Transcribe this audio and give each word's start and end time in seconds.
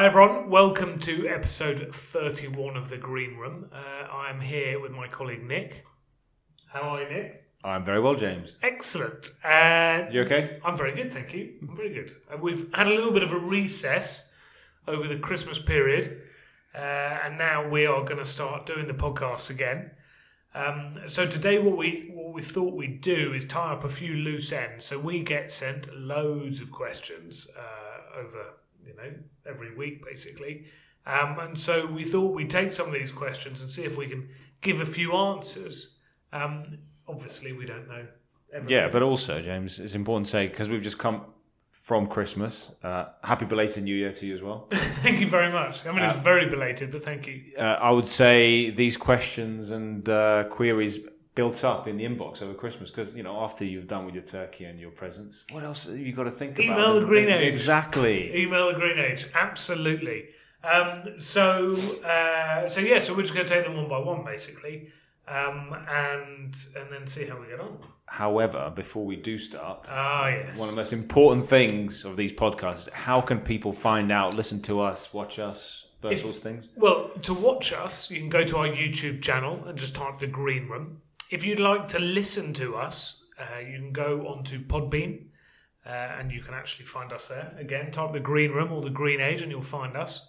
Hi 0.00 0.06
everyone, 0.06 0.48
welcome 0.48 0.98
to 1.00 1.28
episode 1.28 1.94
31 1.94 2.74
of 2.74 2.88
The 2.88 2.96
Green 2.96 3.36
Room. 3.36 3.66
Uh, 3.70 4.10
I 4.10 4.30
am 4.30 4.40
here 4.40 4.80
with 4.80 4.92
my 4.92 5.06
colleague 5.08 5.44
Nick. 5.44 5.84
How 6.68 6.80
are 6.80 7.02
you, 7.02 7.08
Nick? 7.10 7.44
I'm 7.62 7.84
very 7.84 8.00
well, 8.00 8.14
James. 8.14 8.56
Excellent. 8.62 9.30
Uh, 9.44 10.04
You 10.10 10.22
okay? 10.22 10.54
I'm 10.64 10.74
very 10.74 10.94
good, 10.94 11.12
thank 11.12 11.34
you. 11.34 11.52
I'm 11.68 11.76
very 11.76 11.92
good. 11.92 12.12
Uh, 12.32 12.38
we've 12.38 12.72
had 12.72 12.86
a 12.86 12.94
little 12.94 13.12
bit 13.12 13.22
of 13.22 13.30
a 13.30 13.38
recess 13.38 14.32
over 14.88 15.06
the 15.06 15.18
Christmas 15.18 15.58
period, 15.58 16.22
uh, 16.74 16.78
and 16.78 17.36
now 17.36 17.68
we 17.68 17.84
are 17.84 18.02
going 18.02 18.20
to 18.20 18.24
start 18.24 18.64
doing 18.64 18.86
the 18.86 18.94
podcast 18.94 19.50
again. 19.50 19.90
Um, 20.54 21.00
so 21.08 21.26
today, 21.26 21.58
what 21.58 21.76
we 21.76 22.10
what 22.14 22.32
we 22.32 22.40
thought 22.40 22.74
we'd 22.74 23.02
do 23.02 23.34
is 23.34 23.44
tie 23.44 23.74
up 23.74 23.84
a 23.84 23.90
few 23.90 24.14
loose 24.14 24.50
ends. 24.50 24.86
So 24.86 24.98
we 24.98 25.22
get 25.22 25.50
sent 25.50 25.94
loads 25.94 26.58
of 26.58 26.72
questions 26.72 27.48
uh, 27.54 28.18
over 28.18 28.54
you 28.86 28.94
know 28.96 29.12
every 29.46 29.74
week, 29.74 30.04
basically, 30.04 30.64
um, 31.06 31.38
and 31.38 31.58
so 31.58 31.86
we 31.86 32.04
thought 32.04 32.34
we'd 32.34 32.50
take 32.50 32.72
some 32.72 32.88
of 32.88 32.92
these 32.94 33.12
questions 33.12 33.60
and 33.62 33.70
see 33.70 33.84
if 33.84 33.96
we 33.96 34.06
can 34.06 34.28
give 34.60 34.80
a 34.80 34.86
few 34.86 35.12
answers. 35.14 35.96
Um, 36.32 36.78
obviously, 37.08 37.52
we 37.52 37.66
don't 37.66 37.88
know. 37.88 38.06
everything. 38.52 38.76
Yeah, 38.76 38.88
but 38.88 39.02
also, 39.02 39.40
James, 39.42 39.80
it's 39.80 39.94
important 39.94 40.26
to 40.26 40.32
say 40.32 40.48
because 40.48 40.68
we've 40.68 40.82
just 40.82 40.98
come 40.98 41.24
from 41.70 42.06
Christmas. 42.06 42.70
Uh, 42.82 43.06
happy 43.24 43.46
belated 43.46 43.82
New 43.84 43.94
Year 43.94 44.12
to 44.12 44.26
you 44.26 44.34
as 44.34 44.42
well. 44.42 44.68
Thank 44.72 45.20
you 45.20 45.26
very 45.26 45.50
much. 45.50 45.86
I 45.86 45.92
mean, 45.92 46.02
it's 46.02 46.18
very 46.18 46.48
belated, 46.48 46.90
but 46.92 47.02
thank 47.02 47.26
you. 47.26 47.42
Uh, 47.58 47.62
I 47.62 47.90
would 47.90 48.06
say 48.06 48.70
these 48.70 48.96
questions 48.96 49.70
and 49.70 50.08
uh, 50.08 50.44
queries 50.50 51.00
built 51.34 51.62
up 51.64 51.86
in 51.88 51.96
the 51.96 52.04
inbox 52.04 52.42
over 52.42 52.54
Christmas 52.54 52.90
because 52.90 53.14
you 53.14 53.22
know 53.22 53.40
after 53.42 53.64
you've 53.64 53.86
done 53.86 54.04
with 54.06 54.14
your 54.14 54.24
turkey 54.24 54.64
and 54.64 54.78
your 54.80 54.90
presents, 54.90 55.44
what 55.52 55.62
else 55.64 55.86
have 55.86 55.96
you 55.98 56.12
got 56.12 56.24
to 56.24 56.30
think 56.30 56.58
about? 56.58 56.64
Email 56.64 57.00
the 57.00 57.06
Green 57.06 57.28
Age. 57.28 57.48
Exactly. 57.52 58.36
Email 58.42 58.68
the 58.72 58.78
Green 58.78 58.98
Age, 58.98 59.28
absolutely. 59.34 60.26
Um, 60.62 61.14
so, 61.18 61.72
uh, 62.04 62.68
so 62.68 62.80
yeah, 62.80 62.98
so 62.98 63.14
we're 63.14 63.22
just 63.22 63.32
going 63.34 63.46
to 63.46 63.54
take 63.54 63.64
them 63.64 63.76
one 63.76 63.88
by 63.88 63.98
one, 63.98 64.24
basically, 64.24 64.88
um, 65.26 65.74
and 65.88 66.54
and 66.76 66.92
then 66.92 67.06
see 67.06 67.24
how 67.26 67.40
we 67.40 67.46
get 67.46 67.60
on. 67.60 67.78
However, 68.06 68.70
before 68.74 69.06
we 69.06 69.16
do 69.16 69.38
start, 69.38 69.86
Ah, 69.90 70.28
yes. 70.28 70.58
one 70.58 70.68
of 70.68 70.74
the 70.74 70.80
most 70.80 70.92
important 70.92 71.46
things 71.46 72.04
of 72.04 72.16
these 72.16 72.32
podcasts 72.32 72.88
is 72.88 72.88
how 72.92 73.20
can 73.20 73.38
people 73.40 73.72
find 73.72 74.10
out, 74.10 74.34
listen 74.36 74.60
to 74.62 74.80
us, 74.80 75.14
watch 75.14 75.38
us, 75.38 75.86
those 76.00 76.14
If- 76.14 76.22
sorts 76.22 76.38
of 76.38 76.42
things. 76.42 76.68
Well, 76.76 77.10
to 77.22 77.32
watch 77.32 77.72
us, 77.72 78.10
you 78.10 78.18
can 78.18 78.28
go 78.28 78.42
to 78.44 78.56
our 78.58 78.68
YouTube 78.68 79.22
channel 79.22 79.62
and 79.66 79.78
just 79.78 79.94
type 79.94 80.18
the 80.18 80.26
Green 80.26 80.68
Room. 80.68 81.02
If 81.30 81.44
you'd 81.44 81.60
like 81.60 81.86
to 81.88 82.00
listen 82.00 82.52
to 82.54 82.74
us, 82.74 83.22
uh, 83.38 83.60
you 83.60 83.78
can 83.78 83.92
go 83.92 84.26
onto 84.26 84.58
Podbean 84.58 85.26
uh, 85.86 85.88
and 85.88 86.32
you 86.32 86.40
can 86.40 86.54
actually 86.54 86.86
find 86.86 87.12
us 87.12 87.28
there. 87.28 87.54
Again, 87.56 87.92
type 87.92 88.12
the 88.12 88.18
Green 88.18 88.50
Room 88.50 88.72
or 88.72 88.82
the 88.82 88.90
Green 88.90 89.20
Age 89.20 89.40
and 89.40 89.48
you'll 89.48 89.62
find 89.62 89.96
us. 89.96 90.26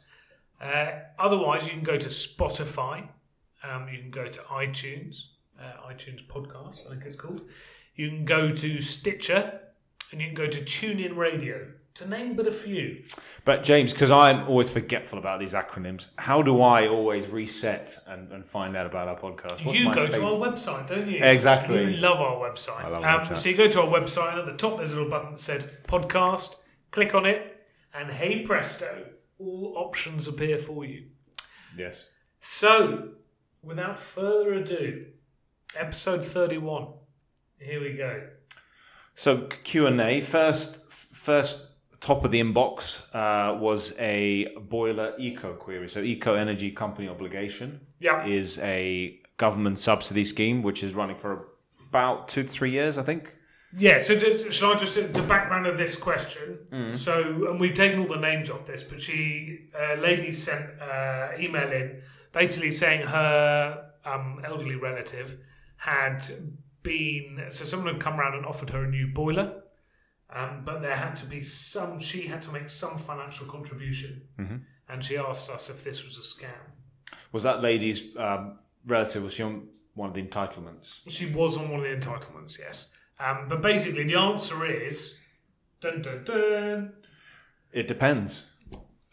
Uh, 0.61 0.91
otherwise, 1.17 1.65
you 1.65 1.73
can 1.73 1.83
go 1.83 1.97
to 1.97 2.07
Spotify. 2.07 3.07
Um, 3.63 3.89
you 3.91 3.97
can 3.97 4.11
go 4.11 4.27
to 4.27 4.39
iTunes, 4.41 5.23
uh, 5.59 5.91
iTunes 5.91 6.23
Podcast, 6.23 6.85
I 6.85 6.91
think 6.91 7.03
it's 7.05 7.15
called. 7.15 7.41
You 7.95 8.09
can 8.09 8.23
go 8.23 8.51
to 8.51 8.79
Stitcher 8.79 9.59
and 10.11 10.21
you 10.21 10.27
can 10.27 10.35
go 10.35 10.47
to 10.47 10.59
TuneIn 10.59 11.17
Radio, 11.17 11.67
to 11.95 12.07
name 12.07 12.35
but 12.35 12.47
a 12.47 12.51
few. 12.51 13.03
But 13.43 13.63
James, 13.63 13.91
because 13.91 14.11
I'm 14.11 14.47
always 14.47 14.69
forgetful 14.69 15.19
about 15.19 15.39
these 15.39 15.53
acronyms, 15.53 16.07
how 16.17 16.41
do 16.41 16.61
I 16.61 16.87
always 16.87 17.29
reset 17.29 17.97
and, 18.07 18.31
and 18.31 18.45
find 18.45 18.77
out 18.77 18.85
about 18.85 19.07
our 19.07 19.19
podcast? 19.19 19.65
What's 19.65 19.79
you 19.79 19.93
go 19.93 20.05
favourite- 20.05 20.19
to 20.19 20.25
our 20.25 20.51
website, 20.51 20.87
don't 20.87 21.07
you? 21.07 21.23
Exactly. 21.23 21.95
You 21.95 21.97
love 22.01 22.21
our 22.21 22.37
website. 22.37 22.83
I 22.83 22.87
love 22.87 23.03
um, 23.03 23.19
website. 23.21 23.37
So 23.37 23.49
you 23.49 23.57
go 23.57 23.67
to 23.69 23.81
our 23.81 23.87
website, 23.87 24.31
and 24.31 24.39
at 24.39 24.45
the 24.45 24.57
top 24.57 24.77
there's 24.77 24.91
a 24.91 24.95
little 24.95 25.09
button 25.09 25.31
that 25.31 25.39
says 25.39 25.67
podcast. 25.87 26.55
Click 26.91 27.15
on 27.15 27.25
it, 27.25 27.65
and 27.93 28.11
hey 28.11 28.41
presto, 28.41 29.05
all 29.39 29.73
options 29.77 30.27
appear 30.27 30.57
for 30.57 30.83
you. 30.85 31.05
Yes. 31.77 32.05
So, 32.39 33.09
without 33.63 33.97
further 33.97 34.53
ado, 34.53 35.05
episode 35.75 36.25
31. 36.25 36.87
Here 37.59 37.79
we 37.79 37.93
go. 37.93 38.27
So 39.13 39.47
Q 39.63 39.87
and 39.87 40.01
A 40.01 40.21
first. 40.21 40.79
First 40.91 41.70
top 42.01 42.25
of 42.25 42.31
the 42.31 42.41
inbox 42.41 43.01
uh, 43.15 43.57
was 43.57 43.93
a 43.99 44.47
boiler 44.69 45.13
eco 45.17 45.53
query. 45.53 45.87
So 45.87 46.01
eco 46.01 46.33
energy 46.35 46.71
company 46.71 47.07
obligation 47.07 47.81
Yeah. 47.99 48.25
is 48.25 48.59
a 48.59 49.19
government 49.37 49.79
subsidy 49.79 50.25
scheme 50.25 50.61
which 50.63 50.83
is 50.83 50.95
running 50.95 51.15
for 51.17 51.47
about 51.89 52.27
two 52.27 52.43
to 52.43 52.49
three 52.49 52.71
years, 52.71 52.97
I 52.97 53.03
think. 53.03 53.35
Yeah, 53.77 53.99
so 53.99 54.17
just, 54.17 54.51
shall 54.51 54.73
I 54.73 54.75
just 54.75 54.95
the 54.95 55.23
background 55.23 55.65
of 55.65 55.77
this 55.77 55.95
question? 55.95 56.57
Mm. 56.73 56.93
So, 56.95 57.47
and 57.49 57.57
we've 57.59 57.73
taken 57.73 57.99
all 58.01 58.07
the 58.07 58.17
names 58.17 58.49
off 58.49 58.65
this, 58.65 58.83
but 58.83 59.01
she, 59.01 59.69
a 59.73 59.95
lady 59.95 60.31
sent 60.33 60.65
uh, 60.81 61.29
email 61.39 61.71
in 61.71 62.01
basically 62.33 62.71
saying 62.71 63.07
her 63.07 63.91
um, 64.03 64.41
elderly 64.43 64.75
relative 64.75 65.37
had 65.77 66.21
been 66.83 67.45
so 67.49 67.63
someone 67.63 67.93
had 67.93 68.01
come 68.01 68.19
around 68.19 68.35
and 68.35 68.45
offered 68.45 68.71
her 68.71 68.83
a 68.83 68.89
new 68.89 69.07
boiler, 69.07 69.60
um, 70.33 70.61
but 70.63 70.81
there 70.81 70.95
had 70.95 71.15
to 71.17 71.25
be 71.25 71.41
some. 71.43 71.99
She 71.99 72.27
had 72.27 72.41
to 72.43 72.51
make 72.51 72.69
some 72.69 72.97
financial 72.97 73.47
contribution, 73.47 74.21
Mm-hmm. 74.39 74.55
and 74.89 75.03
she 75.03 75.17
asked 75.17 75.49
us 75.49 75.69
if 75.69 75.83
this 75.83 76.03
was 76.03 76.17
a 76.17 76.21
scam. 76.21 76.71
Was 77.31 77.43
that 77.43 77.61
lady's 77.61 78.15
um, 78.17 78.59
relative? 78.85 79.23
Was 79.23 79.33
she 79.33 79.43
on 79.43 79.67
one 79.93 80.09
of 80.09 80.13
the 80.15 80.23
entitlements? 80.23 80.99
She 81.07 81.25
was 81.27 81.57
on 81.57 81.69
one 81.69 81.79
of 81.81 81.85
the 81.85 81.95
entitlements, 82.07 82.57
yes. 82.59 82.87
Um, 83.19 83.45
but 83.49 83.61
basically, 83.61 84.03
the 84.03 84.15
answer 84.15 84.65
is 84.65 85.17
dun 85.79 86.01
dun 86.01 86.23
dun. 86.23 86.93
It 87.71 87.87
depends. 87.87 88.45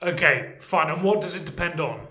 Okay, 0.03 0.55
fine. 0.61 0.91
And 0.91 1.03
what 1.03 1.21
does 1.21 1.37
it 1.41 1.45
depend 1.45 1.81
on? 1.81 2.07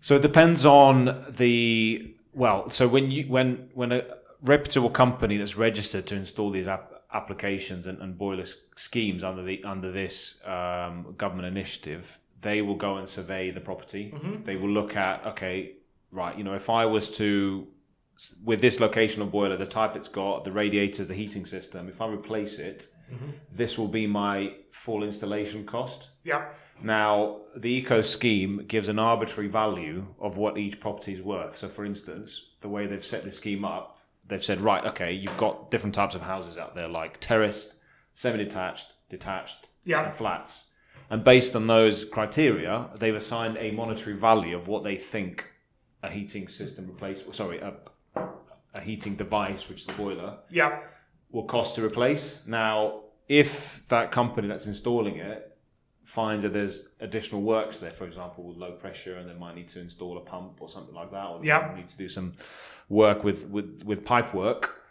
So 0.00 0.16
it 0.16 0.22
depends 0.22 0.64
on 0.64 1.24
the 1.28 2.14
well. 2.32 2.70
So 2.70 2.88
when 2.88 3.10
you 3.10 3.24
when 3.24 3.68
when 3.74 3.92
a 3.92 4.04
reputable 4.42 4.90
company 4.90 5.36
that's 5.36 5.56
registered 5.56 6.06
to 6.06 6.14
install 6.14 6.50
these 6.50 6.68
app, 6.68 6.92
applications 7.12 7.86
and, 7.86 8.00
and 8.00 8.18
boiler 8.18 8.44
schemes 8.76 9.22
under 9.22 9.42
the 9.42 9.62
under 9.64 9.90
this 9.90 10.36
um, 10.44 11.14
government 11.16 11.46
initiative, 11.46 12.18
they 12.40 12.62
will 12.62 12.76
go 12.76 12.96
and 12.96 13.08
survey 13.08 13.50
the 13.50 13.60
property. 13.60 14.12
They 14.44 14.56
will 14.56 14.70
look 14.70 14.96
at 14.96 15.26
okay, 15.26 15.76
right. 16.10 16.36
You 16.36 16.44
know, 16.44 16.54
if 16.54 16.68
I 16.70 16.86
was 16.86 17.10
to 17.18 17.68
with 18.44 18.60
this 18.60 18.80
location 18.80 19.22
of 19.22 19.30
boiler, 19.30 19.56
the 19.56 19.66
type 19.66 19.94
it's 19.96 20.08
got, 20.08 20.44
the 20.44 20.52
radiators, 20.52 21.08
the 21.08 21.14
heating 21.14 21.46
system, 21.46 21.88
if 21.88 22.00
I 22.00 22.08
replace 22.08 22.58
it, 22.58 22.88
this 23.52 23.78
will 23.78 23.88
be 23.88 24.06
my 24.06 24.54
full 24.70 25.02
installation 25.02 25.64
cost. 25.64 26.08
Yeah. 26.24 26.46
Now, 26.82 27.40
the 27.56 27.70
eco 27.70 28.02
scheme 28.02 28.64
gives 28.68 28.88
an 28.88 28.98
arbitrary 28.98 29.48
value 29.48 30.06
of 30.20 30.36
what 30.36 30.58
each 30.58 30.80
property 30.80 31.12
is 31.12 31.22
worth. 31.22 31.56
So, 31.56 31.68
for 31.68 31.84
instance, 31.84 32.42
the 32.60 32.68
way 32.68 32.86
they've 32.86 33.04
set 33.04 33.24
the 33.24 33.32
scheme 33.32 33.64
up, 33.64 33.97
they've 34.28 34.44
said, 34.44 34.60
right, 34.60 34.84
okay, 34.86 35.12
you've 35.12 35.36
got 35.36 35.70
different 35.70 35.94
types 35.94 36.14
of 36.14 36.22
houses 36.22 36.56
out 36.58 36.74
there, 36.74 36.88
like 36.88 37.18
terraced, 37.20 37.74
semi 38.12 38.36
detached, 38.38 38.94
detached, 39.10 39.68
Yeah. 39.84 40.04
and 40.06 40.14
flats. 40.14 40.64
And 41.10 41.24
based 41.24 41.56
on 41.56 41.66
those 41.66 42.04
criteria, 42.04 42.90
they've 42.98 43.14
assigned 43.14 43.56
a 43.58 43.70
monetary 43.70 44.16
value 44.16 44.54
of 44.56 44.68
what 44.68 44.84
they 44.84 44.96
think 44.96 45.50
a 46.02 46.10
heating 46.10 46.46
system 46.48 46.88
replace, 46.88 47.24
sorry, 47.32 47.58
a, 47.58 47.72
a 48.74 48.80
heating 48.82 49.16
device, 49.16 49.68
which 49.68 49.80
is 49.80 49.86
the 49.86 49.92
boiler, 49.94 50.38
Yeah. 50.50 50.80
will 51.30 51.44
cost 51.44 51.74
to 51.76 51.84
replace. 51.84 52.40
Now, 52.46 53.00
if 53.26 53.88
that 53.88 54.10
company 54.12 54.48
that's 54.48 54.66
installing 54.66 55.16
it 55.16 55.44
finds 56.04 56.42
that 56.42 56.52
there's 56.54 56.88
additional 57.00 57.42
works 57.42 57.78
there, 57.78 57.90
for 57.90 58.06
example, 58.06 58.44
with 58.44 58.56
low 58.56 58.72
pressure, 58.72 59.14
and 59.16 59.28
they 59.28 59.34
might 59.34 59.54
need 59.54 59.68
to 59.68 59.80
install 59.80 60.16
a 60.18 60.20
pump 60.20 60.58
or 60.60 60.68
something 60.68 60.94
like 60.94 61.10
that, 61.10 61.26
or 61.26 61.40
they 61.40 61.74
need 61.76 61.88
to 61.88 61.98
do 61.98 62.08
some 62.08 62.32
work 62.88 63.24
with, 63.24 63.48
with, 63.48 63.82
with 63.84 64.04
pipe 64.04 64.34
work, 64.34 64.82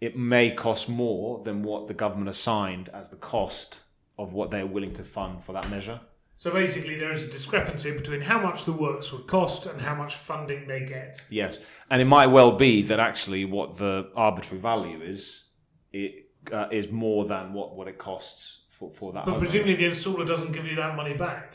it 0.00 0.16
may 0.16 0.50
cost 0.50 0.88
more 0.88 1.42
than 1.42 1.62
what 1.62 1.88
the 1.88 1.94
government 1.94 2.28
assigned 2.28 2.88
as 2.90 3.08
the 3.08 3.16
cost 3.16 3.80
of 4.18 4.32
what 4.32 4.50
they're 4.50 4.66
willing 4.66 4.92
to 4.92 5.04
fund 5.04 5.42
for 5.42 5.52
that 5.52 5.68
measure. 5.70 6.00
So 6.36 6.52
basically, 6.52 6.96
there 6.96 7.10
is 7.10 7.24
a 7.24 7.26
discrepancy 7.26 7.90
between 7.90 8.20
how 8.20 8.40
much 8.40 8.64
the 8.64 8.72
works 8.72 9.12
would 9.12 9.26
cost 9.26 9.66
and 9.66 9.80
how 9.80 9.96
much 9.96 10.14
funding 10.14 10.68
they 10.68 10.84
get. 10.84 11.20
Yes, 11.28 11.58
and 11.90 12.00
it 12.00 12.04
might 12.04 12.28
well 12.28 12.52
be 12.52 12.82
that 12.82 13.00
actually 13.00 13.44
what 13.44 13.78
the 13.78 14.08
arbitrary 14.14 14.60
value 14.60 15.02
is, 15.02 15.46
it 15.92 16.30
uh, 16.52 16.68
is 16.70 16.92
more 16.92 17.24
than 17.24 17.52
what, 17.54 17.74
what 17.74 17.88
it 17.88 17.98
costs 17.98 18.60
for, 18.68 18.92
for 18.92 19.12
that. 19.14 19.24
But 19.24 19.34
overhead. 19.34 19.50
presumably, 19.50 19.74
the 19.74 19.86
installer 19.86 20.24
doesn't 20.24 20.52
give 20.52 20.64
you 20.64 20.76
that 20.76 20.94
money 20.94 21.14
back. 21.14 21.54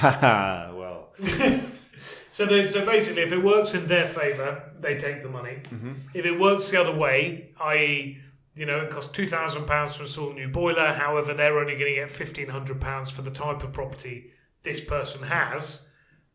Well, 0.02 1.12
So, 2.30 2.46
they, 2.46 2.66
so 2.66 2.84
basically, 2.84 3.22
if 3.22 3.32
it 3.32 3.42
works 3.42 3.74
in 3.74 3.86
their 3.86 4.06
favour, 4.06 4.72
they 4.80 4.96
take 4.96 5.22
the 5.22 5.28
money. 5.28 5.58
If 6.14 6.24
it 6.24 6.38
works 6.38 6.70
the 6.70 6.80
other 6.80 6.94
way, 6.96 7.50
i.e., 7.60 8.18
you 8.56 8.66
know, 8.66 8.80
it 8.82 8.90
costs 8.90 9.12
two 9.12 9.26
thousand 9.26 9.66
pounds 9.66 9.96
to 9.96 10.02
install 10.02 10.30
a 10.30 10.34
new 10.34 10.48
boiler. 10.48 10.92
However, 10.92 11.34
they're 11.34 11.58
only 11.58 11.74
going 11.74 11.94
to 11.94 12.00
get 12.00 12.10
fifteen 12.10 12.48
hundred 12.48 12.80
pounds 12.80 13.10
for 13.10 13.22
the 13.22 13.30
type 13.30 13.62
of 13.64 13.72
property 13.72 14.30
this 14.62 14.80
person 14.80 15.24
has. 15.26 15.88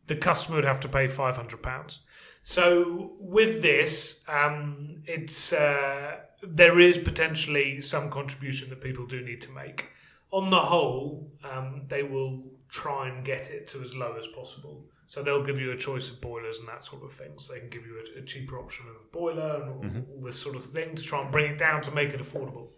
The 0.06 0.16
customer 0.16 0.56
would 0.56 0.64
have 0.66 0.80
to 0.80 0.88
pay 0.88 1.08
five 1.08 1.36
hundred 1.36 1.62
pounds. 1.62 2.00
So 2.42 3.12
with 3.18 3.62
this, 3.62 4.22
um, 4.28 5.02
it's 5.06 5.52
uh, 5.52 6.16
there 6.42 6.78
is 6.80 6.98
potentially 6.98 7.80
some 7.80 8.10
contribution 8.10 8.68
that 8.70 8.80
people 8.82 9.06
do 9.06 9.22
need 9.22 9.40
to 9.42 9.50
make. 9.50 9.86
on 10.32 10.50
the 10.50 10.60
whole, 10.60 11.32
um, 11.44 11.82
they 11.88 12.02
will 12.02 12.42
try 12.68 13.08
and 13.08 13.24
get 13.24 13.50
it 13.50 13.66
to 13.68 13.80
as 13.82 13.94
low 13.94 14.16
as 14.18 14.26
possible. 14.28 14.84
So 15.10 15.24
they'll 15.24 15.42
give 15.50 15.58
you 15.58 15.72
a 15.72 15.76
choice 15.76 16.08
of 16.08 16.20
boilers 16.20 16.60
and 16.60 16.68
that 16.68 16.84
sort 16.84 17.02
of 17.02 17.10
thing. 17.10 17.32
So 17.36 17.52
they 17.52 17.58
can 17.58 17.68
give 17.76 17.84
you 17.84 17.94
a, 18.16 18.20
a 18.20 18.22
cheaper 18.24 18.56
option 18.64 18.84
of 18.96 19.10
boiler 19.10 19.52
and 19.60 19.68
all, 19.72 19.80
Mm-hmm. 19.82 20.12
all 20.12 20.20
this 20.28 20.38
sort 20.38 20.54
of 20.54 20.64
thing 20.64 20.94
to 20.94 21.02
try 21.02 21.20
and 21.22 21.32
bring 21.32 21.50
it 21.52 21.58
down 21.58 21.82
to 21.82 21.90
make 21.90 22.10
it 22.10 22.20
affordable. 22.20 22.68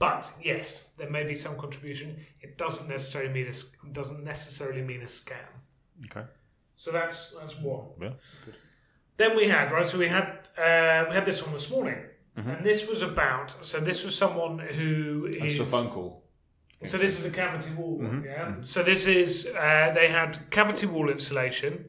But 0.00 0.32
yes, 0.42 0.88
there 0.98 1.08
may 1.16 1.22
be 1.22 1.36
some 1.36 1.56
contribution. 1.56 2.08
It 2.40 2.58
doesn't 2.58 2.88
necessarily 2.88 3.32
mean 3.32 3.46
a, 3.54 3.88
doesn't 4.00 4.24
necessarily 4.24 4.82
mean 4.82 5.02
a 5.02 5.10
scam. 5.20 5.50
Okay. 6.10 6.26
So 6.74 6.90
that's 6.90 7.18
that's 7.38 7.56
one. 7.60 7.86
Yeah. 8.02 8.14
Then 9.16 9.36
we 9.36 9.46
had 9.48 9.70
right. 9.70 9.86
So 9.86 9.96
we 9.98 10.08
had 10.08 10.28
uh, 10.58 11.04
we 11.08 11.14
had 11.14 11.24
this 11.24 11.40
one 11.44 11.52
this 11.52 11.70
morning, 11.70 12.00
Mm-hmm. 12.36 12.50
and 12.50 12.66
this 12.66 12.86
was 12.88 13.00
about. 13.02 13.48
So 13.64 13.78
this 13.80 14.04
was 14.04 14.14
someone 14.24 14.58
who 14.58 15.30
That's 15.30 15.52
is. 15.52 15.58
the 15.58 15.64
phone 15.64 15.88
call. 15.94 16.24
So 16.84 16.98
this 16.98 17.18
is 17.18 17.24
a 17.24 17.30
cavity 17.30 17.72
wall 17.72 17.98
Mm-hmm. 17.98 18.24
yeah. 18.24 18.54
So 18.60 18.82
this 18.82 19.06
is 19.06 19.46
uh, 19.46 19.92
they 19.94 20.08
had 20.08 20.50
cavity 20.50 20.86
wall 20.86 21.08
insulation, 21.10 21.88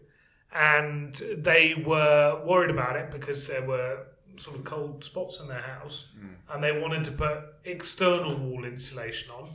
and 0.53 1.13
they 1.37 1.83
were 1.85 2.41
worried 2.45 2.71
about 2.71 2.95
it 2.95 3.11
because 3.11 3.47
there 3.47 3.65
were 3.67 4.07
sort 4.37 4.55
of 4.57 4.63
cold 4.63 5.03
spots 5.03 5.39
in 5.41 5.47
their 5.47 5.61
house, 5.61 6.07
Mm. 6.17 6.35
and 6.53 6.63
they 6.63 6.71
wanted 6.79 7.03
to 7.05 7.11
put 7.11 7.37
external 7.65 8.35
wall 8.37 8.63
insulation 8.65 9.31
on. 9.31 9.49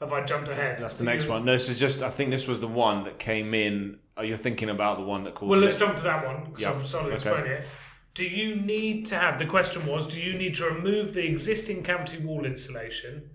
Have 0.00 0.12
I 0.12 0.24
jumped 0.24 0.48
ahead? 0.48 0.78
That's 0.78 0.96
the 0.98 1.04
next 1.04 1.26
one. 1.28 1.44
No, 1.44 1.52
this 1.52 1.68
is 1.68 1.78
just. 1.78 2.02
I 2.02 2.10
think 2.10 2.30
this 2.30 2.46
was 2.46 2.60
the 2.60 2.68
one 2.68 3.04
that 3.04 3.18
came 3.18 3.54
in. 3.54 3.98
Are 4.16 4.24
you 4.24 4.36
thinking 4.36 4.68
about 4.70 4.98
the 4.98 5.04
one 5.04 5.24
that 5.24 5.34
called? 5.34 5.50
Well, 5.50 5.60
let's 5.60 5.76
jump 5.76 5.96
to 5.96 6.02
that 6.02 6.26
one 6.26 6.44
because 6.44 6.60
Yeah, 6.60 6.72
I've 6.72 6.86
started 6.86 7.08
okay. 7.08 7.14
explaining 7.16 7.52
it. 7.52 7.64
Do 8.14 8.24
you 8.24 8.56
need 8.56 9.06
to 9.06 9.16
have 9.16 9.38
the 9.38 9.46
question 9.46 9.86
was? 9.86 10.06
Do 10.08 10.20
you 10.20 10.34
need 10.36 10.54
to 10.56 10.64
remove 10.66 11.14
the 11.14 11.24
existing 11.26 11.82
cavity 11.84 12.18
wall 12.18 12.44
insulation 12.44 13.30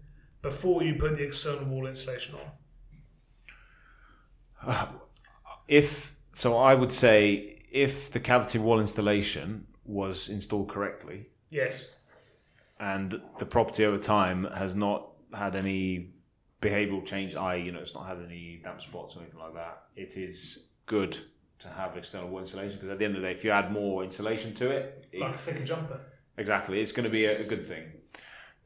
before 0.46 0.84
you 0.84 0.94
put 0.96 1.18
the 1.18 1.24
external 1.24 1.66
wall 1.66 1.88
insulation 1.88 2.36
on? 2.36 2.42
Uh, 4.64 4.86
if 5.68 6.16
so, 6.34 6.56
I 6.58 6.76
would 6.76 6.94
say 6.94 7.58
if 7.72 8.12
the 8.12 8.20
cavity 8.20 8.60
wall 8.60 8.80
installation 8.80 9.66
was 9.84 10.30
installed 10.30 10.70
correctly 10.70 11.28
Yes. 11.50 11.96
and 12.80 13.20
the 13.40 13.46
property 13.46 13.86
over 13.86 13.98
time 13.98 14.46
has 14.56 14.76
not 14.76 15.10
had 15.34 15.56
any 15.56 16.12
behavioural 16.62 17.06
change, 17.06 17.36
i.e., 17.36 17.64
you 17.64 17.72
know, 17.72 17.80
it's 17.80 17.96
not 17.96 18.06
had 18.08 18.20
any 18.24 18.62
damp 18.64 18.82
spots 18.82 19.16
or 19.16 19.22
anything 19.22 19.40
like 19.40 19.54
that, 19.56 19.84
it 19.96 20.16
is 20.16 20.68
good 20.86 21.18
to 21.60 21.68
have 21.70 21.98
external 21.98 22.28
wall 22.30 22.42
insulation 22.42 22.76
because 22.78 22.90
at 22.90 23.00
the 23.00 23.06
end 23.06 23.16
of 23.16 23.22
the 23.22 23.28
day, 23.28 23.34
if 23.34 23.44
you 23.44 23.50
add 23.52 23.72
more 23.72 24.04
insulation 24.04 24.54
to 24.56 24.70
it, 24.70 25.08
it 25.12 25.22
Like 25.22 25.34
a 25.36 25.38
thicker 25.38 25.64
jumper. 25.64 26.00
Exactly, 26.38 26.82
it's 26.82 26.92
going 26.92 27.06
to 27.06 27.10
be 27.10 27.26
a, 27.26 27.42
a 27.42 27.44
good 27.44 27.66
thing. 27.66 27.86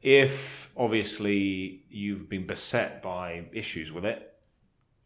If 0.02 0.70
obviously 0.76 1.84
you've 1.90 2.28
been 2.28 2.46
beset 2.46 3.02
by 3.02 3.46
issues 3.52 3.92
with 3.92 4.04
it, 4.04 4.32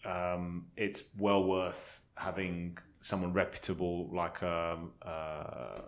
um, 0.04 0.66
it's 0.76 1.04
well 1.18 1.42
worth 1.44 2.02
having 2.16 2.78
someone 3.00 3.32
reputable 3.32 4.08
like 4.14 4.42
a, 4.42 4.78
a, 5.02 5.08
a 5.08 5.82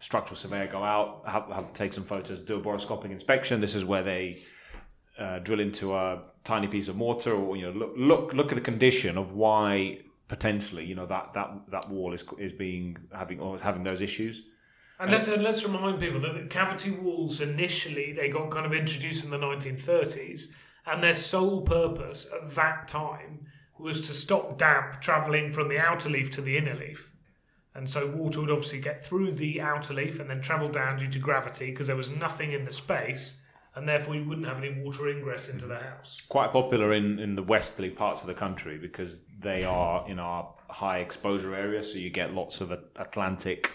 structural 0.00 0.36
surveyor 0.36 0.68
go 0.68 0.82
out, 0.82 1.22
have, 1.26 1.48
have 1.48 1.72
take 1.74 1.92
some 1.92 2.04
photos, 2.04 2.40
do 2.40 2.56
a 2.56 2.60
borescopic 2.62 3.10
inspection. 3.10 3.60
This 3.60 3.74
is 3.74 3.84
where 3.84 4.02
they 4.02 4.36
uh, 5.18 5.38
drill 5.40 5.60
into 5.60 5.94
a 5.94 6.22
tiny 6.44 6.66
piece 6.66 6.88
of 6.88 6.96
mortar, 6.96 7.32
or 7.32 7.56
you 7.56 7.66
know, 7.66 7.72
look 7.72 7.92
look 7.96 8.32
look 8.32 8.52
at 8.52 8.54
the 8.54 8.60
condition 8.60 9.18
of 9.18 9.32
why 9.32 9.98
potentially 10.28 10.84
you 10.84 10.94
know 10.94 11.06
that 11.06 11.32
that 11.34 11.50
that 11.68 11.88
wall 11.90 12.12
is 12.12 12.24
is 12.38 12.52
being 12.52 12.96
having 13.12 13.38
or 13.38 13.54
is 13.54 13.62
having 13.62 13.82
those 13.84 14.00
issues. 14.00 14.42
And 14.98 15.10
let's, 15.10 15.28
let's 15.28 15.64
remind 15.64 15.98
people 15.98 16.20
that 16.20 16.34
the 16.34 16.46
cavity 16.46 16.90
walls 16.92 17.40
initially 17.40 18.12
they 18.12 18.28
got 18.28 18.50
kind 18.50 18.64
of 18.64 18.72
introduced 18.72 19.24
in 19.24 19.30
the 19.30 19.38
1930s, 19.38 20.48
and 20.86 21.02
their 21.02 21.14
sole 21.14 21.62
purpose 21.62 22.28
at 22.32 22.54
that 22.54 22.86
time 22.86 23.46
was 23.78 24.00
to 24.02 24.14
stop 24.14 24.56
damp 24.56 25.00
travelling 25.00 25.50
from 25.50 25.68
the 25.68 25.78
outer 25.78 26.08
leaf 26.08 26.30
to 26.30 26.40
the 26.40 26.56
inner 26.56 26.74
leaf. 26.74 27.10
And 27.74 27.90
so 27.90 28.06
water 28.06 28.40
would 28.40 28.50
obviously 28.50 28.80
get 28.80 29.04
through 29.04 29.32
the 29.32 29.60
outer 29.60 29.94
leaf 29.94 30.20
and 30.20 30.30
then 30.30 30.40
travel 30.40 30.68
down 30.68 30.98
due 30.98 31.08
to 31.08 31.18
gravity 31.18 31.70
because 31.70 31.88
there 31.88 31.96
was 31.96 32.10
nothing 32.10 32.52
in 32.52 32.62
the 32.62 32.70
space, 32.70 33.40
and 33.74 33.88
therefore 33.88 34.14
you 34.14 34.24
wouldn't 34.24 34.46
have 34.46 34.62
any 34.62 34.80
water 34.80 35.08
ingress 35.08 35.48
into 35.48 35.66
the 35.66 35.78
house. 35.78 36.22
quite 36.28 36.52
popular 36.52 36.92
in, 36.92 37.18
in 37.18 37.34
the 37.34 37.42
westerly 37.42 37.90
parts 37.90 38.20
of 38.22 38.28
the 38.28 38.34
country 38.34 38.78
because 38.78 39.22
they 39.40 39.64
are 39.64 40.08
in 40.08 40.20
our 40.20 40.54
high 40.70 40.98
exposure 40.98 41.52
area, 41.52 41.82
so 41.82 41.98
you 41.98 42.10
get 42.10 42.32
lots 42.32 42.60
of 42.60 42.70
Atlantic 42.70 43.72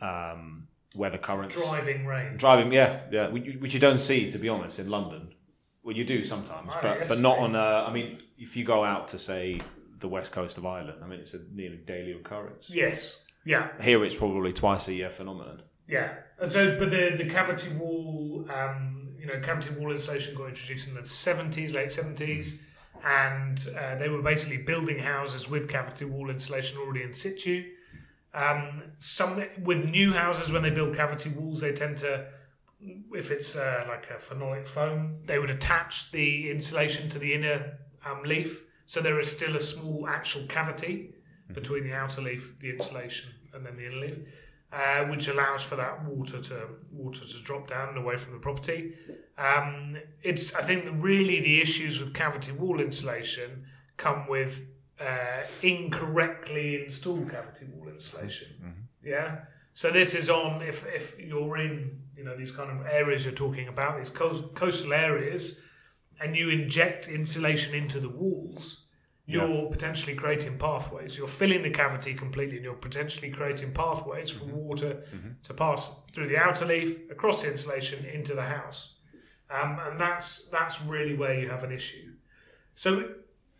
um, 0.00 0.68
weather 0.96 1.18
currents. 1.18 1.56
Driving 1.56 2.06
rain. 2.06 2.36
Driving, 2.36 2.72
yeah, 2.72 3.00
yeah, 3.10 3.28
which 3.28 3.74
you 3.74 3.80
don't 3.80 4.00
see 4.00 4.30
to 4.30 4.38
be 4.38 4.48
honest 4.48 4.78
in 4.78 4.88
London. 4.88 5.34
Well, 5.82 5.94
you 5.94 6.04
do 6.04 6.24
sometimes, 6.24 6.70
Oh, 6.74 6.78
but 6.80 7.08
but 7.08 7.18
not 7.20 7.38
on. 7.38 7.54
Uh, 7.54 7.84
I 7.86 7.92
mean, 7.92 8.18
if 8.38 8.56
you 8.56 8.64
go 8.64 8.84
out 8.84 9.08
to 9.08 9.18
say 9.18 9.60
the 9.98 10.08
west 10.08 10.32
coast 10.32 10.56
of 10.56 10.64
Ireland, 10.64 11.00
I 11.04 11.06
mean, 11.06 11.20
it's 11.20 11.34
a 11.34 11.40
nearly 11.52 11.76
daily 11.76 12.12
occurrence. 12.12 12.70
Yes. 12.70 13.22
Yeah. 13.44 13.68
Here, 13.82 14.02
it's 14.02 14.14
probably 14.14 14.54
twice 14.54 14.88
a 14.88 14.94
year 14.94 15.10
phenomenon. 15.10 15.62
Yeah. 15.86 16.14
So, 16.46 16.78
but 16.78 16.88
the 16.88 17.14
the 17.16 17.28
cavity 17.28 17.68
wall, 17.70 18.46
um, 18.48 19.14
you 19.18 19.26
know, 19.26 19.38
cavity 19.40 19.74
wall 19.74 19.92
insulation 19.92 20.34
got 20.34 20.48
introduced 20.48 20.88
in 20.88 20.94
the 20.94 21.04
seventies, 21.04 21.74
late 21.74 21.92
seventies, 21.92 22.62
and 23.04 23.66
uh, 23.78 23.96
they 23.96 24.08
were 24.08 24.22
basically 24.22 24.58
building 24.58 24.98
houses 24.98 25.50
with 25.50 25.68
cavity 25.68 26.06
wall 26.06 26.30
insulation 26.30 26.78
already 26.78 27.02
in 27.02 27.12
situ. 27.12 27.64
Um, 28.34 28.82
some 28.98 29.44
with 29.62 29.84
new 29.84 30.12
houses, 30.12 30.52
when 30.52 30.62
they 30.62 30.70
build 30.70 30.96
cavity 30.96 31.30
walls, 31.30 31.60
they 31.60 31.72
tend 31.72 31.98
to, 31.98 32.26
if 33.12 33.30
it's 33.30 33.54
uh, 33.56 33.84
like 33.88 34.08
a 34.10 34.14
phenolic 34.14 34.66
foam, 34.66 35.18
they 35.24 35.38
would 35.38 35.50
attach 35.50 36.10
the 36.10 36.50
insulation 36.50 37.08
to 37.10 37.18
the 37.18 37.32
inner 37.32 37.78
um, 38.04 38.22
leaf, 38.24 38.64
so 38.86 39.00
there 39.00 39.20
is 39.20 39.30
still 39.30 39.56
a 39.56 39.60
small 39.60 40.06
actual 40.08 40.46
cavity 40.46 41.14
between 41.52 41.84
the 41.84 41.94
outer 41.94 42.20
leaf, 42.20 42.58
the 42.58 42.70
insulation, 42.70 43.30
and 43.52 43.64
then 43.64 43.76
the 43.76 43.86
inner 43.86 44.00
leaf 44.00 44.18
uh, 44.74 45.04
which 45.04 45.28
allows 45.28 45.62
for 45.62 45.76
that 45.76 46.04
water 46.04 46.40
to 46.40 46.68
water 46.90 47.24
to 47.24 47.42
drop 47.42 47.68
down 47.68 47.90
and 47.90 47.98
away 47.98 48.16
from 48.16 48.32
the 48.32 48.40
property. 48.40 48.94
Um, 49.38 49.96
it's 50.22 50.54
I 50.54 50.62
think 50.62 50.86
really 50.92 51.40
the 51.40 51.60
issues 51.60 52.00
with 52.00 52.12
cavity 52.12 52.52
wall 52.52 52.80
insulation 52.80 53.66
come 53.96 54.26
with 54.28 54.62
uh, 55.04 55.42
incorrectly 55.62 56.84
installed 56.84 57.30
cavity 57.30 57.66
wall 57.66 57.88
insulation. 57.88 58.48
Yeah. 59.04 59.38
So 59.72 59.90
this 59.90 60.14
is 60.14 60.30
on 60.30 60.62
if 60.62 60.86
if 60.86 61.18
you're 61.18 61.56
in 61.58 62.00
you 62.16 62.24
know 62.24 62.36
these 62.36 62.52
kind 62.52 62.70
of 62.70 62.86
areas 62.86 63.24
you're 63.24 63.34
talking 63.34 63.68
about 63.68 63.98
these 63.98 64.10
coast, 64.10 64.54
coastal 64.54 64.92
areas, 64.92 65.60
and 66.20 66.36
you 66.36 66.48
inject 66.48 67.08
insulation 67.08 67.74
into 67.74 68.00
the 68.00 68.08
walls 68.08 68.84
you're 69.26 69.70
potentially 69.70 70.14
creating 70.14 70.58
pathways. 70.58 71.16
You're 71.16 71.28
filling 71.28 71.62
the 71.62 71.70
cavity 71.70 72.14
completely, 72.14 72.56
and 72.56 72.64
you're 72.64 72.74
potentially 72.74 73.30
creating 73.30 73.72
pathways 73.72 74.30
for 74.30 74.44
water 74.44 75.02
to 75.42 75.54
pass 75.54 76.02
through 76.12 76.28
the 76.28 76.36
outer 76.36 76.66
leaf, 76.66 77.10
across 77.10 77.42
the 77.42 77.50
insulation, 77.50 78.04
into 78.04 78.34
the 78.34 78.42
house. 78.42 78.96
Um, 79.50 79.78
and 79.86 79.98
that's 79.98 80.46
that's 80.48 80.82
really 80.82 81.16
where 81.16 81.38
you 81.38 81.48
have 81.48 81.64
an 81.64 81.72
issue. 81.72 82.12
So, 82.74 83.14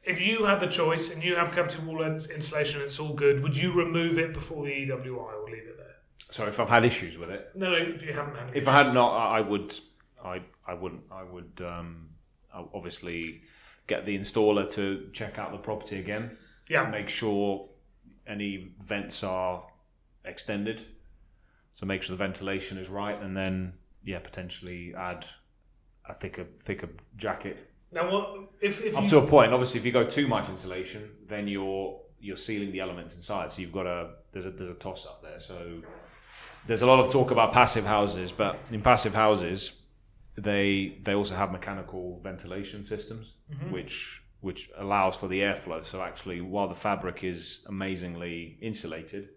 if 0.07 0.21
you 0.21 0.45
had 0.45 0.61
the 0.61 0.67
choice 0.67 1.11
and 1.11 1.23
you 1.23 1.37
have 1.37 1.53
cavity 1.53 1.81
wall 1.83 2.03
insulation, 2.03 2.81
and 2.81 2.89
it's 2.89 2.99
all 2.99 3.15
good. 3.15 3.43
Would 3.43 3.57
you 3.57 3.73
remove 3.73 4.19
it 4.19 4.33
before 4.35 4.65
the 4.65 4.71
EWI 4.71 5.17
or 5.17 5.45
leave 5.47 5.65
it 5.67 5.77
there? 5.79 5.97
So 6.31 6.47
if 6.47 6.61
I've 6.61 6.69
had 6.69 6.85
issues 6.85 7.17
with 7.19 7.31
it, 7.31 7.51
No, 7.55 7.71
no. 7.71 7.77
If 7.77 8.03
you 8.03 8.13
haven't 8.13 8.35
had, 8.37 8.51
any 8.51 8.59
if 8.59 8.69
I 8.69 8.73
had 8.73 8.93
not, 8.95 9.11
I 9.17 9.39
I 9.39 9.41
would, 9.41 9.75
I, 10.23 10.43
I 10.67 10.75
wouldn't, 10.75 11.03
I 11.11 11.23
would 11.23 11.61
um, 11.65 12.11
obviously 12.53 13.43
get 13.87 14.05
the 14.07 14.19
installer 14.19 14.69
to 14.73 15.09
check 15.13 15.39
out 15.39 15.53
the 15.53 15.59
property 15.59 15.99
again, 15.99 16.37
yeah, 16.69 16.89
make 16.89 17.09
sure 17.09 17.69
any 18.27 18.73
vents 18.81 19.23
are 19.23 19.65
extended, 20.25 20.83
so 21.75 21.85
make 21.85 22.03
sure 22.03 22.17
the 22.17 22.25
ventilation 22.25 22.79
is 22.79 22.89
right, 22.89 23.21
and 23.21 23.37
then 23.37 23.75
yeah, 24.05 24.19
potentially 24.19 24.95
add 24.97 25.27
a 26.09 26.15
thicker, 26.15 26.47
thicker 26.59 26.89
jacket 27.17 27.71
now 27.95 28.11
what 28.11 28.51
if 28.61 28.83
if 28.83 28.97
up 28.97 29.05
you 29.05 29.11
to 29.11 29.19
a 29.19 29.27
point. 29.27 29.53
Obviously, 29.53 29.79
if 29.81 29.87
you 29.87 29.93
go 29.93 30.05
too 30.05 30.27
much 30.29 30.49
insulation, 30.49 31.11
then 31.27 31.49
you're 31.49 32.01
you're 32.21 32.37
sealing 32.37 32.73
the 32.73 32.81
elements 32.81 33.15
inside. 33.15 33.53
So 33.53 33.63
you've 33.63 33.73
got 33.73 33.87
a 33.87 34.11
there's 34.33 34.47
a 34.47 34.51
there's 34.51 34.71
a 34.71 34.75
toss 34.75 35.07
up 35.07 35.23
there. 35.23 35.39
So 35.39 35.83
there's 36.67 36.83
a 36.83 36.87
lot 36.87 36.99
of 36.99 37.11
talk 37.11 37.31
about 37.31 37.53
passive 37.53 37.85
houses, 37.85 38.33
but 38.33 38.59
in 38.71 38.83
passive 38.83 39.15
houses, 39.15 39.73
they 40.37 40.99
they 41.03 41.15
also 41.15 41.35
have 41.37 41.53
mechanical 41.53 42.21
ventilation 42.23 42.85
systems, 42.85 43.35
mm-hmm. 43.53 43.71
which 43.71 44.23
which 44.41 44.71
allows 44.77 45.17
for 45.17 45.29
the 45.29 45.41
airflow. 45.41 45.85
So 45.85 46.03
actually, 46.03 46.41
while 46.41 46.69
the 46.69 46.75
fabric 46.75 47.23
is 47.23 47.65
amazingly 47.67 48.59
insulated, 48.61 49.29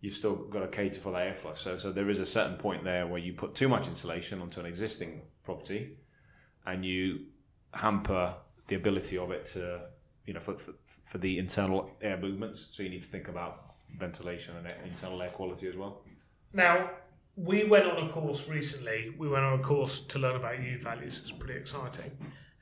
you've 0.00 0.14
still 0.14 0.36
got 0.36 0.60
to 0.60 0.68
cater 0.68 1.00
for 1.00 1.12
the 1.12 1.18
airflow. 1.18 1.56
So 1.56 1.76
so 1.76 1.90
there 1.92 2.08
is 2.08 2.18
a 2.18 2.26
certain 2.26 2.56
point 2.56 2.84
there 2.84 3.06
where 3.06 3.20
you 3.20 3.32
put 3.32 3.54
too 3.54 3.68
much 3.68 3.88
insulation 3.88 4.40
onto 4.40 4.60
an 4.60 4.66
existing 4.66 5.22
property, 5.42 5.96
and 6.64 6.84
you 6.84 7.26
hamper 7.76 8.34
the 8.68 8.74
ability 8.74 9.16
of 9.18 9.30
it 9.30 9.46
to 9.46 9.80
you 10.26 10.34
know 10.34 10.40
for, 10.40 10.56
for, 10.56 10.72
for 11.04 11.18
the 11.18 11.38
internal 11.38 11.90
air 12.02 12.16
movements. 12.16 12.68
So 12.72 12.82
you 12.82 12.88
need 12.88 13.02
to 13.02 13.08
think 13.08 13.28
about 13.28 13.74
ventilation 13.96 14.54
and 14.56 14.72
internal 14.84 15.22
air 15.22 15.30
quality 15.30 15.68
as 15.68 15.76
well. 15.76 16.02
Now, 16.52 16.90
we 17.36 17.64
went 17.64 17.86
on 17.86 18.06
a 18.06 18.10
course 18.10 18.48
recently. 18.48 19.14
We 19.16 19.28
went 19.28 19.44
on 19.44 19.60
a 19.60 19.62
course 19.62 20.00
to 20.00 20.18
learn 20.18 20.36
about 20.36 20.62
U 20.62 20.78
values. 20.78 21.20
It's 21.22 21.32
pretty 21.32 21.58
exciting. 21.58 22.10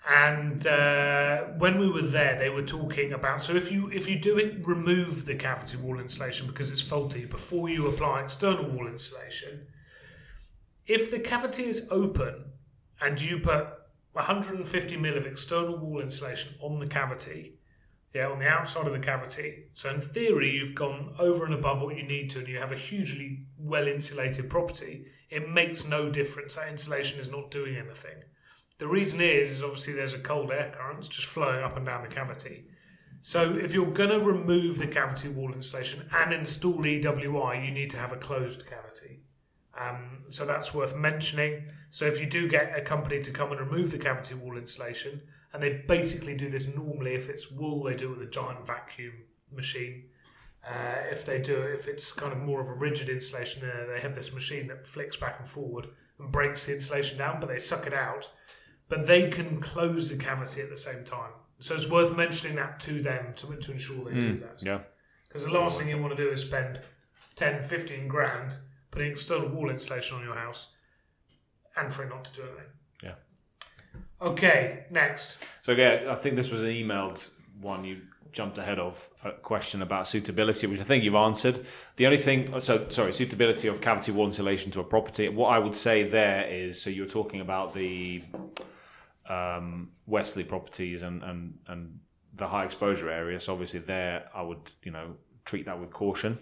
And 0.07 0.67
uh, 0.67 1.45
when 1.57 1.79
we 1.79 1.89
were 1.89 2.03
there, 2.03 2.37
they 2.39 2.51
were 2.51 2.65
talking 2.65 3.15
about 3.15 3.43
so 3.43 3.55
if 3.55 3.73
you 3.73 3.91
if 3.91 4.09
you 4.09 4.19
do 4.19 4.37
it, 4.37 4.67
remove 4.67 5.25
the 5.25 5.35
cavity 5.35 5.79
wall 5.79 5.99
insulation 5.99 6.47
because 6.47 6.71
it's 6.71 6.83
faulty 6.83 7.25
before 7.25 7.71
you 7.71 7.89
apply 7.89 8.23
external 8.23 8.69
wall 8.71 8.87
insulation. 8.87 9.67
If 10.87 11.11
the 11.11 11.21
cavity 11.21 11.65
is 11.65 11.87
open 11.91 12.53
and 13.01 13.19
you 13.19 13.39
put 13.39 13.69
150 14.15 14.97
mil 14.97 15.17
of 15.17 15.27
external 15.27 15.77
wall 15.77 16.01
insulation 16.01 16.55
on 16.63 16.79
the 16.79 16.87
cavity, 16.87 17.59
yeah, 18.15 18.29
on 18.29 18.39
the 18.39 18.49
outside 18.49 18.87
of 18.87 18.93
the 18.93 19.01
cavity. 19.01 19.65
So 19.73 19.91
in 19.91 20.01
theory, 20.01 20.53
you've 20.53 20.75
gone 20.75 21.15
over 21.19 21.45
and 21.45 21.53
above 21.53 21.83
what 21.83 21.97
you 21.97 22.05
need 22.05 22.31
to, 22.31 22.39
and 22.39 22.49
you 22.49 22.59
have 22.59 22.73
a 22.73 22.77
hugely 22.77 23.47
well 23.59 23.89
insulated 23.89 24.49
property. 24.49 25.07
It 25.31 25.51
makes 25.51 25.85
no 25.85 26.11
difference. 26.11 26.55
That 26.55 26.69
insulation 26.69 27.19
is 27.19 27.29
not 27.29 27.51
doing 27.51 27.77
anything. 27.77 28.23
The 28.79 28.87
reason 28.87 29.21
is, 29.21 29.51
is 29.51 29.63
obviously 29.63 29.95
there's 29.95 30.15
a 30.15 30.21
cold 30.21 30.53
air 30.53 30.73
current 30.73 31.03
just 31.03 31.27
flowing 31.27 31.65
up 31.65 31.77
and 31.77 31.87
down 31.87 32.03
the 32.03 32.15
cavity. 32.15 32.67
So 33.21 33.57
if 33.57 33.75
you're 33.75 33.91
going 33.91 34.11
to 34.11 34.21
remove 34.21 34.79
the 34.79 34.87
cavity 34.87 35.29
wall 35.29 35.53
insulation 35.53 36.09
and 36.13 36.33
install 36.33 36.79
EWI, 36.79 37.65
you 37.65 37.73
need 37.73 37.91
to 37.91 37.99
have 37.99 38.13
a 38.13 38.17
closed 38.17 38.67
cavity. 38.67 39.24
Um, 39.79 40.23
so 40.29 40.47
that's 40.47 40.73
worth 40.73 40.97
mentioning. 40.97 41.65
So 41.91 42.07
if 42.07 42.21
you 42.21 42.27
do 42.27 42.49
get 42.49 42.77
a 42.79 42.83
company 42.83 43.21
to 43.21 43.31
come 43.31 43.51
and 43.51 43.61
remove 43.61 43.91
the 43.91 43.99
cavity 43.99 44.35
wall 44.35 44.57
insulation, 44.57 45.23
and 45.53 45.63
they 45.63 45.85
basically 45.87 46.35
do 46.35 46.51
this 46.51 46.67
normally, 46.67 47.15
if 47.15 47.29
it's 47.29 47.51
wool, 47.51 47.85
they 47.85 47.95
do 47.95 48.13
it 48.13 48.19
with 48.19 48.29
a 48.29 48.31
giant 48.31 48.67
vacuum 48.67 49.13
machine. 49.53 50.05
Uh, 50.67 51.03
if 51.11 51.27
they 51.27 51.41
do, 51.41 51.57
if 51.57 51.87
it's 51.87 52.13
kind 52.13 52.33
of 52.33 52.39
more 52.39 52.61
of 52.61 52.69
a 52.69 52.75
rigid 52.75 53.09
insulation, 53.09 53.69
uh, 53.69 53.93
they 53.93 54.01
have 54.01 54.15
this 54.15 54.33
machine 54.33 54.67
that 54.69 54.87
flicks 54.87 55.17
back 55.17 55.37
and 55.39 55.49
forward 55.49 55.89
and 56.19 56.33
breaks 56.33 56.67
the 56.67 56.75
insulation 56.75 57.19
down, 57.19 57.39
but 57.39 57.49
they 57.49 57.59
suck 57.59 57.87
it 57.87 57.93
out. 57.93 58.31
But 58.89 59.07
they 59.07 59.29
can 59.29 59.61
close 59.61 60.11
the 60.11 60.17
cavity 60.17 60.61
at 60.61 60.71
the 60.71 60.77
same 60.77 61.05
time. 61.05 61.33
So 61.59 61.75
it's 61.75 61.89
worth 61.89 62.17
mentioning 62.17 62.57
that 62.57 62.81
to 62.81 63.01
them 63.01 63.33
to, 63.37 63.55
to 63.55 63.73
ensure 63.73 64.05
they 64.05 64.19
do 64.19 64.37
that. 64.39 64.63
Yeah. 64.63 64.81
Because 65.29 65.45
the 65.45 65.53
last 65.53 65.79
thing 65.79 65.89
you 65.89 65.99
want 65.99 66.17
to 66.17 66.23
do 66.23 66.31
is 66.31 66.43
spend 66.43 66.81
10, 67.37 67.63
15 67.63 68.09
grand 68.09 68.59
putting 68.95 69.11
external 69.11 69.49
wall 69.49 69.71
insulation 69.71 70.17
on 70.17 70.25
your 70.25 70.37
house 70.37 70.69
and 71.77 71.93
for 71.93 72.05
it 72.05 72.09
not 72.09 72.25
to 72.25 72.33
do 72.33 72.43
anything. 72.43 72.67
Yeah. 73.03 73.15
Okay, 74.23 74.87
next. 74.91 75.45
So 75.63 75.73
yeah, 75.73 76.07
I 76.09 76.15
think 76.15 76.37
this 76.37 76.51
was 76.51 76.63
an 76.63 76.69
emailed 76.69 77.31
one 77.61 77.85
you 77.85 78.03
jumped 78.33 78.59
ahead 78.59 78.79
of 78.79 79.11
a 79.25 79.33
question 79.33 79.81
about 79.81 80.07
suitability, 80.09 80.67
which 80.67 80.81
I 80.81 80.85
think 80.85 81.05
you've 81.05 81.15
answered. 81.15 81.65
The 81.97 82.07
only 82.07 82.19
thing, 82.19 82.51
oh, 82.53 82.59
so 82.59 82.89
sorry, 82.89 83.13
suitability 83.13 83.69
of 83.69 83.81
cavity 83.81 84.13
wall 84.13 84.27
insulation 84.27 84.71
to 84.73 84.81
a 84.81 84.85
property. 84.85 85.29
What 85.29 85.49
I 85.49 85.59
would 85.59 85.77
say 85.77 86.03
there 86.03 86.47
is, 86.49 86.83
so 86.83 86.91
you're 86.91 87.07
talking 87.07 87.41
about 87.41 87.75
the 87.75 88.23
um, 89.29 89.91
Wesley 90.07 90.45
properties 90.45 91.03
and, 91.03 91.23
and 91.23 91.59
and 91.69 92.01
the 92.35 92.49
high 92.49 92.65
exposure 92.65 93.09
area. 93.09 93.41
So 93.41 93.53
obviously 93.53 93.81
there, 93.81 94.29
I 94.35 94.43
would 94.43 94.73
you 94.83 94.91
know 94.91 95.17
treat 95.45 95.67
that 95.67 95.81
with 95.81 95.93
caution. 95.93 96.39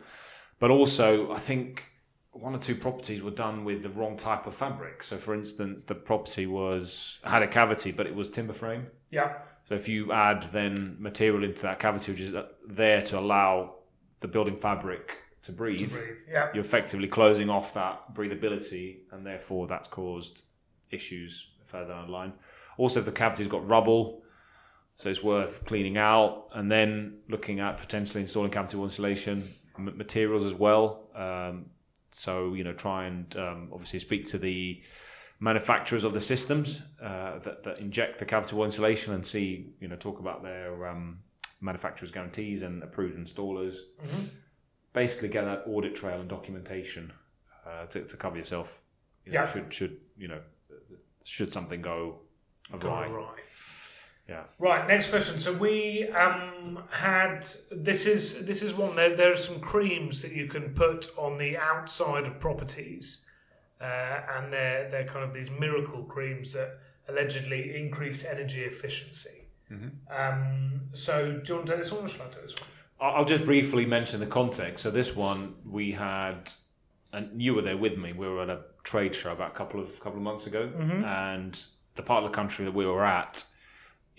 But 0.59 0.71
also, 0.71 1.33
I 1.33 1.39
think 1.39 1.92
one 2.33 2.55
or 2.55 2.59
two 2.59 2.75
properties 2.75 3.23
were 3.23 3.31
done 3.31 3.65
with 3.65 3.83
the 3.83 3.89
wrong 3.91 4.17
type 4.17 4.47
of 4.47 4.55
fabric. 4.55 5.03
So, 5.03 5.19
for 5.19 5.35
instance, 5.35 5.85
the 5.85 5.95
property 5.95 6.47
was 6.47 7.21
had 7.25 7.43
a 7.43 7.49
cavity, 7.49 7.93
but 7.93 8.07
it 8.07 8.15
was 8.15 8.29
timber 8.31 8.53
frame. 8.55 8.87
Yeah. 9.11 9.35
So, 9.65 9.75
if 9.75 9.89
you 9.89 10.13
add 10.13 10.49
then 10.53 10.97
material 10.99 11.45
into 11.45 11.63
that 11.63 11.79
cavity, 11.79 12.13
which 12.13 12.21
is 12.21 12.35
uh, 12.35 12.47
there 12.67 13.03
to 13.03 13.19
allow 13.19 13.75
the 14.21 14.29
building 14.29 14.57
fabric 14.57 15.13
to 15.43 15.53
breathe, 15.53 15.81
To 15.91 15.97
breathe. 15.99 16.17
Yeah. 16.31 16.49
you're 16.55 16.65
effectively 16.65 17.09
closing 17.09 17.51
off 17.51 17.75
that 17.75 18.15
breathability, 18.15 19.01
and 19.11 19.27
therefore 19.27 19.67
that's 19.67 19.89
caused 19.89 20.43
issues 20.91 21.49
further 21.65 21.89
down 21.89 22.07
the 22.07 22.13
line. 22.13 22.33
Also, 22.79 23.01
if 23.01 23.07
the 23.07 23.13
cavity's 23.13 23.49
got 23.49 23.69
rubble, 23.71 24.23
so 24.97 25.09
it's 25.11 25.23
worth 25.23 25.65
cleaning 25.65 25.97
out, 25.99 26.47
and 26.55 26.71
then 26.71 27.19
looking 27.29 27.61
at 27.61 27.77
potentially 27.77 28.21
installing 28.23 28.51
cavity 28.51 28.77
wall 28.77 28.87
insulation 28.87 29.49
m- 29.77 29.97
materials 29.97 30.45
as 30.45 30.55
well. 30.55 31.09
Um, 31.15 31.67
so 32.13 32.55
you 32.55 32.65
know, 32.65 32.73
try 32.73 33.07
and 33.07 33.35
um, 33.37 33.69
obviously 33.73 33.99
speak 33.99 34.29
to 34.29 34.39
the 34.39 34.83
manufacturers 35.41 36.05
of 36.05 36.13
the 36.15 36.21
systems 36.21 36.83
uh, 37.03 37.39
that, 37.41 37.65
that 37.65 37.81
inject 37.81 38.19
the 38.19 38.25
cavity 38.25 38.55
wall 38.55 38.65
insulation 38.65 39.13
and 39.13 39.27
see 39.27 39.73
you 39.81 39.89
know 39.89 39.97
talk 39.97 40.21
about 40.21 40.43
their 40.43 40.87
um, 40.87 41.19
manufacturers 41.61 42.11
guarantees 42.11 42.63
and 42.63 42.83
approved 42.83 43.17
installers. 43.17 43.77
Mhm. 44.05 44.29
Basically, 44.93 45.29
get 45.29 45.45
that 45.45 45.65
audit 45.67 45.95
trail 45.95 46.21
and 46.21 46.29
documentation 46.29 47.13
uh, 47.67 47.87
to, 47.87 48.05
to 48.05 48.17
cover 48.17 48.37
yourself. 48.37 48.83
You 49.25 49.33
know, 49.33 49.41
Yeah. 49.41 49.53
Should 49.53 49.73
should 49.73 49.97
you 50.17 50.29
know 50.29 50.41
should 51.25 51.53
something 51.53 51.83
go 51.83 52.21
Go 52.79 52.89
awry? 52.89 53.41
Right. 54.29 54.35
Yeah. 54.35 54.45
Right, 54.59 54.89
next 54.89 55.11
question. 55.11 55.39
So 55.39 55.53
we 55.53 56.09
um, 56.09 56.83
had 56.91 57.47
this 57.71 58.07
is 58.07 58.45
this 58.45 58.63
is 58.63 58.75
one. 58.75 58.97
There 58.97 59.15
there 59.17 59.33
are 59.33 59.37
some 59.37 59.61
creams 59.61 60.23
that 60.23 60.33
you 60.33 60.47
can 60.47 60.75
put 60.75 61.09
on 61.17 61.39
the 61.39 61.57
outside 61.57 62.25
of 62.25 62.41
properties, 62.41 63.25
uh, 63.81 64.21
and 64.35 64.53
they're 64.53 64.89
they're 64.89 65.07
kind 65.07 65.25
of 65.25 65.33
these 65.33 65.51
miracle 65.51 66.05
creams 66.05 66.53
that 66.53 66.79
allegedly 67.09 67.77
increase 67.77 68.25
energy 68.25 68.63
efficiency. 68.63 69.39
Um, 70.15 70.83
so 70.93 71.41
do 71.43 71.53
you 71.53 71.55
want 71.57 71.67
to 71.67 71.73
do 71.73 71.79
this 71.79 71.91
one 71.91 72.05
or 72.05 72.09
shall 72.09 72.27
I 72.27 72.29
do 72.31 72.41
this 72.43 72.55
one? 72.61 72.69
I'll 73.01 73.17
I'll 73.17 73.25
just 73.25 73.45
briefly 73.45 73.87
mention 73.87 74.21
the 74.21 74.27
context. 74.27 74.83
So 74.83 74.91
this 74.91 75.17
one 75.17 75.55
we 75.65 75.93
had, 75.93 76.51
and 77.13 77.41
you 77.41 77.55
were 77.55 77.63
there 77.63 77.77
with 77.79 77.97
me. 77.97 78.13
We 78.13 78.29
were 78.29 78.43
at 78.43 78.51
a 78.51 78.61
trade 78.85 79.15
show 79.15 79.33
about 79.33 79.53
a 79.53 79.55
couple 79.55 79.81
of 79.81 79.99
couple 80.01 80.19
of 80.19 80.23
months 80.23 80.47
ago, 80.47 80.71
and 81.05 81.59
the 81.95 82.03
part 82.03 82.23
of 82.23 82.31
the 82.31 82.35
country 82.35 82.65
that 82.67 82.75
we 82.75 82.87
were 82.87 83.05
at 83.05 83.45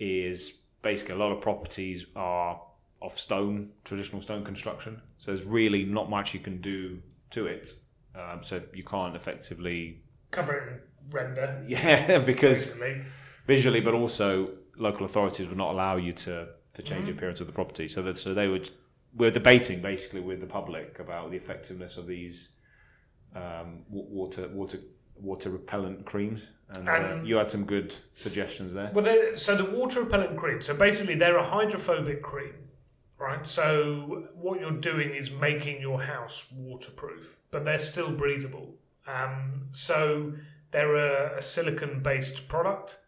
is 0.04 0.54
basically 0.82 1.16
a 1.16 1.18
lot 1.18 1.32
of 1.32 1.42
properties 1.42 2.06
are 2.16 2.62
of 3.02 3.14
stone, 3.14 3.70
traditional 3.86 4.22
stone 4.22 4.44
construction. 4.44 5.02
So 5.18 5.32
there's 5.32 5.46
really 5.46 5.86
not 5.86 6.10
much 6.10 6.34
you 6.34 6.40
can 6.40 6.62
do 6.62 7.02
to 7.32 7.48
it. 7.48 7.74
Um, 8.16 8.44
so 8.44 8.62
you 8.74 8.84
can't 8.84 9.16
effectively, 9.16 10.02
Cover 10.32 10.54
it 10.56 10.68
in 10.70 10.80
render, 11.12 11.64
yeah, 11.68 12.20
because 12.20 12.66
basically. 12.68 13.02
visually, 13.48 13.80
but 13.80 13.94
also 13.94 14.52
local 14.78 15.06
authorities 15.06 15.48
would 15.48 15.58
not 15.58 15.72
allow 15.72 15.96
you 15.96 16.12
to, 16.14 16.48
to 16.74 16.82
change 16.82 17.06
the 17.06 17.12
appearance 17.12 17.40
of 17.42 17.48
the 17.48 17.54
property. 17.54 17.88
So 17.88 18.02
that 18.04 18.18
so 18.18 18.34
they 18.34 18.48
would 18.48 18.70
we're 19.16 19.32
debating 19.32 19.82
basically 19.82 20.22
with 20.22 20.42
the 20.42 20.48
public 20.48 21.00
about 21.00 21.30
the 21.32 21.38
effectiveness 21.38 21.98
of 21.98 22.08
these 22.08 22.50
um, 23.36 23.84
water 23.90 24.48
water 24.50 24.80
water 25.16 25.50
repellent 25.50 26.06
creams, 26.06 26.50
and, 26.76 26.90
uh, 26.90 27.20
you 27.24 27.36
had 27.36 27.50
some 27.50 27.66
good 27.66 27.96
suggestions 28.16 28.74
there. 28.74 28.92
Well, 28.94 29.36
so 29.36 29.56
the 29.56 29.66
water 29.66 30.02
repellent 30.02 30.38
cream. 30.38 30.62
So 30.62 30.74
basically, 30.74 31.16
they're 31.16 31.38
a 31.38 31.44
hydrophobic 31.46 32.22
cream, 32.22 32.56
right? 33.18 33.46
So 33.46 34.28
what 34.34 34.60
you're 34.60 34.72
doing 34.72 35.14
is 35.14 35.32
making 35.32 35.82
your 35.82 36.02
house 36.02 36.48
waterproof, 36.52 37.40
but 37.52 37.64
they're 37.64 37.78
still 37.78 38.12
breathable. 38.12 38.76
Um, 39.08 39.68
so 39.72 40.34
they're 40.72 40.96
a, 40.96 41.38
a 41.38 41.42
silicon-based 41.42 42.48
product. 42.48 43.00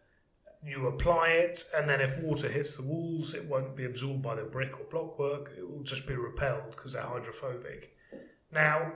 You 0.64 0.86
apply 0.88 1.28
it, 1.28 1.64
and 1.76 1.88
then 1.88 2.00
if 2.00 2.18
water 2.18 2.48
hits 2.48 2.76
the 2.76 2.82
walls, 2.82 3.34
it 3.34 3.44
won't 3.46 3.76
be 3.76 3.84
absorbed 3.84 4.22
by 4.22 4.34
the 4.34 4.42
brick 4.42 4.80
or 4.80 4.86
blockwork. 4.90 5.52
It 5.56 5.68
will 5.68 5.84
just 5.84 6.06
be 6.06 6.14
repelled 6.14 6.70
because 6.72 6.94
they're 6.94 7.02
hydrophobic. 7.02 7.96
Now, 8.52 8.94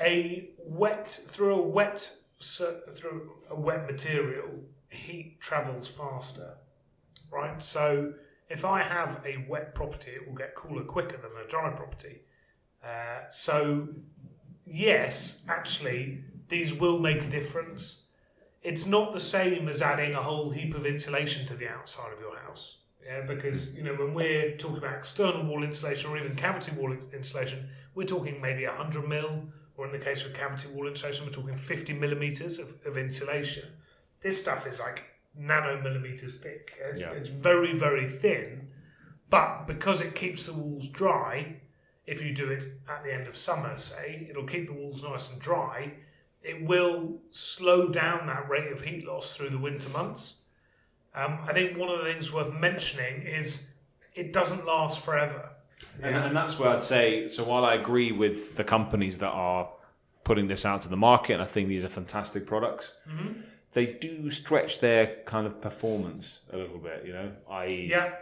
a 0.00 0.50
wet 0.58 1.08
through 1.08 1.54
a 1.54 1.62
wet 1.62 2.12
through 2.40 3.32
a 3.50 3.58
wet 3.58 3.86
material, 3.86 4.48
heat 4.90 5.40
travels 5.40 5.88
faster, 5.88 6.58
right? 7.32 7.62
So 7.62 8.14
if 8.48 8.64
I 8.64 8.82
have 8.82 9.22
a 9.24 9.46
wet 9.48 9.74
property, 9.74 10.12
it 10.12 10.26
will 10.26 10.36
get 10.36 10.54
cooler 10.54 10.84
quicker 10.84 11.16
than 11.16 11.30
a 11.42 11.48
dry 11.48 11.70
property. 11.70 12.22
Uh, 12.84 13.28
so 13.28 13.88
yes, 14.64 15.42
actually, 15.48 16.24
these 16.48 16.74
will 16.74 16.98
make 16.98 17.22
a 17.22 17.28
difference. 17.28 18.04
It's 18.62 18.86
not 18.86 19.12
the 19.12 19.20
same 19.20 19.68
as 19.68 19.80
adding 19.80 20.14
a 20.14 20.22
whole 20.22 20.50
heap 20.50 20.74
of 20.74 20.86
insulation 20.86 21.46
to 21.46 21.54
the 21.54 21.68
outside 21.68 22.12
of 22.12 22.20
your 22.20 22.36
house. 22.38 22.78
Yeah, 23.04 23.22
because 23.22 23.72
you 23.74 23.84
know 23.84 23.94
when 23.94 24.14
we're 24.14 24.56
talking 24.56 24.78
about 24.78 24.96
external 24.96 25.44
wall 25.44 25.62
insulation 25.62 26.10
or 26.10 26.18
even 26.18 26.34
cavity 26.34 26.72
wall 26.72 26.92
insulation, 27.12 27.68
we're 27.94 28.06
talking 28.06 28.40
maybe 28.40 28.66
100 28.66 29.08
mil, 29.08 29.44
or 29.76 29.86
in 29.86 29.92
the 29.92 29.98
case 29.98 30.24
of 30.24 30.32
cavity 30.34 30.68
wall 30.68 30.86
insulation, 30.88 31.26
we're 31.26 31.32
talking 31.32 31.56
50 31.56 31.92
millimeters 31.94 32.58
of, 32.58 32.74
of 32.86 32.96
insulation. 32.96 33.64
This 34.22 34.40
stuff 34.40 34.66
is 34.66 34.80
like 34.80 35.04
nanomillimeters 35.38 36.38
thick. 36.40 36.72
It's, 36.80 37.00
Yeah. 37.00 37.12
it's 37.12 37.28
very, 37.28 37.74
very 37.76 38.08
thin, 38.08 38.68
but 39.30 39.66
because 39.66 40.00
it 40.00 40.14
keeps 40.14 40.46
the 40.46 40.54
walls 40.54 40.88
dry, 40.88 41.60
if 42.06 42.22
you 42.22 42.32
do 42.32 42.50
it 42.50 42.64
at 42.88 43.04
the 43.04 43.12
end 43.12 43.26
of 43.26 43.36
summer, 43.36 43.76
say, 43.76 44.26
it'll 44.30 44.44
keep 44.46 44.66
the 44.68 44.72
walls 44.72 45.02
nice 45.02 45.28
and 45.30 45.40
dry. 45.40 45.94
It 46.42 46.64
will 46.64 47.20
slow 47.32 47.88
down 47.88 48.26
that 48.28 48.48
rate 48.48 48.70
of 48.70 48.82
heat 48.82 49.04
loss 49.06 49.36
through 49.36 49.50
the 49.50 49.58
winter 49.58 49.88
months. 49.88 50.42
Um, 51.14 51.38
I 51.42 51.52
think 51.52 51.76
one 51.76 51.88
of 51.88 51.98
the 51.98 52.04
things 52.04 52.32
worth 52.32 52.52
mentioning 52.52 53.22
is 53.22 53.68
it 54.14 54.32
doesn't 54.32 54.64
last 54.64 55.00
forever. 55.00 55.50
And, 56.02 56.14
and 56.16 56.36
that's 56.36 56.58
where 56.58 56.70
I'd 56.70 56.82
say. 56.82 57.28
So 57.28 57.44
while 57.44 57.64
I 57.64 57.74
agree 57.74 58.12
with 58.12 58.56
the 58.56 58.64
companies 58.64 59.18
that 59.18 59.28
are 59.30 59.70
putting 60.24 60.48
this 60.48 60.64
out 60.64 60.82
to 60.82 60.88
the 60.88 60.96
market, 60.96 61.34
and 61.34 61.42
I 61.42 61.46
think 61.46 61.68
these 61.68 61.84
are 61.84 61.88
fantastic 61.88 62.46
products. 62.46 62.92
Mm-hmm. 63.08 63.40
They 63.72 63.86
do 63.86 64.30
stretch 64.30 64.80
their 64.80 65.16
kind 65.26 65.46
of 65.46 65.60
performance 65.60 66.40
a 66.52 66.56
little 66.56 66.78
bit, 66.78 67.04
you 67.06 67.12
know, 67.12 67.32
i.e., 67.50 67.88
Yeah. 67.90 68.14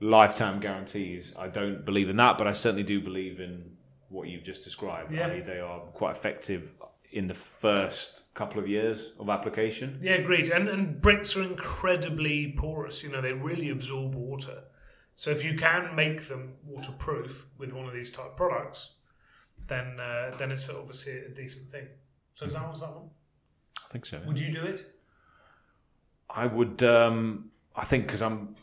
lifetime 0.00 0.58
guarantees. 0.60 1.34
I 1.38 1.48
don't 1.48 1.84
believe 1.84 2.08
in 2.08 2.16
that, 2.16 2.38
but 2.38 2.46
I 2.46 2.52
certainly 2.52 2.82
do 2.82 3.00
believe 3.00 3.38
in 3.40 3.76
what 4.08 4.28
you've 4.28 4.42
just 4.44 4.64
described. 4.64 5.12
Yeah. 5.12 5.40
they 5.40 5.60
are 5.60 5.80
quite 5.92 6.12
effective 6.16 6.72
in 7.12 7.28
the 7.28 7.34
first 7.34 8.22
couple 8.34 8.58
of 8.58 8.66
years 8.66 9.12
of 9.20 9.28
application. 9.28 9.98
Yeah, 10.02 10.18
great. 10.22 10.48
And 10.48 10.68
and 10.68 11.00
bricks 11.00 11.36
are 11.36 11.42
incredibly 11.42 12.54
porous. 12.56 13.02
You 13.02 13.10
know, 13.10 13.20
they 13.20 13.32
really 13.34 13.68
absorb 13.68 14.14
water. 14.14 14.64
So 15.22 15.30
if 15.30 15.44
you 15.44 15.54
can 15.54 15.94
make 15.94 16.26
them 16.26 16.54
waterproof 16.66 17.46
with 17.56 17.72
one 17.72 17.86
of 17.86 17.94
these 17.94 18.10
type 18.10 18.34
products, 18.36 18.94
then 19.68 20.00
uh, 20.00 20.32
then 20.36 20.50
it's 20.50 20.68
obviously 20.68 21.16
a 21.18 21.28
decent 21.28 21.70
thing. 21.70 21.86
So 22.34 22.46
is 22.46 22.54
that 22.54 22.68
was 22.68 22.80
that 22.80 22.92
one? 22.92 23.10
I 23.84 23.92
think 23.92 24.04
so. 24.04 24.20
Would 24.26 24.40
you 24.40 24.52
do 24.52 24.64
it? 24.64 24.96
I 26.28 26.46
would. 26.48 26.82
Um, 26.82 27.52
I 27.76 27.84
think 27.84 28.06
because 28.06 28.20
I'm, 28.20 28.56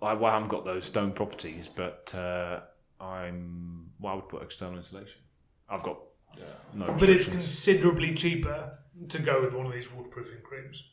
I, 0.00 0.12
well, 0.12 0.30
I 0.30 0.34
haven't 0.34 0.48
got 0.48 0.64
those 0.64 0.84
stone 0.84 1.10
properties, 1.10 1.66
but 1.66 2.14
uh, 2.14 2.60
I'm. 3.00 3.90
Well, 3.98 4.12
I 4.12 4.14
would 4.14 4.28
put 4.28 4.44
external 4.44 4.76
insulation. 4.76 5.22
I've 5.68 5.82
got 5.82 5.98
uh, 6.34 6.44
no. 6.76 6.94
But 6.96 7.08
it's 7.08 7.28
considerably 7.28 8.14
cheaper 8.14 8.78
to 9.08 9.18
go 9.18 9.42
with 9.42 9.54
one 9.54 9.66
of 9.66 9.72
these 9.72 9.92
waterproofing 9.92 10.42
creams. 10.44 10.84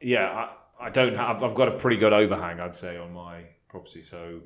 yeah. 0.00 0.30
I, 0.30 0.52
I 0.80 0.90
don't 0.90 1.16
have. 1.16 1.42
I've 1.42 1.54
got 1.54 1.68
a 1.68 1.72
pretty 1.72 1.96
good 1.96 2.12
overhang, 2.12 2.60
I'd 2.60 2.74
say, 2.74 2.96
on 2.96 3.12
my 3.12 3.44
property, 3.68 4.02
so 4.02 4.40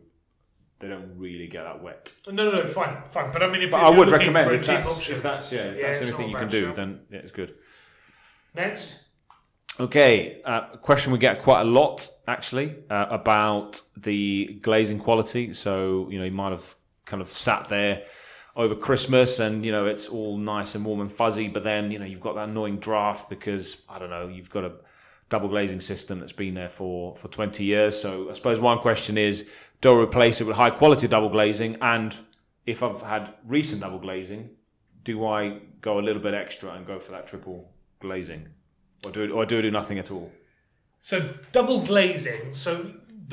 they 0.79 0.89
don't 0.89 1.17
really 1.17 1.47
get 1.47 1.65
that 1.65 1.83
wet. 1.83 2.13
No, 2.27 2.33
no, 2.33 2.51
no, 2.53 2.67
fine, 2.67 3.03
fine. 3.05 3.33
But 3.33 3.43
I 3.43 3.51
mean, 3.51 3.63
if, 3.63 3.71
But 3.71 3.81
if 3.81 3.87
I 3.87 3.91
would 3.99 4.11
recommend 4.11 4.47
for 4.47 4.53
a 4.53 4.57
if 4.57 4.63
cheap 4.63 4.77
that's, 4.77 4.89
option. 4.89 5.15
if 5.17 5.23
that's 5.23 5.53
yeah, 5.53 5.61
if 5.61 5.79
Yeah, 5.79 5.93
that's 5.93 6.09
anything 6.09 6.29
you 6.31 6.37
can 6.37 6.49
do, 6.49 6.73
then 6.75 7.01
yeah, 7.11 7.19
it's 7.19 7.33
good. 7.33 7.55
Next, 8.55 8.97
Okay, 9.81 10.41
uh, 10.45 10.77
question 10.83 11.13
we 11.13 11.19
get 11.19 11.41
quite 11.43 11.63
a 11.63 11.65
lot 11.65 12.07
actually 12.29 12.77
uh, 12.91 13.07
about 13.09 13.81
the 13.97 14.59
glazing 14.63 14.99
quality. 14.99 15.55
So 15.55 16.09
you 16.11 16.19
know, 16.19 16.27
you 16.27 16.31
might 16.31 16.53
have 16.53 16.75
kind 17.07 17.23
of 17.23 17.29
sat 17.29 17.69
there 17.69 18.03
over 18.55 18.75
Christmas, 18.75 19.39
and 19.39 19.65
you 19.65 19.73
know 19.73 19.87
it's 19.87 20.09
all 20.09 20.37
nice 20.37 20.75
and 20.75 20.85
warm 20.85 21.01
and 21.01 21.11
fuzzy, 21.11 21.49
but 21.49 21.65
then 21.65 21.91
you 21.91 21.99
know 21.99 22.05
you've 22.05 22.21
got 22.21 22.35
that 22.35 22.51
annoying 22.51 22.79
draft 22.79 23.31
because 23.31 23.79
I 23.89 23.99
don't 23.99 24.11
know 24.11 24.29
you've 24.29 24.51
got 24.51 24.65
a 24.65 24.73
double 25.33 25.49
glazing 25.49 25.81
system 25.81 26.15
that's 26.21 26.37
been 26.45 26.55
there 26.55 26.69
for 26.69 27.17
for 27.21 27.29
twenty 27.29 27.65
years. 27.65 27.95
So 28.05 28.11
I 28.31 28.35
suppose 28.35 28.61
one 28.61 28.79
question 28.89 29.15
is, 29.19 29.47
do 29.81 29.87
I 29.95 30.03
replace 30.03 30.41
it 30.41 30.47
with 30.47 30.57
high 30.57 30.75
quality 30.81 31.09
double 31.09 31.31
glazing? 31.39 31.77
And 31.81 32.11
if 32.65 32.83
I've 32.83 33.03
had 33.03 33.35
recent 33.57 33.81
double 33.81 33.99
glazing, 33.99 34.51
do 35.03 35.15
I 35.27 35.41
go 35.81 35.99
a 35.99 36.05
little 36.09 36.23
bit 36.23 36.35
extra 36.35 36.69
and 36.75 36.87
go 36.87 36.99
for 36.99 37.11
that 37.11 37.27
triple 37.27 37.59
glazing? 37.99 38.43
Or 39.05 39.11
do, 39.11 39.21
or 39.37 39.45
do 39.47 39.59
I 39.59 39.63
do 39.63 39.71
nothing 39.71 39.99
at 39.99 40.11
all? 40.13 40.31
So 41.01 41.17
double 41.51 41.81
glazing. 41.93 42.53
So 42.53 42.71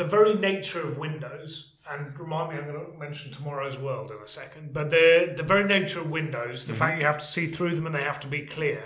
the 0.02 0.04
very 0.04 0.34
nature 0.34 0.82
of 0.88 0.98
windows, 0.98 1.76
and 1.92 2.18
remind 2.20 2.52
me, 2.52 2.58
I'm 2.60 2.66
going 2.72 2.92
to 2.92 2.98
mention 2.98 3.32
tomorrow's 3.32 3.78
world 3.78 4.10
in 4.12 4.18
a 4.24 4.28
second. 4.28 4.74
But 4.74 4.90
the 4.90 5.34
the 5.40 5.44
very 5.44 5.66
nature 5.66 6.00
of 6.00 6.10
windows, 6.10 6.66
the 6.66 6.74
fact 6.74 7.00
you 7.00 7.06
have 7.06 7.20
to 7.20 7.30
see 7.36 7.46
through 7.46 7.76
them 7.76 7.86
and 7.88 7.96
they 7.96 8.04
have 8.12 8.20
to 8.22 8.28
be 8.28 8.42
clear, 8.56 8.82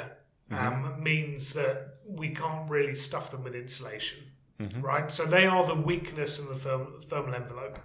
um, 0.52 1.02
means 1.02 1.54
that 1.54 1.93
we 2.16 2.30
can't 2.30 2.70
really 2.70 2.96
stuff 2.96 3.32
them 3.32 3.44
with 3.44 3.56
insulation, 3.56 4.20
right? 4.80 5.12
So 5.12 5.26
they 5.26 5.46
are 5.46 5.66
the 5.66 5.76
weakness 5.76 6.40
in 6.40 6.46
the 6.48 6.54
therm- 6.54 7.04
thermal 7.04 7.36
envelope. 7.36 7.80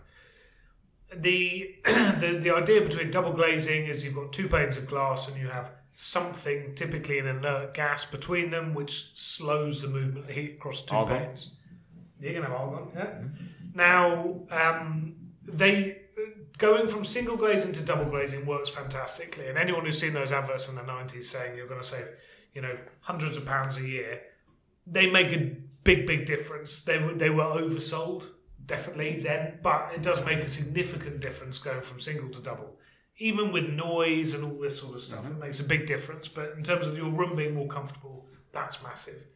The, 1.15 1.75
the 1.85 2.39
the 2.41 2.51
idea 2.55 2.83
between 2.83 3.11
double 3.11 3.33
glazing 3.33 3.87
is 3.87 4.05
you've 4.05 4.15
got 4.15 4.33
two 4.33 4.49
panes 4.49 4.77
of 4.77 4.87
glass 4.87 5.29
and 5.29 5.41
you 5.41 5.49
have 5.49 5.71
something, 5.95 6.75
typically 6.77 7.19
an 7.19 7.27
inert 7.27 7.75
gas, 7.75 8.05
between 8.05 8.51
them, 8.51 8.75
which 8.75 9.13
slows 9.15 9.83
the 9.83 9.89
movement 9.89 10.29
of 10.29 10.35
heat 10.35 10.55
across 10.59 10.83
two 10.83 10.95
Argon? 10.95 11.19
panes. 11.19 11.51
You 12.21 12.33
can 12.35 12.43
have 12.43 12.53
argon, 12.53 12.89
yeah. 12.95 13.15
Now, 13.75 14.41
um, 14.51 15.15
they 15.45 16.03
going 16.59 16.89
from 16.89 17.05
single 17.05 17.37
glazing 17.37 17.73
to 17.73 17.83
double 17.83 18.05
glazing 18.05 18.45
works 18.45 18.69
fantastically, 18.69 19.49
and 19.49 19.57
anyone 19.57 19.85
who's 19.85 19.99
seen 20.01 20.13
those 20.13 20.33
adverts 20.33 20.69
in 20.69 20.75
the 20.75 20.83
nineties 20.83 21.31
saying 21.31 21.57
you're 21.57 21.69
going 21.69 21.81
to 21.81 21.87
save, 21.87 22.07
you 22.55 22.63
know, 22.63 22.77
hundreds 23.01 23.37
of 23.37 23.47
pounds 23.47 23.77
a 23.77 23.83
year, 23.83 24.21
they 24.87 25.11
make 25.11 25.33
a 25.33 25.57
big, 25.85 26.07
big 26.07 26.27
difference. 26.27 26.83
They 26.83 26.99
were 26.99 27.15
they 27.15 27.31
were 27.31 27.45
oversold 27.45 28.29
definitely 28.69 29.21
then, 29.21 29.59
but 29.63 29.93
it 29.95 30.03
does 30.03 30.25
make 30.25 30.39
a 30.39 30.49
significant 30.49 31.21
difference 31.21 31.59
going 31.59 31.81
from 31.81 31.99
single 31.99 32.29
to 32.31 32.41
double. 32.41 32.77
Even 33.17 33.51
with 33.51 33.69
noise 33.71 34.35
and 34.35 34.45
all 34.45 34.61
this 34.61 34.79
sort 34.79 34.95
of 34.95 35.03
stuff, 35.03 35.27
it 35.27 35.37
makes 35.39 35.59
a 35.59 35.65
big 35.65 35.87
difference. 35.87 36.29
But 36.29 36.53
in 36.57 36.63
terms 36.63 36.87
of 36.87 36.97
your 36.97 37.11
room 37.11 37.35
being 37.35 37.55
more 37.55 37.67
comfortable, 37.67 38.27
that's 38.53 38.81
massive. 38.83 39.27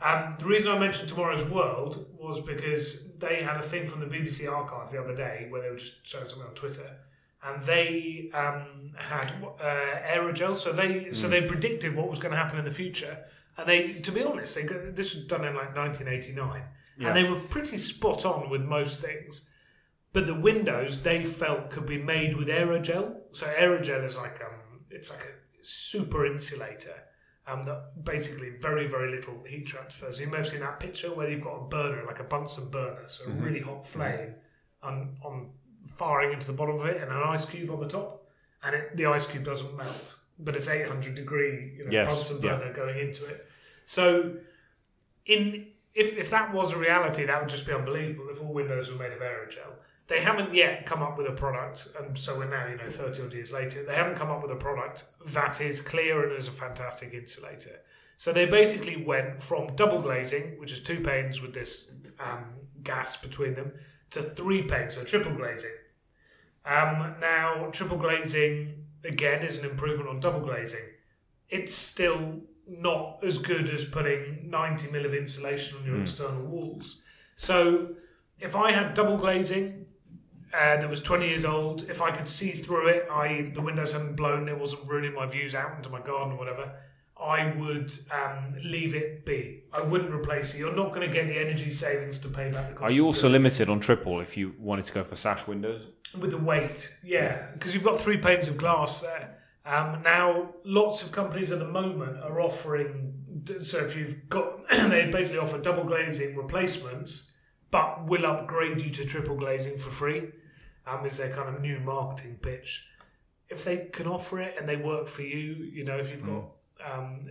Um, 0.00 0.36
the 0.38 0.46
reason 0.46 0.72
I 0.72 0.78
mentioned 0.78 1.08
Tomorrow's 1.08 1.44
World 1.44 2.06
was 2.18 2.40
because 2.40 3.12
they 3.18 3.42
had 3.42 3.56
a 3.56 3.62
thing 3.62 3.86
from 3.86 4.00
the 4.00 4.06
BBC 4.06 4.50
archive 4.50 4.90
the 4.90 5.00
other 5.00 5.14
day 5.14 5.46
where 5.50 5.62
they 5.62 5.70
were 5.70 5.76
just 5.76 6.06
showing 6.06 6.28
something 6.28 6.46
on 6.46 6.54
Twitter, 6.54 6.98
and 7.44 7.62
they 7.62 8.30
um, 8.34 8.92
had 8.96 9.32
uh, 9.60 9.98
aerogel. 10.06 10.54
So 10.54 10.72
they 10.72 11.12
so 11.12 11.28
they 11.28 11.42
predicted 11.42 11.94
what 11.96 12.08
was 12.08 12.18
going 12.18 12.32
to 12.32 12.38
happen 12.38 12.58
in 12.58 12.64
the 12.64 12.70
future, 12.70 13.18
and 13.56 13.68
they, 13.68 13.94
to 14.00 14.12
be 14.12 14.22
honest, 14.22 14.54
they 14.54 14.62
got, 14.62 14.94
this 14.94 15.14
was 15.14 15.26
done 15.26 15.44
in 15.44 15.54
like 15.54 15.74
1989, 15.76 16.62
and 17.08 17.16
they 17.16 17.24
were 17.24 17.40
pretty 17.40 17.78
spot 17.78 18.24
on 18.24 18.48
with 18.48 18.62
most 18.62 19.00
things. 19.00 19.48
But 20.12 20.26
the 20.26 20.34
windows 20.34 21.02
they 21.02 21.24
felt 21.24 21.70
could 21.70 21.86
be 21.86 21.98
made 21.98 22.36
with 22.36 22.48
aerogel. 22.48 23.16
So 23.32 23.46
aerogel 23.46 24.04
is 24.04 24.16
like 24.16 24.40
um, 24.42 24.80
it's 24.90 25.10
like 25.10 25.24
a 25.24 25.64
super 25.64 26.26
insulator 26.26 27.04
um, 27.46 27.64
that 27.64 28.04
basically 28.04 28.50
very 28.60 28.86
very 28.86 29.10
little 29.10 29.42
heat 29.46 29.66
transfer. 29.66 30.12
So 30.12 30.22
you 30.22 30.30
may 30.30 30.36
have 30.38 30.48
seen 30.48 30.60
that 30.60 30.78
picture 30.80 31.12
where 31.12 31.30
you've 31.30 31.42
got 31.42 31.54
a 31.56 31.68
burner 31.68 32.04
like 32.06 32.20
a 32.20 32.24
Bunsen 32.24 32.70
burner, 32.70 33.04
so 33.06 33.24
a 33.24 33.30
really 33.30 33.60
hot 33.60 33.86
flame 33.86 34.34
on 34.82 35.16
on 35.24 35.50
firing 35.84 36.32
into 36.32 36.46
the 36.46 36.52
bottom 36.52 36.76
of 36.76 36.86
it, 36.86 37.00
and 37.00 37.10
an 37.10 37.22
ice 37.24 37.44
cube 37.44 37.70
on 37.70 37.80
the 37.80 37.88
top, 37.88 38.28
and 38.62 38.74
it, 38.74 38.96
the 38.96 39.06
ice 39.06 39.26
cube 39.26 39.44
doesn't 39.44 39.76
melt, 39.76 40.16
but 40.38 40.54
it's 40.56 40.68
800 40.68 41.14
degree 41.14 41.74
you 41.78 41.84
know, 41.84 41.90
Yes, 41.90 42.14
Bunsen 42.14 42.42
yeah. 42.42 42.56
burner 42.56 42.72
going 42.72 42.98
into 42.98 43.24
it. 43.26 43.46
So 43.84 44.36
in 45.26 45.66
if 45.94 46.16
if 46.16 46.30
that 46.30 46.52
was 46.52 46.72
a 46.72 46.78
reality, 46.78 47.24
that 47.26 47.40
would 47.40 47.50
just 47.50 47.66
be 47.66 47.72
unbelievable. 47.72 48.28
If 48.30 48.40
all 48.40 48.52
windows 48.52 48.90
were 48.90 48.96
made 48.98 49.12
of 49.12 49.20
aerogel, 49.20 49.74
they 50.08 50.20
haven't 50.20 50.54
yet 50.54 50.86
come 50.86 51.02
up 51.02 51.18
with 51.18 51.28
a 51.28 51.32
product, 51.32 51.88
and 51.98 52.16
so 52.16 52.38
we're 52.38 52.48
now 52.48 52.66
you 52.66 52.76
know 52.76 52.88
thirty 52.88 53.22
odd 53.22 53.34
years 53.34 53.52
later. 53.52 53.84
They 53.84 53.94
haven't 53.94 54.16
come 54.16 54.30
up 54.30 54.42
with 54.42 54.50
a 54.52 54.56
product 54.56 55.04
that 55.26 55.60
is 55.60 55.80
clear 55.80 56.22
and 56.22 56.32
is 56.32 56.48
a 56.48 56.52
fantastic 56.52 57.12
insulator. 57.12 57.80
So 58.16 58.32
they 58.32 58.46
basically 58.46 59.02
went 59.04 59.42
from 59.42 59.74
double 59.74 60.00
glazing, 60.00 60.58
which 60.60 60.72
is 60.72 60.80
two 60.80 61.00
panes 61.00 61.42
with 61.42 61.54
this 61.54 61.90
um, 62.20 62.44
gas 62.84 63.16
between 63.16 63.54
them, 63.54 63.72
to 64.12 64.22
three 64.22 64.62
panes, 64.62 64.94
so 64.94 65.04
triple 65.04 65.34
glazing. 65.34 65.70
Um, 66.64 67.16
now, 67.20 67.68
triple 67.72 67.98
glazing 67.98 68.84
again 69.04 69.42
is 69.42 69.56
an 69.56 69.64
improvement 69.64 70.08
on 70.08 70.20
double 70.20 70.40
glazing. 70.40 70.84
It's 71.48 71.74
still 71.74 72.42
not 72.66 73.18
as 73.24 73.38
good 73.38 73.68
as 73.68 73.84
putting 73.84 74.48
90 74.48 74.90
mil 74.90 75.04
of 75.04 75.14
insulation 75.14 75.78
on 75.78 75.84
your 75.84 76.00
external 76.00 76.42
walls. 76.42 77.00
So, 77.34 77.96
if 78.38 78.54
I 78.54 78.72
had 78.72 78.94
double 78.94 79.16
glazing 79.16 79.86
uh, 80.52 80.76
that 80.76 80.88
was 80.88 81.00
20 81.00 81.28
years 81.28 81.44
old, 81.44 81.88
if 81.88 82.00
I 82.02 82.10
could 82.10 82.28
see 82.28 82.52
through 82.52 82.88
it, 82.88 83.08
I 83.10 83.50
the 83.54 83.60
windows 83.60 83.92
hadn't 83.92 84.16
blown, 84.16 84.48
it 84.48 84.58
wasn't 84.58 84.88
ruining 84.88 85.14
my 85.14 85.26
views 85.26 85.54
out 85.54 85.76
into 85.76 85.88
my 85.88 86.00
garden 86.00 86.32
or 86.32 86.38
whatever, 86.38 86.72
I 87.22 87.54
would 87.56 87.92
um, 88.10 88.54
leave 88.62 88.94
it 88.94 89.24
be. 89.24 89.62
I 89.72 89.80
wouldn't 89.80 90.12
replace 90.12 90.54
it. 90.54 90.58
You're 90.58 90.74
not 90.74 90.92
going 90.92 91.06
to 91.06 91.12
get 91.12 91.26
the 91.28 91.38
energy 91.38 91.70
savings 91.70 92.18
to 92.20 92.28
pay 92.28 92.50
back 92.50 92.70
the 92.70 92.74
cost. 92.74 92.90
Are 92.90 92.92
you 92.92 93.06
also 93.06 93.28
limited 93.28 93.68
on 93.68 93.80
triple 93.80 94.20
if 94.20 94.36
you 94.36 94.54
wanted 94.58 94.86
to 94.86 94.92
go 94.92 95.02
for 95.02 95.16
sash 95.16 95.46
windows? 95.46 95.82
with 96.18 96.30
the 96.30 96.38
weight, 96.38 96.94
yeah, 97.02 97.50
because 97.54 97.74
you've 97.74 97.84
got 97.84 97.98
three 97.98 98.18
panes 98.18 98.48
of 98.48 98.56
glass 98.56 99.00
there. 99.00 99.38
Um, 99.64 100.02
now, 100.02 100.54
lots 100.64 101.02
of 101.02 101.12
companies 101.12 101.52
at 101.52 101.58
the 101.58 101.68
moment 101.68 102.18
are 102.18 102.40
offering. 102.40 103.14
So 103.60 103.78
if 103.78 103.96
you've 103.96 104.28
got, 104.28 104.68
they 104.70 105.10
basically 105.10 105.38
offer 105.38 105.58
double 105.58 105.84
glazing 105.84 106.36
replacements, 106.36 107.30
but 107.70 108.06
will 108.06 108.26
upgrade 108.26 108.82
you 108.82 108.90
to 108.90 109.04
triple 109.04 109.36
glazing 109.36 109.78
for 109.78 109.90
free. 109.90 110.30
Um, 110.84 111.06
is 111.06 111.16
their 111.18 111.32
kind 111.32 111.54
of 111.54 111.60
new 111.60 111.78
marketing 111.78 112.38
pitch. 112.42 112.84
If 113.48 113.64
they 113.64 113.88
can 113.92 114.08
offer 114.08 114.40
it 114.40 114.56
and 114.58 114.68
they 114.68 114.74
work 114.74 115.06
for 115.06 115.22
you, 115.22 115.70
you 115.72 115.84
know, 115.84 115.96
if 115.96 116.10
you've 116.10 116.26
got, 116.26 116.44
um, 116.90 117.26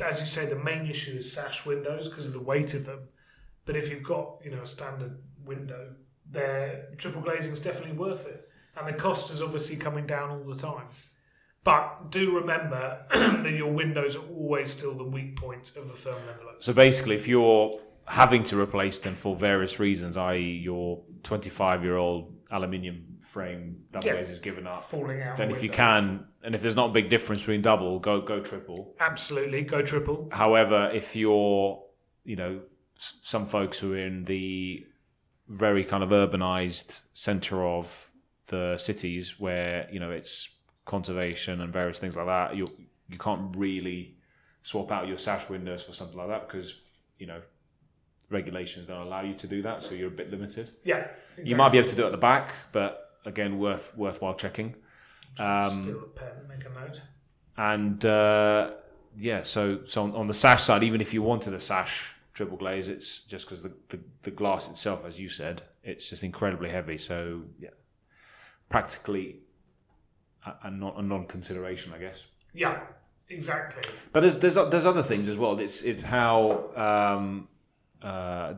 as 0.00 0.20
you 0.20 0.26
say, 0.26 0.46
the 0.46 0.56
main 0.56 0.86
issue 0.86 1.12
is 1.12 1.32
sash 1.32 1.64
windows 1.64 2.08
because 2.08 2.26
of 2.26 2.32
the 2.32 2.40
weight 2.40 2.74
of 2.74 2.86
them. 2.86 3.08
But 3.64 3.76
if 3.76 3.90
you've 3.90 4.02
got, 4.02 4.38
you 4.44 4.50
know, 4.50 4.62
a 4.62 4.66
standard 4.66 5.18
window, 5.44 5.94
their 6.30 6.88
triple 6.98 7.22
glazing 7.22 7.52
is 7.52 7.60
definitely 7.60 7.96
worth 7.96 8.26
it, 8.26 8.48
and 8.76 8.86
the 8.86 8.92
cost 8.92 9.30
is 9.30 9.40
obviously 9.40 9.76
coming 9.76 10.06
down 10.06 10.30
all 10.30 10.44
the 10.44 10.56
time. 10.56 10.86
But 11.62 12.10
do 12.10 12.36
remember 12.36 13.06
that 13.10 13.52
your 13.52 13.72
windows 13.72 14.16
are 14.16 14.26
always 14.28 14.70
still 14.70 14.94
the 14.94 15.04
weak 15.04 15.36
point 15.36 15.72
of 15.76 15.88
the 15.88 15.94
thermal 15.94 16.28
envelope. 16.28 16.62
So 16.62 16.74
basically, 16.74 17.14
if 17.14 17.26
you're 17.26 17.72
having 18.06 18.44
to 18.44 18.60
replace 18.60 18.98
them 18.98 19.14
for 19.14 19.34
various 19.34 19.80
reasons, 19.80 20.18
i.e., 20.18 20.60
your 20.62 21.02
25 21.22 21.82
year 21.82 21.96
old 21.96 22.34
aluminium 22.54 23.18
frame 23.20 23.84
double 23.92 24.06
Yeah. 24.06 24.12
glaze 24.14 24.30
is 24.30 24.38
given 24.38 24.66
up. 24.66 24.82
falling 24.82 25.20
out. 25.22 25.36
Then 25.36 25.50
if 25.50 25.62
you 25.62 25.70
can, 25.70 26.26
and 26.42 26.54
if 26.54 26.62
there's 26.62 26.76
not 26.76 26.90
a 26.90 26.92
big 26.92 27.08
difference 27.10 27.40
between 27.40 27.62
double, 27.62 27.98
go 27.98 28.20
go 28.20 28.40
triple. 28.40 28.94
absolutely 29.00 29.64
go 29.64 29.82
triple. 29.82 30.28
However, 30.32 30.90
if 30.94 31.16
you're, 31.16 31.82
you 32.24 32.36
know, 32.36 32.60
some 32.98 33.44
folks 33.44 33.78
who 33.80 33.92
are 33.94 33.98
in 33.98 34.24
the 34.24 34.86
very 35.48 35.84
kind 35.84 36.02
of 36.02 36.10
urbanized 36.10 37.02
center 37.12 37.66
of 37.66 38.10
the 38.48 38.76
cities 38.78 39.38
where 39.40 39.88
you 39.92 39.98
know 40.00 40.10
it's 40.10 40.48
conservation 40.86 41.60
and 41.60 41.72
various 41.72 41.98
things 41.98 42.16
like 42.16 42.26
that, 42.26 42.56
you 42.56 42.66
you 43.08 43.18
can't 43.18 43.54
really 43.56 44.16
swap 44.62 44.90
out 44.92 45.06
your 45.08 45.18
sash 45.18 45.48
windows 45.50 45.82
for 45.82 45.92
something 45.92 46.16
like 46.16 46.28
that 46.28 46.46
because 46.48 46.80
you 47.18 47.26
know 47.26 47.40
regulations 48.34 48.86
don't 48.86 49.00
allow 49.08 49.22
you 49.22 49.34
to 49.34 49.46
do 49.46 49.62
that, 49.62 49.82
so 49.82 49.94
you're 49.94 50.08
a 50.16 50.18
bit 50.22 50.30
limited. 50.30 50.66
Yeah, 50.84 51.06
You 51.42 51.56
might 51.56 51.72
be 51.72 51.78
able 51.78 51.88
to 51.88 51.96
do 51.96 52.02
it 52.02 52.06
at 52.06 52.12
the 52.12 52.18
back, 52.32 52.46
but 52.72 52.90
again, 53.24 53.58
worth 53.58 53.96
worthwhile 53.96 54.34
checking. 54.34 54.74
Um, 55.38 55.82
Steal 55.82 56.00
a 56.00 56.06
pen, 56.20 56.34
make 56.48 56.64
a 56.66 56.70
note. 56.80 57.00
and 57.56 58.04
uh, 58.04 58.72
yeah, 59.16 59.42
so 59.42 59.62
so 59.86 60.02
on, 60.04 60.14
on 60.14 60.26
the 60.26 60.34
sash 60.34 60.62
side, 60.62 60.82
even 60.84 61.00
if 61.00 61.14
you 61.14 61.22
wanted 61.22 61.54
a 61.54 61.60
sash 61.60 62.14
triple 62.34 62.56
glaze, 62.58 62.88
it's 62.88 63.20
just 63.32 63.46
because 63.46 63.62
the, 63.62 63.72
the 63.88 63.98
the 64.22 64.30
glass 64.30 64.68
itself, 64.68 65.04
as 65.06 65.18
you 65.18 65.28
said, 65.28 65.62
it's 65.82 66.10
just 66.10 66.22
incredibly 66.22 66.70
heavy. 66.70 66.98
So 66.98 67.42
yeah, 67.58 67.70
practically 68.68 69.40
a, 70.46 70.52
a 70.68 70.70
non 70.70 70.92
a 70.96 71.02
non 71.02 71.26
consideration, 71.26 71.92
I 71.94 71.98
guess. 71.98 72.24
Yeah, 72.52 72.80
exactly. 73.28 73.82
But 74.12 74.20
there's 74.20 74.36
there's 74.38 74.54
there's 74.54 74.86
other 74.86 75.02
things 75.02 75.28
as 75.28 75.36
well. 75.36 75.58
It's 75.58 75.82
it's 75.82 76.02
how 76.02 76.70
um, 76.76 77.48
uh, 78.04 78.54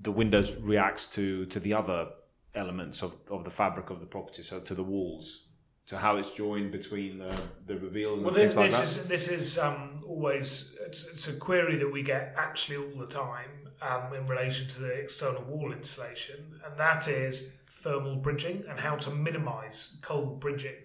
the 0.00 0.12
windows 0.12 0.56
reacts 0.56 1.06
to 1.14 1.46
to 1.46 1.60
the 1.60 1.74
other 1.74 2.08
elements 2.54 3.02
of, 3.02 3.16
of 3.30 3.44
the 3.44 3.50
fabric 3.50 3.90
of 3.90 4.00
the 4.00 4.06
property, 4.06 4.42
so 4.42 4.60
to 4.60 4.74
the 4.74 4.82
walls, 4.82 5.44
to 5.86 5.98
how 5.98 6.16
it's 6.16 6.30
joined 6.32 6.72
between 6.72 7.18
the 7.18 7.36
the 7.66 7.76
reveals 7.78 8.18
and 8.18 8.24
Well, 8.24 8.34
this, 8.34 8.56
like 8.56 8.70
this 8.70 8.96
is 8.96 9.06
this 9.06 9.28
is 9.28 9.58
um, 9.58 10.00
always 10.06 10.74
it's, 10.86 11.04
it's 11.04 11.28
a 11.28 11.34
query 11.34 11.76
that 11.76 11.92
we 11.92 12.02
get 12.02 12.34
actually 12.36 12.78
all 12.78 12.98
the 12.98 13.06
time 13.06 13.68
um, 13.82 14.14
in 14.14 14.26
relation 14.26 14.66
to 14.68 14.80
the 14.80 14.92
external 14.92 15.42
wall 15.42 15.72
insulation, 15.72 16.60
and 16.64 16.78
that 16.78 17.06
is 17.06 17.52
thermal 17.68 18.16
bridging 18.16 18.64
and 18.68 18.80
how 18.80 18.96
to 18.96 19.10
minimise 19.10 19.98
cold 20.02 20.40
bridging. 20.40 20.76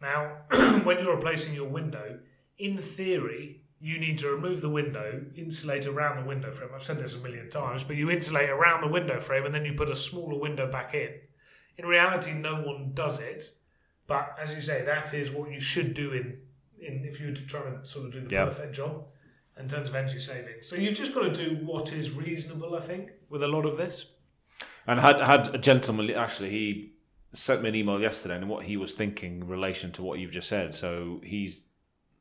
Now, 0.00 0.38
when 0.84 0.98
you're 0.98 1.16
replacing 1.16 1.54
your 1.54 1.68
window, 1.68 2.18
in 2.58 2.78
theory, 2.78 3.63
you 3.84 3.98
need 3.98 4.18
to 4.18 4.28
remove 4.30 4.62
the 4.62 4.68
window, 4.70 5.22
insulate 5.36 5.84
around 5.84 6.16
the 6.22 6.26
window 6.26 6.50
frame. 6.50 6.70
I've 6.74 6.82
said 6.82 6.98
this 6.98 7.12
a 7.12 7.18
million 7.18 7.50
times, 7.50 7.84
but 7.84 7.96
you 7.96 8.10
insulate 8.10 8.48
around 8.48 8.80
the 8.80 8.88
window 8.88 9.20
frame 9.20 9.44
and 9.44 9.54
then 9.54 9.66
you 9.66 9.74
put 9.74 9.90
a 9.90 9.94
smaller 9.96 10.38
window 10.40 10.72
back 10.72 10.94
in. 10.94 11.10
In 11.76 11.84
reality, 11.84 12.32
no 12.32 12.62
one 12.62 12.92
does 12.94 13.18
it, 13.18 13.42
but 14.06 14.34
as 14.42 14.54
you 14.54 14.62
say, 14.62 14.82
that 14.86 15.12
is 15.12 15.30
what 15.30 15.50
you 15.52 15.60
should 15.60 15.92
do 15.92 16.12
in, 16.12 16.38
in 16.80 17.04
if 17.04 17.20
you 17.20 17.26
were 17.26 17.34
to 17.34 17.44
try 17.46 17.60
and 17.68 17.86
sort 17.86 18.06
of 18.06 18.12
do 18.12 18.20
the 18.22 18.34
Yeah. 18.34 18.46
perfect 18.46 18.74
job 18.74 19.04
in 19.60 19.68
terms 19.68 19.90
of 19.90 19.94
energy 19.94 20.18
saving. 20.18 20.62
So 20.62 20.76
you've 20.76 20.94
just 20.94 21.12
got 21.12 21.22
to 21.22 21.32
do 21.34 21.66
what 21.66 21.92
is 21.92 22.10
reasonable, 22.10 22.74
I 22.74 22.80
think, 22.80 23.10
with 23.28 23.42
a 23.42 23.48
lot 23.48 23.66
of 23.66 23.76
this. 23.76 24.06
And 24.86 24.98
had 24.98 25.20
had 25.20 25.54
a 25.54 25.58
gentleman 25.58 26.10
actually 26.10 26.48
he 26.50 26.94
sent 27.34 27.60
me 27.62 27.68
an 27.68 27.74
email 27.74 28.00
yesterday 28.00 28.36
and 28.36 28.48
what 28.48 28.64
he 28.64 28.78
was 28.78 28.94
thinking 28.94 29.42
in 29.42 29.46
relation 29.48 29.92
to 29.92 30.02
what 30.02 30.18
you've 30.20 30.30
just 30.32 30.48
said. 30.48 30.74
So 30.74 31.20
he's 31.22 31.64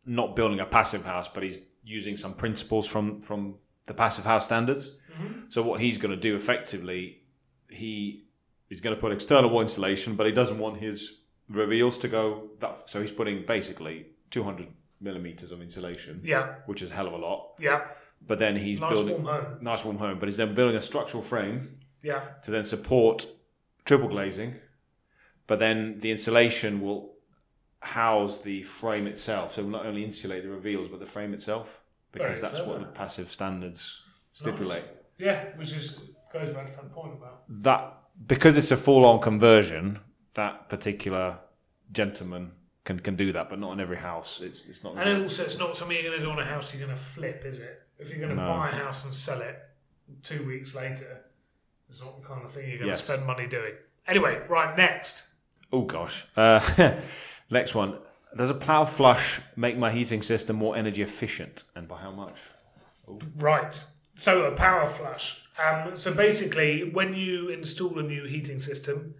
not 0.05 0.35
building 0.35 0.59
a 0.59 0.65
passive 0.65 1.05
house, 1.05 1.27
but 1.27 1.43
he's 1.43 1.59
using 1.83 2.17
some 2.17 2.33
principles 2.33 2.87
from 2.87 3.21
from 3.21 3.55
the 3.85 3.93
passive 3.93 4.25
house 4.25 4.45
standards. 4.45 4.91
Mm-hmm. 5.13 5.49
So 5.49 5.61
what 5.61 5.79
he's 5.81 5.97
going 5.97 6.11
to 6.11 6.19
do 6.19 6.35
effectively, 6.35 7.21
he 7.69 8.25
is 8.69 8.81
going 8.81 8.95
to 8.95 8.99
put 9.01 9.11
external 9.11 9.49
wall 9.49 9.61
insulation, 9.61 10.15
but 10.15 10.25
he 10.25 10.31
doesn't 10.31 10.57
want 10.57 10.79
his 10.79 11.19
reveals 11.49 11.97
to 11.99 12.07
go 12.07 12.49
that. 12.59 12.89
So 12.89 13.01
he's 13.01 13.11
putting 13.11 13.45
basically 13.45 14.07
200 14.31 14.67
millimeters 15.01 15.51
of 15.51 15.61
insulation, 15.61 16.21
Yeah, 16.23 16.55
which 16.65 16.81
is 16.81 16.89
a 16.91 16.93
hell 16.95 17.07
of 17.07 17.13
a 17.13 17.17
lot. 17.17 17.55
yeah. 17.59 17.81
But 18.25 18.39
then 18.39 18.55
he's 18.55 18.79
Nice 18.79 18.93
building 18.93 19.21
warm 19.23 19.43
home. 19.43 19.57
nice 19.61 19.83
warm 19.83 19.97
home, 19.97 20.17
but 20.17 20.27
he's 20.29 20.37
then 20.37 20.55
building 20.55 20.77
a 20.77 20.81
structural 20.81 21.21
frame 21.21 21.77
Yeah, 22.01 22.21
to 22.43 22.51
then 22.51 22.63
support 22.65 23.27
triple 23.83 24.07
glazing, 24.07 24.55
but 25.45 25.59
then 25.59 25.99
the 25.99 26.09
insulation 26.09 26.79
will 26.79 27.12
house 27.83 28.41
the 28.41 28.63
frame 28.63 29.07
itself. 29.07 29.53
So 29.53 29.63
not 29.63 29.85
only 29.85 30.03
insulate 30.03 30.43
the 30.43 30.49
reveals, 30.49 30.89
but 30.89 30.99
the 30.99 31.05
frame 31.05 31.33
itself, 31.33 31.81
because 32.11 32.39
Very 32.39 32.53
that's 32.53 32.65
what 32.67 32.79
the 32.79 32.85
passive 32.85 33.29
standards 33.29 34.01
stipulate. 34.33 34.83
yeah, 35.17 35.45
which 35.55 35.71
is 35.73 35.99
goes 36.31 36.51
back 36.53 36.65
to 36.67 36.75
that 36.77 36.91
point 36.91 37.13
about 37.13 37.43
That 37.49 37.97
because 38.27 38.57
it's 38.57 38.71
a 38.71 38.77
full-on 38.77 39.19
conversion, 39.21 39.99
that 40.35 40.69
particular 40.69 41.37
gentleman 41.91 42.51
can 42.85 42.99
can 42.99 43.15
do 43.15 43.31
that, 43.33 43.49
but 43.49 43.59
not 43.59 43.71
in 43.73 43.79
every 43.79 43.97
house. 43.97 44.41
It's 44.41 44.65
it's 44.65 44.83
not. 44.83 44.97
And 44.97 45.23
also, 45.23 45.43
it's 45.43 45.59
not 45.59 45.75
something 45.77 45.95
you're 45.95 46.05
going 46.09 46.19
to 46.19 46.25
do 46.25 46.31
on 46.31 46.39
a 46.39 46.45
house 46.45 46.73
you're 46.73 46.85
going 46.85 46.97
to 46.97 47.01
flip, 47.03 47.43
is 47.45 47.57
it? 47.59 47.81
If 47.99 48.09
you're 48.09 48.17
going 48.19 48.35
to 48.35 48.35
No. 48.35 48.47
buy 48.47 48.69
a 48.69 48.71
house 48.71 49.05
and 49.05 49.13
sell 49.13 49.41
it 49.41 49.57
two 50.23 50.45
weeks 50.45 50.73
later, 50.75 51.21
it's 51.87 52.01
not 52.01 52.19
the 52.19 52.27
kind 52.27 52.43
of 52.43 52.51
thing 52.51 52.67
you're 52.69 52.77
going 52.79 52.89
Yes. 52.89 52.99
to 52.99 53.05
spend 53.05 53.25
money 53.25 53.47
doing. 53.47 53.73
Anyway, 54.07 54.41
right, 54.49 54.75
next. 54.77 55.23
oh 55.71 55.83
gosh. 55.83 56.25
Uh, 56.35 56.59
next 57.53 57.75
one. 57.75 57.97
Does 58.35 58.49
a 58.49 58.55
power 58.55 58.85
flush 58.85 59.41
make 59.55 59.77
my 59.77 59.91
heating 59.91 60.23
system 60.23 60.55
more 60.55 60.75
energy 60.75 61.01
efficient, 61.01 61.63
and 61.75 61.87
by 61.87 61.97
how 61.99 62.11
much? 62.11 62.37
Right. 63.35 63.83
So, 64.15 64.45
a 64.45 64.51
power 64.55 64.87
flush. 64.87 65.41
Um, 65.63 65.95
so, 65.95 66.13
basically, 66.13 66.89
when 66.89 67.13
you 67.13 67.49
install 67.49 67.99
a 67.99 68.03
new 68.03 68.25
heating 68.25 68.59
system, 68.59 69.15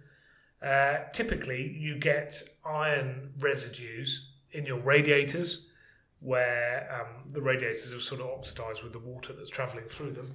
uh, 0.62 0.98
typically 1.12 1.76
you 1.78 1.98
get 1.98 2.42
iron 2.64 3.32
residues 3.38 4.30
in 4.52 4.66
your 4.66 4.78
radiators 4.78 5.68
where 6.20 6.88
um, 6.90 7.30
the 7.30 7.40
radiators 7.40 7.92
have 7.92 8.02
sort 8.02 8.20
of 8.20 8.28
oxidized 8.28 8.82
with 8.82 8.92
the 8.92 8.98
water 8.98 9.32
that's 9.32 9.50
traveling 9.50 9.84
through 9.84 10.12
them. 10.12 10.34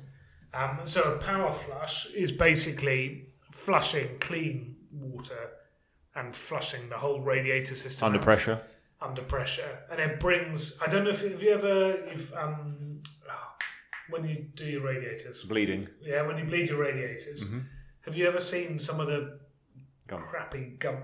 Um, 0.53 0.81
so, 0.85 1.01
a 1.13 1.17
power 1.17 1.51
flush 1.51 2.07
is 2.13 2.31
basically 2.31 3.33
flushing 3.51 4.17
clean 4.19 4.75
water 4.91 5.51
and 6.19 6.36
flushing 6.36 6.89
the 6.89 6.97
whole 6.97 7.21
radiator 7.21 7.75
system 7.75 8.08
Under 8.08 8.19
out 8.19 8.23
pressure. 8.25 8.60
under 9.01 9.21
pressure, 9.21 9.79
and 9.91 9.99
it 9.99 10.19
brings. 10.19 10.77
I 10.82 10.88
don't 10.88 11.03
know 11.05 11.12
if 11.12 11.21
have 11.21 11.41
you 11.41 11.53
ever 11.53 12.05
you've 12.12 12.34
um 12.34 13.01
when 14.10 14.27
you 14.27 14.45
do 14.55 14.65
your 14.65 14.82
radiators, 14.84 15.43
Bleeding. 15.43 15.88
yeah, 16.01 16.23
when 16.23 16.38
you 16.38 16.43
bleed 16.45 16.67
your 16.69 16.79
radiators, 16.79 17.43
have 18.05 18.15
you 18.17 18.27
ever 18.27 18.39
seen 18.39 18.79
some 18.79 18.99
of 18.99 19.08
the 19.08 19.39
Gum. 20.08 20.23
crappy 20.23 20.75
gum? 20.79 20.97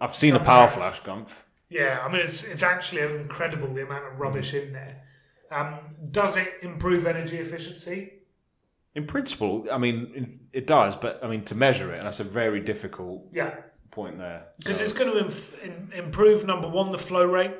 I've 0.00 0.14
seen 0.14 0.34
a 0.34 0.40
power 0.40 0.68
flush, 0.68 1.00
Gumph. 1.02 1.32
Yeah, 1.70 2.00
I 2.04 2.10
mean 2.12 2.20
it's 2.20 2.44
it's 2.44 2.62
actually 2.62 3.02
incredible 3.02 3.72
the 3.74 3.82
amount 3.84 4.04
of 4.12 4.18
rubbish 4.20 4.54
in 4.54 4.72
there. 4.72 5.02
Um, 5.50 5.78
does 6.10 6.36
it 6.36 6.48
improve 6.62 7.06
energy 7.06 7.38
efficiency? 7.38 8.12
In 8.94 9.06
principle, 9.06 9.66
I 9.72 9.78
mean, 9.78 10.40
it 10.52 10.66
does, 10.66 10.96
but 10.96 11.22
I 11.24 11.28
mean, 11.28 11.44
to 11.44 11.54
measure 11.54 11.90
it, 11.92 11.96
and 11.98 12.04
that's 12.04 12.20
a 12.20 12.24
very 12.24 12.60
difficult 12.60 13.26
Yeah, 13.32 13.54
point 13.98 14.16
there. 14.18 14.40
because 14.58 14.76
So- 14.78 14.84
it's 14.84 14.92
going 14.98 15.10
to 15.14 15.18
inf- 15.26 15.54
in, 15.68 15.74
improve 16.04 16.38
number 16.52 16.68
one 16.80 16.88
the 16.98 17.04
flow 17.10 17.26
rate, 17.38 17.56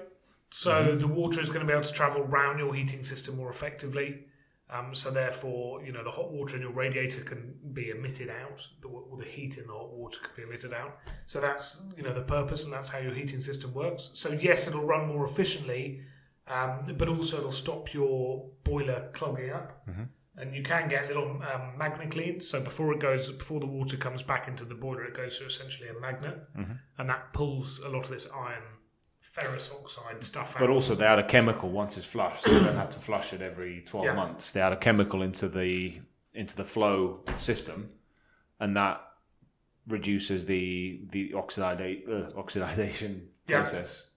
so 0.51 0.72
the 1.05 1.11
water 1.20 1.40
is 1.44 1.48
going 1.53 1.61
to 1.66 1.68
be 1.70 1.74
able 1.79 1.88
to 1.92 1.96
travel 2.03 2.20
around 2.22 2.55
your 2.62 2.72
heating 2.79 3.03
system 3.12 3.33
more 3.40 3.51
effectively. 3.57 4.09
Um, 4.70 4.94
so 5.03 5.11
therefore, 5.11 5.83
you 5.87 5.92
know 5.94 6.05
the 6.05 6.11
hot 6.18 6.31
water 6.38 6.55
in 6.57 6.62
your 6.66 6.72
radiator 6.85 7.22
can 7.31 7.40
be 7.79 7.85
emitted 7.96 8.29
out, 8.42 8.59
the, 8.83 8.88
the 9.22 9.24
heat 9.37 9.53
in 9.61 9.66
the 9.66 9.72
hot 9.72 9.90
water 10.01 10.18
can 10.24 10.33
be 10.38 10.42
emitted 10.48 10.72
out. 10.81 10.92
So 11.33 11.37
that's 11.46 11.66
you 11.96 12.03
know 12.05 12.14
the 12.20 12.27
purpose, 12.37 12.61
and 12.64 12.72
that's 12.74 12.90
how 12.92 12.98
your 13.07 13.14
heating 13.20 13.40
system 13.40 13.70
works. 13.83 14.03
So 14.22 14.29
yes, 14.48 14.68
it'll 14.68 14.85
run 14.94 15.05
more 15.12 15.24
efficiently, 15.33 15.85
um, 16.57 16.70
but 17.01 17.09
also 17.09 17.35
it'll 17.38 17.61
stop 17.66 17.94
your 17.98 18.44
boiler 18.70 19.01
clogging 19.18 19.51
up. 19.61 19.68
And 20.40 20.55
you 20.55 20.62
can 20.62 20.88
get 20.88 21.09
little 21.09 21.31
um, 21.53 21.72
MagnaCleans. 21.79 22.44
So 22.44 22.61
before 22.61 22.92
it 22.92 23.01
goes, 23.01 23.33
before 23.33 23.59
the 23.61 23.66
water 23.66 23.96
comes 23.96 24.22
back 24.22 24.46
into 24.46 24.64
the 24.64 24.74
boiler, 24.74 25.05
it 25.05 25.14
goes 25.14 25.37
through 25.37 25.48
essentially 25.48 25.88
a 25.88 25.98
magnet, 26.01 26.38
and 26.98 27.09
that 27.09 27.33
pulls 27.33 27.81
a 27.81 27.88
lot 27.88 28.05
of 28.05 28.09
this 28.11 28.27
iron, 28.35 28.62
ferrous 29.20 29.70
oxide 29.72 30.22
stuff 30.22 30.55
out. 30.55 30.61
But 30.61 30.70
also, 30.70 30.94
they 30.94 31.07
add 31.07 31.18
a 31.18 31.27
chemical 31.27 31.68
once 31.70 31.96
it's 31.98 32.07
flushed. 32.07 32.42
So 32.44 32.51
they 32.57 32.64
don't 32.64 32.77
have 32.77 32.90
to 32.90 32.98
flush 33.01 33.33
it 33.33 33.42
every 33.42 33.83
twelve 33.87 34.07
Yeah. 34.07 34.14
months. 34.14 34.53
They 34.53 34.61
add 34.61 34.72
a 34.72 34.77
chemical 34.77 35.22
into 35.22 35.48
the 35.48 36.01
into 36.35 36.55
the 36.55 36.64
flow 36.64 37.24
system, 37.38 37.90
and 38.61 38.77
that 38.77 39.01
reduces 39.88 40.46
the 40.46 41.01
the 41.11 41.31
oxidate, 41.33 42.09
uh, 42.09 42.31
oxidization 42.40 43.22
Yeah. 43.48 43.62
process. 43.62 44.11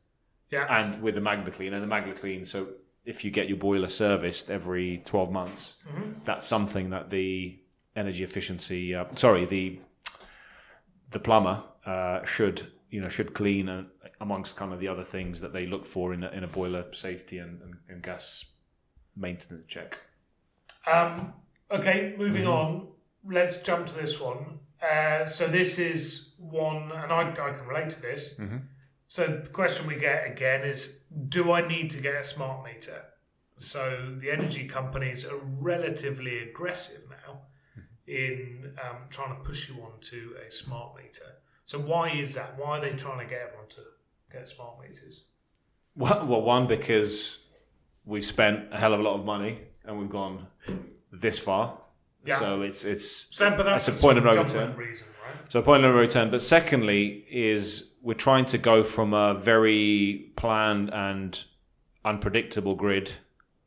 Yeah. 0.49 0.65
And 0.69 1.01
with 1.01 1.15
the 1.15 1.21
MagnaClean 1.21 1.73
and 1.73 1.81
the 1.81 1.87
MagnaClean, 1.87 2.45
so 2.45 2.67
if 3.05 3.23
you 3.25 3.31
get 3.31 3.47
your 3.49 3.57
boiler 3.57 3.89
serviced 3.89 4.49
every 4.49 5.01
twelve 5.05 5.31
months, 5.31 5.75
Mm-hmm. 5.89 6.11
that's 6.23 6.45
something 6.45 6.89
that 6.91 7.09
the 7.09 7.59
energy 7.95 8.23
efficiency, 8.23 8.93
uh, 8.95 9.05
sorry, 9.15 9.45
the 9.45 9.79
the 11.09 11.19
plumber 11.19 11.63
uh, 11.85 12.23
should 12.23 12.67
you 12.89 13.01
know 13.01 13.09
should 13.09 13.33
clean 13.33 13.67
uh, 13.69 13.83
amongst 14.19 14.55
kind 14.55 14.71
of 14.73 14.79
the 14.79 14.87
other 14.87 15.03
things 15.03 15.41
that 15.41 15.51
they 15.53 15.65
look 15.65 15.85
for 15.85 16.13
in 16.13 16.23
a, 16.23 16.29
in 16.29 16.43
a 16.43 16.47
boiler 16.47 16.85
safety 16.93 17.37
and, 17.39 17.61
and, 17.61 17.73
and 17.89 18.03
gas 18.03 18.45
maintenance 19.15 19.65
check. 19.67 19.97
Um, 20.91 21.33
okay, 21.69 22.13
moving 22.17 22.43
Mm-hmm. 22.43 22.51
on. 22.51 22.87
Let's 23.23 23.57
jump 23.61 23.85
to 23.87 23.93
this 23.95 24.19
one. 24.19 24.59
Uh, 24.81 25.25
so 25.25 25.45
this 25.47 25.77
is 25.77 26.33
one, 26.39 26.91
and 26.91 27.11
I, 27.11 27.29
I 27.29 27.33
can 27.51 27.67
relate 27.67 27.89
to 27.91 28.01
this. 28.01 28.35
Mm-hmm. 28.39 28.57
So 29.11 29.41
the 29.43 29.49
question 29.49 29.87
we 29.87 29.97
get 29.97 30.25
again 30.25 30.61
is, 30.61 30.99
do 31.27 31.51
I 31.51 31.67
need 31.67 31.89
to 31.89 32.01
get 32.01 32.15
a 32.15 32.23
smart 32.23 32.63
meter? 32.63 33.07
So 33.57 34.15
the 34.17 34.31
energy 34.31 34.65
companies 34.69 35.25
are 35.25 35.35
relatively 35.59 36.39
aggressive 36.39 37.01
now 37.09 37.41
in 38.07 38.73
um, 38.81 39.09
trying 39.09 39.35
to 39.35 39.43
push 39.43 39.67
you 39.67 39.83
onto 39.83 40.35
a 40.47 40.49
smart 40.49 40.95
meter. 40.95 41.25
So 41.65 41.77
why 41.77 42.11
is 42.11 42.35
that? 42.35 42.57
Why 42.57 42.77
are 42.77 42.79
they 42.79 42.91
trying 42.91 43.19
to 43.19 43.25
get 43.25 43.41
everyone 43.47 43.67
to 43.71 43.81
get 44.31 44.47
smart 44.47 44.79
meters? 44.79 45.23
Well, 45.93 46.25
well, 46.25 46.41
one 46.41 46.67
because 46.67 47.39
we've 48.05 48.23
spent 48.23 48.73
a 48.73 48.79
hell 48.79 48.93
of 48.93 49.01
a 49.01 49.03
lot 49.03 49.19
of 49.19 49.25
money 49.25 49.57
and 49.83 49.99
we've 49.99 50.09
gone 50.09 50.47
this 51.11 51.37
far. 51.37 51.77
Yeah. 52.25 52.39
So 52.39 52.61
it's 52.61 52.85
it's 52.85 53.27
So, 53.29 53.49
but 53.49 53.63
that's, 53.63 53.87
That's 53.87 53.99
a 53.99 54.01
point 54.01 54.19
of 54.19 54.23
no 54.23 54.41
return. 54.41 54.73
reason, 54.77 55.07
right? 55.21 55.51
so 55.51 55.59
a 55.59 55.63
point 55.63 55.83
of 55.83 55.93
no 55.93 55.99
return. 55.99 56.31
But 56.31 56.41
secondly, 56.41 57.25
is 57.29 57.90
we're 58.01 58.13
trying 58.13 58.45
to 58.45 58.57
go 58.57 58.83
from 58.83 59.13
a 59.13 59.33
very 59.33 60.31
planned 60.35 60.91
and 60.93 61.43
unpredictable 62.03 62.75
grid 62.75 63.11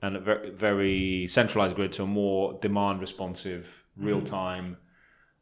and 0.03 0.17
a 0.17 0.21
very, 0.21 0.51
very 0.51 1.27
centralized 1.29 1.77
grid 1.77 1.93
to 1.93 2.03
a 2.03 2.07
more 2.07 2.59
demand 2.61 3.01
responsive, 3.01 3.85
real 3.97 4.21
time, 4.21 4.77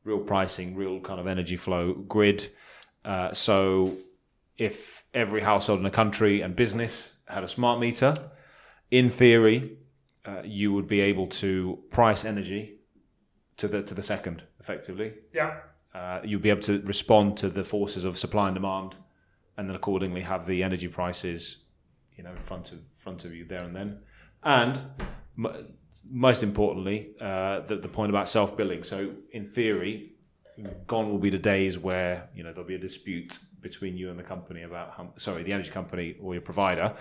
real 0.05 0.18
pricing, 0.18 0.76
real 0.76 1.00
kind 1.00 1.18
of 1.18 1.26
energy 1.26 1.57
flow 1.57 1.94
grid. 1.94 2.48
Uh, 3.05 3.33
so 3.33 3.96
if 4.59 5.05
every 5.14 5.40
household 5.40 5.78
in 5.78 5.85
the 5.85 5.90
country 5.90 6.42
and 6.42 6.55
business 6.55 7.12
had 7.26 7.42
a 7.42 7.48
smart 7.48 7.81
meter, 7.81 8.31
in 8.90 9.09
theory, 9.09 9.78
uh, 10.24 10.42
you 10.44 10.72
would 10.72 10.87
be 10.87 11.00
able 11.00 11.26
to 11.26 11.78
price 11.90 12.24
energy 12.24 12.78
to 13.57 13.66
the 13.66 13.83
to 13.83 13.94
the 13.94 14.02
second 14.02 14.42
effectively. 14.61 15.14
Yeah. 15.33 15.61
Uh, 15.94 16.20
you'll 16.24 16.40
be 16.40 16.50
able 16.50 16.62
to 16.62 16.81
respond 16.83 17.37
to 17.37 17.48
the 17.48 17.64
forces 17.64 18.05
of 18.05 18.18
supply 18.18 18.48
and 18.48 18.55
demand, 18.55 18.96
and 19.57 19.68
then 19.68 19.76
accordingly 19.76 20.22
have 20.22 20.46
the 20.46 20.62
energy 20.62 20.88
prices, 20.88 21.59
you 22.16 22.24
know, 22.24 22.31
in 22.31 22.42
front 22.42 22.72
of 22.72 22.78
front 22.94 23.24
of 23.24 23.35
you 23.35 23.44
there 23.44 23.62
and 23.62 23.76
then. 23.76 23.98
And 24.42 24.81
m- 25.38 25.74
most 26.11 26.42
importantly, 26.42 27.14
uh, 27.20 27.61
the 27.61 27.76
the 27.76 27.88
point 27.88 28.11
about 28.11 28.28
self 28.28 28.57
billing. 28.57 28.83
So 28.83 29.12
in 29.33 29.46
theory, 29.46 30.12
gone 30.87 31.11
will 31.11 31.18
be 31.18 31.31
the 31.31 31.38
days 31.38 31.78
where 31.78 32.28
you 32.35 32.42
know 32.42 32.52
there'll 32.52 32.68
be 32.68 32.74
a 32.74 32.78
dispute 32.78 33.38
between 33.61 33.96
you 33.96 34.11
and 34.11 34.18
the 34.18 34.24
company 34.24 34.62
about 34.62 34.94
how, 34.96 35.12
sorry 35.16 35.42
the 35.42 35.52
energy 35.52 35.70
company 35.70 36.16
or 36.20 36.35
your 36.35 36.42
provider 36.42 36.94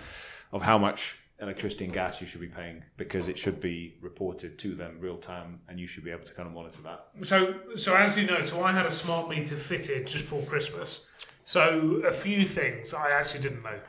of 0.52 0.62
how 0.62 0.78
much 0.78 1.18
electricity 1.42 1.84
and 1.84 1.92
gas 1.92 2.20
you 2.20 2.26
should 2.26 2.40
be 2.40 2.46
paying 2.46 2.82
because 2.96 3.26
it 3.28 3.36
should 3.36 3.60
be 3.60 3.96
reported 4.00 4.58
to 4.60 4.74
them 4.74 4.96
real 5.00 5.18
time 5.18 5.60
and 5.68 5.78
you 5.78 5.86
should 5.86 6.04
be 6.04 6.10
able 6.10 6.24
to 6.24 6.32
kind 6.32 6.48
of 6.48 6.54
monitor 6.54 6.80
that. 6.82 7.08
So, 7.22 7.54
so 7.74 7.96
as 7.96 8.16
you 8.16 8.26
know, 8.26 8.40
so 8.40 8.62
I 8.62 8.72
had 8.72 8.86
a 8.86 8.90
smart 8.90 9.28
meter 9.28 9.56
fitted 9.56 10.06
just 10.06 10.24
before 10.24 10.42
Christmas. 10.44 11.02
So, 11.44 12.02
a 12.06 12.12
few 12.12 12.44
things 12.44 12.94
I 12.94 13.10
actually 13.10 13.40
didn't 13.40 13.64
know. 13.64 13.80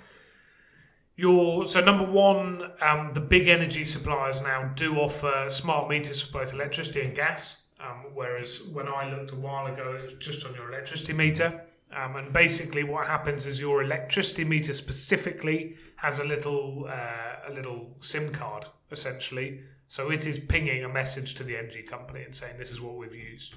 Your 1.16 1.68
so 1.68 1.80
number 1.80 2.12
one, 2.12 2.72
um, 2.82 3.12
the 3.14 3.20
big 3.20 3.48
energy 3.48 3.86
suppliers 3.86 4.42
now 4.42 4.72
do 4.76 4.96
offer 4.96 5.46
smart 5.50 5.88
meters 5.88 6.24
for 6.24 6.40
both 6.40 6.54
electricity 6.54 7.02
and 7.02 7.16
gas. 7.16 7.62
Um, 7.80 8.06
whereas 8.16 8.64
when 8.72 8.88
I 8.88 9.14
looked 9.14 9.32
a 9.32 9.36
while 9.36 9.72
ago, 9.72 9.94
it 9.94 10.04
was 10.04 10.14
just 10.16 10.46
on 10.48 10.56
your 10.56 10.70
electricity 10.70 11.14
meter. 11.14 11.64
Um, 11.96 12.16
and 12.16 12.34
basically, 12.34 12.84
what 12.84 13.08
happens 13.08 13.46
is 13.46 13.60
your 13.60 13.84
electricity 13.84 14.44
meter 14.44 14.74
specifically 14.74 15.76
has 15.98 16.20
a 16.20 16.24
little 16.24 16.88
uh, 16.90 17.50
a 17.50 17.54
little 17.54 17.96
SIM 18.00 18.30
card 18.30 18.66
essentially. 18.92 19.62
So 19.88 20.10
it 20.10 20.26
is 20.26 20.40
pinging 20.40 20.84
a 20.84 20.90
message 20.90 21.36
to 21.36 21.44
the 21.44 21.58
energy 21.58 21.84
company 21.84 22.24
and 22.24 22.34
saying 22.34 22.58
this 22.58 22.72
is 22.72 22.82
what 22.82 22.96
we've 22.96 23.14
used. 23.14 23.56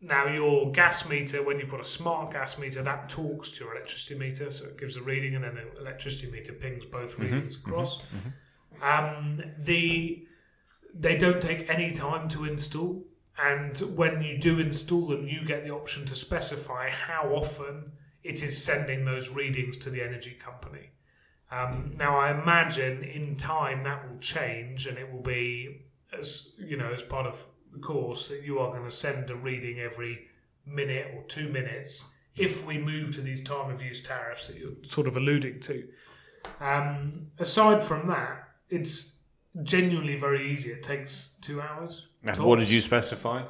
Now 0.00 0.26
your 0.26 0.72
gas 0.72 1.08
meter, 1.08 1.42
when 1.42 1.60
you've 1.60 1.70
got 1.70 1.80
a 1.80 1.84
smart 1.84 2.32
gas 2.32 2.58
meter, 2.58 2.82
that 2.82 3.08
talks 3.08 3.52
to 3.52 3.64
your 3.64 3.76
electricity 3.76 4.18
meter, 4.18 4.50
so 4.50 4.64
it 4.64 4.78
gives 4.78 4.96
a 4.96 5.02
reading, 5.02 5.36
and 5.36 5.44
then 5.44 5.54
the 5.54 5.80
electricity 5.80 6.30
meter 6.30 6.52
pings 6.52 6.84
both 6.84 7.18
readings 7.18 7.56
across. 7.56 8.02
Um, 8.82 9.42
the 9.58 10.26
they 10.94 11.16
don't 11.16 11.40
take 11.40 11.70
any 11.70 11.92
time 11.92 12.28
to 12.30 12.44
install, 12.44 13.04
and 13.38 13.78
when 13.96 14.22
you 14.22 14.38
do 14.38 14.58
install 14.58 15.08
them, 15.08 15.26
you 15.26 15.44
get 15.44 15.64
the 15.64 15.70
option 15.70 16.04
to 16.06 16.14
specify 16.14 16.90
how 16.90 17.30
often 17.34 17.92
it 18.22 18.42
is 18.42 18.62
sending 18.62 19.04
those 19.04 19.30
readings 19.30 19.76
to 19.78 19.90
the 19.90 20.02
energy 20.02 20.32
company. 20.32 20.90
Um, 21.50 21.94
now, 21.98 22.18
I 22.18 22.30
imagine 22.30 23.02
in 23.02 23.36
time 23.36 23.84
that 23.84 24.08
will 24.08 24.18
change, 24.18 24.86
and 24.86 24.96
it 24.96 25.12
will 25.12 25.22
be 25.22 25.82
as 26.16 26.52
you 26.58 26.76
know 26.76 26.92
as 26.92 27.02
part 27.02 27.26
of 27.26 27.44
the 27.72 27.78
course 27.78 28.28
that 28.28 28.42
you 28.42 28.58
are 28.58 28.70
going 28.70 28.84
to 28.84 28.90
send 28.90 29.30
a 29.30 29.36
reading 29.36 29.78
every 29.78 30.26
minute 30.66 31.08
or 31.14 31.24
two 31.24 31.48
minutes 31.48 32.04
if 32.36 32.64
we 32.64 32.78
move 32.78 33.10
to 33.14 33.20
these 33.20 33.42
time 33.42 33.70
of 33.70 33.82
use 33.82 34.00
tariffs 34.00 34.46
that 34.46 34.56
you're 34.56 34.72
sort 34.82 35.06
of 35.06 35.16
alluding 35.16 35.60
to. 35.60 35.88
Um, 36.60 37.28
aside 37.38 37.84
from 37.84 38.06
that, 38.06 38.48
it's 38.70 39.11
genuinely 39.62 40.16
very 40.16 40.50
easy. 40.52 40.70
It 40.70 40.82
takes 40.82 41.30
two 41.40 41.60
hours. 41.60 42.08
And 42.22 42.34
tops. 42.34 42.40
what 42.46 42.58
did 42.58 42.70
you 42.70 42.80
specify 42.80 43.42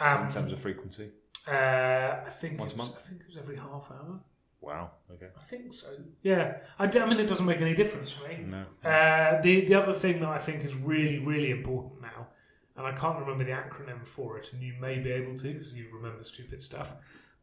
Um, 0.00 0.22
in 0.24 0.28
terms 0.28 0.52
of 0.52 0.58
frequency? 0.60 1.10
uh, 1.48 2.20
I 2.26 2.30
think 2.30 2.58
Once 2.58 2.74
a 2.74 2.76
month? 2.76 2.94
I 2.96 3.00
think 3.00 3.20
it 3.22 3.26
was 3.26 3.36
every 3.36 3.56
half 3.56 3.90
hour. 3.90 4.20
Wow. 4.60 4.92
Okay. 5.10 5.26
I 5.36 5.42
think 5.42 5.72
so. 5.74 5.88
Yeah, 6.22 6.58
I, 6.78 6.86
d- 6.86 7.00
I 7.00 7.06
mean 7.06 7.18
it 7.18 7.26
doesn't 7.26 7.46
make 7.46 7.60
any 7.60 7.74
difference 7.74 8.12
for 8.12 8.28
me. 8.28 8.44
No. 8.46 8.64
Uh, 8.88 9.40
the 9.40 9.64
the 9.64 9.74
other 9.74 9.92
thing 9.92 10.20
that 10.20 10.28
I 10.28 10.38
think 10.38 10.62
is 10.64 10.76
really 10.76 11.18
really 11.18 11.50
important 11.50 12.00
now, 12.00 12.28
and 12.76 12.86
I 12.86 12.92
can't 12.92 13.18
remember 13.18 13.42
the 13.42 13.50
acronym 13.50 14.06
for 14.06 14.38
it, 14.38 14.52
and 14.52 14.62
you 14.62 14.74
may 14.80 15.00
be 15.00 15.10
able 15.10 15.36
to 15.38 15.52
because 15.52 15.72
you 15.72 15.86
remember 15.92 16.22
stupid 16.22 16.62
stuff, 16.62 16.94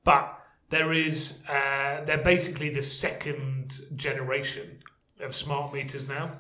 but 0.06 0.40
there 0.70 0.94
is 0.94 1.44
uh, 1.50 2.06
they're 2.06 2.24
basically 2.24 2.70
the 2.70 2.82
second 2.84 3.82
generation 3.98 4.80
of 5.20 5.36
smart 5.36 5.74
meters 5.74 6.08
now, 6.08 6.38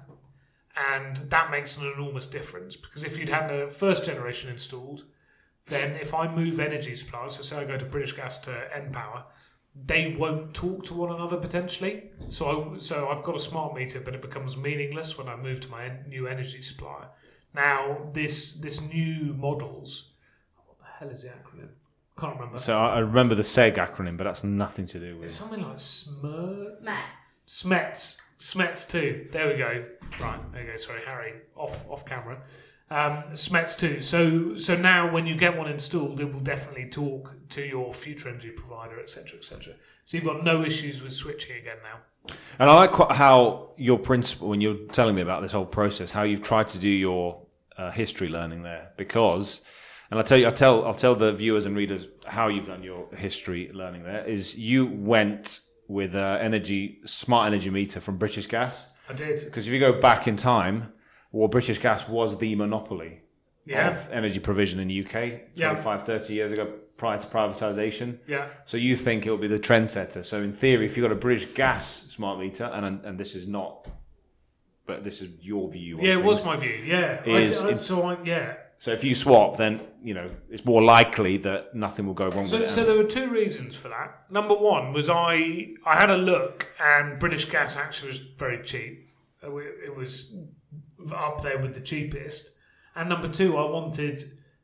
and 0.80 1.18
that 1.18 1.52
makes 1.52 1.78
an 1.78 1.92
enormous 1.96 2.28
difference 2.28 2.76
because 2.76 3.04
if 3.04 3.18
you'd 3.18 3.30
had 3.30 3.52
a 3.52 3.68
first 3.68 4.06
generation 4.06 4.50
installed, 4.50 5.04
then 5.66 5.96
if 5.96 6.14
I 6.14 6.34
move 6.34 6.60
energy 6.60 6.96
suppliers, 6.96 7.36
so 7.36 7.42
say 7.42 7.58
I 7.58 7.66
go 7.66 7.78
to 7.78 7.86
British 7.86 8.14
Gas 8.14 8.38
to 8.40 8.52
Npower, 8.76 9.24
they 9.86 10.16
won't 10.18 10.54
talk 10.54 10.84
to 10.86 10.94
one 10.94 11.12
another 11.12 11.38
potentially. 11.38 12.12
So 12.30 12.74
I, 12.76 12.78
so 12.80 13.10
I've 13.10 13.24
got 13.24 13.36
a 13.36 13.40
smart 13.40 13.76
meter, 13.76 14.00
but 14.00 14.16
it 14.16 14.22
becomes 14.22 14.58
meaningless 14.58 15.18
when 15.18 15.28
I 15.28 15.36
move 15.36 15.60
to 15.62 15.70
my 15.70 15.92
new 16.08 16.28
energy 16.28 16.62
supplier. 16.62 17.10
Now 17.54 18.10
this 18.14 18.52
this 18.54 18.82
new 18.82 19.34
models, 19.34 20.12
what 20.66 20.78
the 20.80 20.86
hell 21.00 21.10
is 21.10 21.24
the 21.24 21.30
acronym? 21.30 21.70
Can't 22.18 22.36
remember. 22.36 22.58
So 22.58 22.78
I 22.78 22.96
I 22.96 23.00
remember 23.00 23.36
the 23.36 23.44
SEG 23.44 23.76
acronym, 23.76 24.18
but 24.18 24.26
that's 24.26 24.44
nothing 24.44 24.88
to 24.88 25.00
do 25.00 25.16
with. 25.18 25.30
It's 25.30 25.42
with. 25.42 25.50
something 25.50 25.68
like 25.68 25.80
SMER, 25.80 26.66
Smets. 26.82 27.30
SMETS, 27.48 28.18
SMETS 28.38 28.86
two. 28.88 29.28
There 29.32 29.48
we 29.48 29.58
go. 29.58 29.86
Right. 30.20 30.40
Okay. 30.56 30.78
Sorry, 30.78 31.02
Harry. 31.06 31.34
Off 31.56 31.90
off 31.90 32.06
camera. 32.06 32.42
Um, 32.92 33.24
SMETS 33.34 33.78
two. 33.78 34.02
So 34.02 34.58
so 34.58 34.76
now 34.76 35.12
when 35.12 35.26
you 35.26 35.36
get 35.36 35.58
one 35.58 35.70
installed, 35.70 36.20
it 36.20 36.34
will 36.34 36.40
definitely 36.40 36.90
talk 36.90 37.36
to 37.50 37.62
your 37.64 37.94
future 37.94 38.30
energy 38.30 38.50
provider, 38.50 39.00
etc., 39.00 39.38
etc. 39.38 39.74
So 40.06 40.18
you've 40.18 40.26
got 40.26 40.44
no 40.44 40.64
issues 40.64 41.04
with 41.04 41.14
switching 41.14 41.56
again 41.56 41.78
now. 41.84 42.00
And 42.58 42.70
I 42.70 42.74
like 42.74 42.92
quite 42.92 43.16
how 43.16 43.72
your 43.78 44.00
principle, 44.00 44.50
when 44.50 44.62
you're 44.62 44.88
telling 44.92 45.16
me 45.16 45.22
about 45.22 45.42
this 45.42 45.52
whole 45.52 45.66
process, 45.66 46.12
how 46.12 46.24
you've 46.24 46.42
tried 46.42 46.68
to 46.70 46.80
do 46.80 46.90
your 46.90 47.42
uh, 47.78 47.92
history 47.92 48.28
learning 48.28 48.64
there, 48.64 48.92
because, 48.98 49.62
and 50.12 50.20
I'll 50.20 50.26
tell 50.26 50.38
you, 50.38 50.46
I'll 50.46 50.52
tell, 50.52 50.86
I'll 50.86 50.94
tell 50.94 51.16
the 51.16 51.32
viewers 51.34 51.66
and 51.66 51.76
readers 51.76 52.08
how 52.26 52.48
you've 52.48 52.68
done 52.68 52.84
your 52.84 53.08
history 53.16 53.72
learning 53.74 54.04
there. 54.04 54.26
Is 54.26 54.58
you 54.58 54.88
went 54.88 55.62
with 55.88 56.16
uh, 56.16 56.38
energy 56.42 57.00
smart 57.06 57.48
energy 57.48 57.70
meter 57.70 58.00
from 58.00 58.18
British 58.18 58.48
Gas, 58.48 58.88
I 59.10 59.14
did. 59.14 59.44
because 59.46 59.66
if 59.68 59.74
you 59.74 59.80
go 59.80 60.00
back 60.00 60.28
in 60.28 60.36
time, 60.36 60.94
well, 61.32 61.48
British 61.48 61.80
Gas 61.80 62.08
was 62.08 62.38
the 62.38 62.56
monopoly 62.56 63.22
Yeah. 63.66 63.90
of 63.90 64.10
energy 64.12 64.40
provision 64.40 64.80
in 64.80 64.88
the 64.88 64.94
UK 65.06 65.42
Yeah. 65.54 65.70
25, 65.72 66.04
30 66.06 66.34
years 66.34 66.52
ago 66.52 66.66
prior 66.98 67.18
to 67.18 67.28
privatisation. 67.28 68.20
Yeah. 68.28 68.48
So 68.66 68.78
you 68.78 68.96
think 68.96 69.26
it'll 69.26 69.38
be 69.38 69.48
the 69.48 69.60
trendsetter. 69.60 70.24
So 70.26 70.42
in 70.44 70.52
theory, 70.52 70.86
if 70.86 70.96
you've 70.98 71.04
got 71.08 71.12
a 71.12 71.20
British 71.20 71.46
gas 71.54 72.06
smart 72.10 72.40
meter, 72.40 72.66
and 72.66 73.04
and 73.06 73.20
this 73.20 73.36
is 73.36 73.48
not, 73.48 73.88
but 74.86 75.04
this 75.04 75.22
is 75.22 75.30
your 75.42 75.70
view. 75.72 75.98
on 75.98 76.04
Yeah, 76.04 76.12
it 76.12 76.16
things. 76.16 76.26
was 76.28 76.46
my 76.46 76.56
view. 76.58 76.82
Yeah. 76.86 77.24
Is 77.26 77.62
I- 77.62 77.70
in- 77.70 77.76
so 77.78 78.04
I, 78.04 78.18
yeah. 78.24 78.54
So 78.82 78.92
if 78.92 79.04
you 79.04 79.14
swap, 79.14 79.58
then 79.58 79.82
you 80.02 80.14
know 80.14 80.30
it's 80.50 80.64
more 80.66 80.82
likely 80.82 81.38
that 81.38 81.76
nothing 81.76 82.08
will 82.08 82.14
go 82.14 82.30
wrong 82.30 82.46
So, 82.46 82.58
with 82.58 82.68
it. 82.68 82.70
so 82.72 82.86
there 82.86 82.96
were 82.96 83.04
two 83.04 83.30
reasons 83.30 83.76
for 83.76 83.90
that. 83.90 84.24
Number 84.32 84.54
one 84.56 84.94
was 84.94 85.10
I 85.10 85.74
I 85.86 85.96
had 86.00 86.10
a 86.10 86.18
look, 86.18 86.68
and 86.80 87.20
British 87.20 87.46
Gas 87.46 87.76
actually 87.78 88.08
was 88.08 88.20
very 88.38 88.64
cheap. 88.64 89.10
Uh, 89.44 89.56
It 89.58 89.96
was 89.96 90.34
up 91.14 91.42
there 91.42 91.60
with 91.60 91.74
the 91.74 91.82
cheapest. 91.82 92.52
And 92.96 93.08
number 93.10 93.28
two, 93.28 93.58
I 93.58 93.66
wanted 93.70 94.18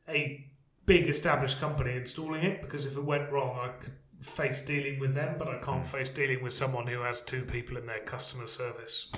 a 0.08 0.44
big 0.86 1.08
established 1.08 1.58
company 1.60 1.92
installing 1.96 2.42
it 2.42 2.62
because 2.62 2.86
if 2.86 2.96
it 2.96 3.04
went 3.04 3.30
wrong, 3.30 3.58
I 3.58 3.68
could 3.82 3.92
face 4.20 4.60
dealing 4.62 4.98
with 4.98 5.14
them, 5.14 5.36
but 5.38 5.48
I 5.48 5.58
can't 5.58 5.84
face 5.84 6.10
dealing 6.10 6.42
with 6.42 6.52
someone 6.52 6.86
who 6.86 7.00
has 7.02 7.20
two 7.20 7.42
people 7.42 7.76
in 7.76 7.86
their 7.86 8.00
customer 8.00 8.46
service. 8.46 9.10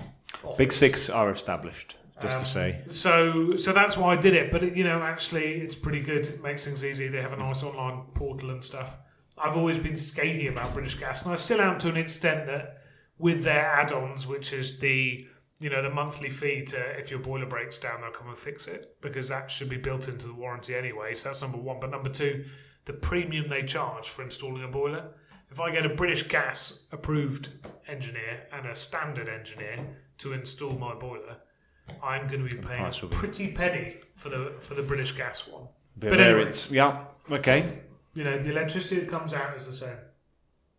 Big. 0.57 0.73
Six 0.73 1.09
are 1.11 1.31
established. 1.31 1.97
Just 2.21 2.37
Um, 2.39 2.45
to 2.45 2.49
say. 2.49 2.83
So, 2.87 3.57
so 3.57 3.73
that's 3.73 3.97
why 3.97 4.15
I 4.15 4.17
did 4.17 4.35
it. 4.35 4.51
But 4.51 4.63
it, 4.63 4.77
you 4.77 4.85
know, 4.85 5.03
actually, 5.03 5.61
it's 5.61 5.75
pretty 5.75 6.01
good. 6.01 6.27
It 6.27 6.43
makes 6.43 6.65
things 6.65 6.85
easy. 6.85 7.09
They 7.09 7.23
have 7.23 7.33
a 7.33 7.37
nice 7.37 7.63
online 7.63 8.07
portal 8.15 8.51
and 8.51 8.63
stuff. 8.63 8.99
I've 9.37 9.57
always 9.57 9.79
been 9.79 9.97
scathing 9.97 10.49
about 10.49 10.75
British 10.75 10.95
Gas, 10.97 11.23
and 11.23 11.33
I 11.33 11.37
still 11.37 11.61
am 11.61 11.79
to 11.79 11.89
an 11.89 11.97
extent 11.97 12.47
that 12.47 12.79
with 13.19 13.45
their 13.45 13.65
add-ons, 13.65 14.27
which 14.27 14.53
is 14.53 14.79
the 14.81 15.27
you 15.61 15.69
know 15.71 15.83
the 15.83 15.91
monthly 15.91 16.31
fee 16.31 16.65
to 16.65 16.99
if 16.99 17.11
your 17.11 17.21
boiler 17.21 17.47
breaks 17.47 17.79
down, 17.79 18.01
they'll 18.01 18.11
come 18.11 18.29
and 18.29 18.39
fix 18.39 18.69
it 18.69 18.97
because 19.01 19.29
that 19.29 19.51
should 19.51 19.69
be 19.69 19.77
built 19.77 20.09
into 20.09 20.27
the 20.27 20.35
warranty 20.35 20.75
anyway. 20.75 21.15
So 21.15 21.29
that's 21.29 21.41
number 21.43 21.59
one. 21.59 21.79
But 21.81 21.91
number 21.91 22.09
two, 22.09 22.45
the 22.85 22.93
premium 22.93 23.49
they 23.49 23.63
charge 23.63 24.09
for 24.09 24.23
installing 24.23 24.63
a 24.65 24.69
boiler. 24.69 25.15
If 25.51 25.61
I 25.61 25.71
get 25.71 25.87
a 25.87 25.89
British 25.89 26.25
Gas 26.29 26.87
approved 26.93 27.51
engineer 27.89 28.47
and 28.53 28.67
a 28.67 28.75
standard 28.75 29.29
engineer 29.29 29.79
to 30.19 30.33
install 30.33 30.73
my 30.73 30.95
boiler, 30.95 31.39
I'm 32.03 32.27
going 32.27 32.47
to 32.49 32.57
be 32.57 32.63
paying 32.63 32.85
a 32.85 32.91
be- 32.91 33.07
pretty 33.09 33.53
penny 33.53 33.97
for 34.15 34.29
the 34.29 34.55
for 34.61 34.75
the 34.75 34.83
British 34.83 35.13
Gas 35.13 35.47
one. 35.47 35.69
Bit 35.99 36.11
But 36.11 36.21
anyway. 36.21 36.53
Yeah. 36.71 37.05
Okay. 37.31 37.81
You 38.15 38.25
know, 38.25 38.39
the 38.39 38.51
electricity 38.51 39.01
that 39.01 39.09
comes 39.09 39.35
out 39.35 39.57
is 39.57 39.67
the 39.67 39.73
same. 39.73 39.97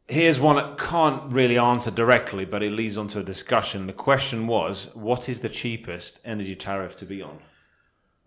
Here's 0.08 0.39
one 0.39 0.56
that 0.56 0.78
can't 0.80 1.32
really 1.32 1.58
answer 1.58 1.91
directly, 1.91 2.43
but 2.43 2.63
it 2.63 2.72
leads 2.72 2.98
on 2.98 3.08
to 3.10 3.19
a 3.19 3.24
discussion. 3.24 3.86
The 3.86 3.93
question 3.93 4.48
was, 4.48 4.89
what 4.95 5.30
is 5.30 5.41
the 5.41 5.50
cheapest 5.50 6.19
energy 6.26 6.56
tariff 6.56 6.95
to 6.98 7.06
be 7.06 7.22
on? 7.22 7.39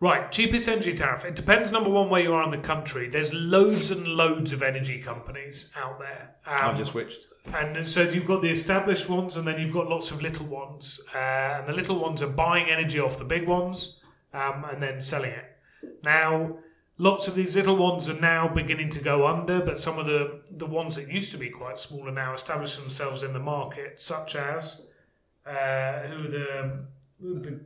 Right, 0.03 0.33
cheapest 0.33 0.69
energy 0.69 0.95
tariff. 0.95 1.25
It 1.25 1.37
depends, 1.37 1.71
number 1.71 1.89
one, 1.89 2.11
where 2.11 2.21
you 2.21 2.33
are 2.33 2.43
in 2.43 2.51
the 2.51 2.59
country. 2.59 3.09
There's 3.09 3.33
loads 3.33 3.93
and 3.93 4.05
loads 4.05 4.53
of 4.53 4.61
energy 4.61 4.99
companies 4.99 5.71
out 5.77 6.01
there. 6.01 6.35
Um, 6.45 6.71
I've 6.71 6.77
just 6.77 6.91
switched. 6.91 7.21
And 7.55 7.87
so 7.87 8.03
you've 8.03 8.27
got 8.27 8.43
the 8.43 8.51
established 8.51 9.09
ones, 9.09 9.37
and 9.37 9.47
then 9.47 9.61
you've 9.61 9.73
got 9.73 9.87
lots 9.87 10.11
of 10.11 10.21
little 10.21 10.47
ones. 10.47 11.01
Uh, 11.15 11.19
and 11.19 11.69
the 11.69 11.73
little 11.73 12.01
ones 12.01 12.21
are 12.21 12.27
buying 12.27 12.69
energy 12.69 12.99
off 12.99 13.17
the 13.17 13.25
big 13.25 13.49
ones 13.49 14.01
um, 14.35 14.65
and 14.69 14.83
then 14.83 15.01
selling 15.01 15.31
it. 15.31 15.45
Now, 16.03 16.57
lots 16.99 17.29
of 17.29 17.37
these 17.37 17.55
little 17.55 17.77
ones 17.77 18.09
are 18.09 18.21
now 18.21 18.49
beginning 18.49 18.89
to 18.91 19.01
go 19.01 19.29
under, 19.29 19.61
but 19.61 19.79
some 19.79 20.01
of 20.01 20.07
the, 20.07 20.41
the 20.51 20.67
ones 20.67 20.97
that 20.97 21.13
used 21.13 21.31
to 21.31 21.39
be 21.39 21.49
quite 21.49 21.79
small 21.79 22.09
are 22.09 22.13
now 22.13 22.35
establishing 22.35 22.83
themselves 22.83 23.23
in 23.23 23.35
the 23.35 23.39
market, 23.39 24.03
such 24.03 24.35
as 24.35 24.81
uh, 25.47 26.01
who 26.09 26.25
are 26.25 26.29
the, 26.29 26.87
the 27.21 27.61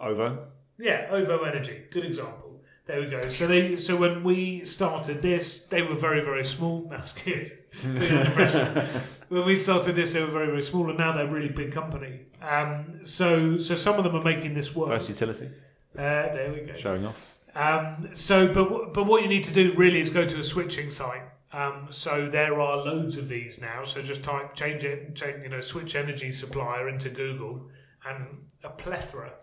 Over. 0.00 0.48
Yeah, 0.82 1.06
OVO 1.10 1.44
Energy, 1.44 1.84
good 1.90 2.04
example. 2.04 2.60
There 2.86 3.00
we 3.00 3.06
go. 3.06 3.28
So 3.28 3.46
they, 3.46 3.76
so 3.76 3.96
when 3.96 4.24
we 4.24 4.64
started 4.64 5.22
this, 5.22 5.60
they 5.66 5.82
were 5.82 5.94
very, 5.94 6.20
very 6.20 6.44
small. 6.44 6.82
That's 6.90 7.12
good. 7.12 7.50
Good 7.80 8.90
when 9.28 9.46
we 9.46 9.54
started 9.54 9.94
this, 9.94 10.14
they 10.14 10.20
were 10.20 10.26
very, 10.26 10.46
very 10.46 10.62
small, 10.62 10.88
and 10.88 10.98
now 10.98 11.12
they're 11.12 11.26
a 11.26 11.30
really 11.30 11.48
big 11.48 11.70
company. 11.72 12.22
Um, 12.42 12.98
so, 13.04 13.56
so 13.56 13.76
some 13.76 13.96
of 13.96 14.04
them 14.04 14.16
are 14.16 14.22
making 14.22 14.54
this 14.54 14.74
work. 14.74 14.88
First 14.88 15.08
utility. 15.08 15.50
Uh, 15.96 16.00
there 16.00 16.52
we 16.52 16.66
go. 16.66 16.76
Showing 16.76 17.06
off. 17.06 17.38
Um, 17.54 18.08
so, 18.14 18.52
but 18.52 18.92
but 18.92 19.06
what 19.06 19.22
you 19.22 19.28
need 19.28 19.44
to 19.44 19.52
do 19.52 19.72
really 19.76 20.00
is 20.00 20.10
go 20.10 20.26
to 20.26 20.38
a 20.38 20.42
switching 20.42 20.90
site. 20.90 21.22
Um, 21.52 21.88
so 21.90 22.28
there 22.28 22.60
are 22.60 22.78
loads 22.78 23.16
of 23.16 23.28
these 23.28 23.60
now. 23.60 23.84
So 23.84 24.02
just 24.02 24.22
type 24.22 24.54
change 24.54 24.84
it, 24.84 25.14
change, 25.14 25.42
you 25.42 25.50
know, 25.50 25.60
switch 25.60 25.94
energy 25.94 26.32
supplier 26.32 26.88
into 26.88 27.10
Google, 27.10 27.68
and 28.08 28.48
a 28.64 28.70
plethora 28.70 29.34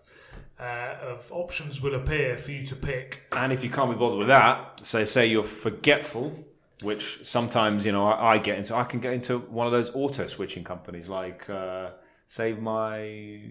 uh, 0.59 0.95
of 1.01 1.31
options 1.31 1.81
will 1.81 1.95
appear 1.95 2.37
for 2.37 2.51
you 2.51 2.65
to 2.65 2.75
pick. 2.75 3.23
And 3.31 3.53
if 3.53 3.63
you 3.63 3.69
can't 3.69 3.89
be 3.89 3.95
bothered 3.95 4.19
with 4.19 4.27
that, 4.27 4.85
so 4.85 5.03
say 5.05 5.27
you're 5.27 5.43
forgetful, 5.43 6.45
which 6.81 7.25
sometimes 7.25 7.85
you 7.85 7.91
know 7.91 8.05
I, 8.07 8.33
I 8.33 8.37
get 8.37 8.57
into. 8.57 8.75
I 8.75 8.83
can 8.83 8.99
get 8.99 9.13
into 9.13 9.39
one 9.39 9.67
of 9.67 9.73
those 9.73 9.89
auto 9.93 10.27
switching 10.27 10.63
companies 10.63 11.07
like 11.09 11.49
uh, 11.49 11.91
Save 12.25 12.59
My. 12.61 13.41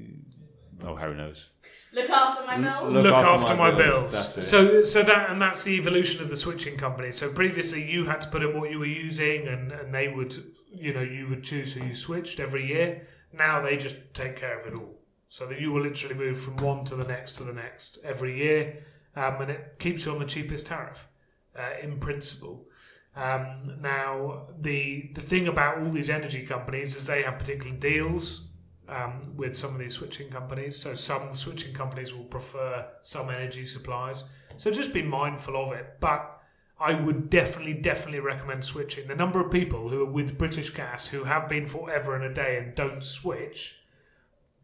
Oh, 0.85 0.95
Harry 0.95 1.17
knows. 1.17 1.49
Look 1.93 2.11
after 2.11 2.47
my 2.47 2.59
bills. 2.59 2.93
Look 2.93 3.05
Look, 3.05 3.15
after 3.15 3.31
after, 3.31 3.57
my 3.57 3.71
my, 3.71 3.77
bills. 3.77 4.03
bills. 4.03 4.13
That's 4.13 4.39
it. 4.39 4.43
So, 4.43 4.83
so 4.83 5.03
that 5.03 5.31
and 5.31 5.41
that's 5.41 5.65
the 5.65 5.73
evolution 5.73 6.23
of 6.23 6.29
the 6.29 6.37
switching 6.37 6.77
company. 6.77 7.11
So 7.11 7.33
previously, 7.33 7.91
you 7.91 8.05
had 8.05 8.21
to 8.21 8.29
put 8.29 8.43
in 8.43 8.59
what 8.59 8.71
you 8.71 8.79
were 8.79 8.85
using, 8.87 9.49
and, 9.49 9.73
and 9.73 9.93
they 9.93 10.09
would, 10.09 10.37
you 10.73 10.93
know, 10.93 11.01
you 11.01 11.27
would 11.29 11.43
choose 11.43 11.73
who 11.73 11.85
you 11.85 11.95
switched 11.95 12.39
every 12.39 12.67
year. 12.67 13.09
Now 13.33 13.61
they 13.61 13.77
just 13.77 13.97
take 14.15 14.37
care 14.37 14.59
of 14.61 14.67
it 14.67 14.75
all, 14.75 14.98
so 15.29 15.47
that 15.47 15.61
you 15.61 15.71
will 15.73 15.83
literally 15.83 16.15
move 16.15 16.41
from 16.41 16.57
one 16.57 16.85
to 16.85 16.97
the 16.97 17.05
next 17.05 17.33
to 17.37 17.45
the 17.45 17.53
next 17.53 17.99
every 18.05 18.37
year, 18.37 18.83
um, 19.15 19.41
and 19.43 19.51
it 19.51 19.79
keeps 19.79 20.05
you 20.05 20.13
on 20.13 20.19
the 20.19 20.25
cheapest 20.25 20.67
tariff, 20.67 21.09
uh, 21.57 21.75
in 21.83 21.99
principle. 21.99 22.67
Um, 23.15 23.79
now, 23.81 24.47
the 24.61 25.11
the 25.15 25.21
thing 25.21 25.49
about 25.49 25.79
all 25.79 25.91
these 25.91 26.11
energy 26.11 26.45
companies 26.45 26.97
is 26.97 27.07
they 27.07 27.23
have 27.23 27.39
particular 27.39 27.77
deals 27.77 28.49
um, 28.89 29.23
with 29.37 29.57
some 29.57 29.75
of 29.75 29.79
these 29.79 29.95
switching 29.95 30.31
companies. 30.31 30.77
So 30.77 30.95
some 30.95 31.35
switching 31.35 31.75
companies 31.75 32.15
will 32.15 32.25
prefer 32.25 32.87
some 33.03 33.31
energy 33.31 33.67
suppliers. 33.67 34.25
So 34.57 34.71
just 34.71 34.93
be 34.93 35.03
mindful 35.03 35.57
of 35.57 35.73
it. 35.73 35.97
But 36.01 36.41
I 36.81 36.95
would 36.95 37.29
definitely, 37.29 37.75
definitely 37.75 38.21
recommend 38.21 38.65
switching. 38.65 39.09
The 39.09 39.17
number 39.17 39.45
of 39.45 39.51
people 39.51 39.89
who 39.89 40.03
are 40.03 40.11
with 40.11 40.39
British 40.39 40.71
Gas 40.71 41.09
who 41.09 41.25
have 41.25 41.49
been 41.49 41.67
forever 41.67 42.15
and 42.15 42.25
a 42.25 42.33
day 42.33 42.57
and 42.57 42.75
don't 42.75 43.03
switch 43.03 43.78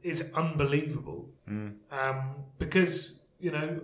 is 0.05 0.25
unbelievable. 0.35 1.29
Um, 1.49 2.35
because 2.59 3.19
you 3.41 3.51
know, 3.51 3.81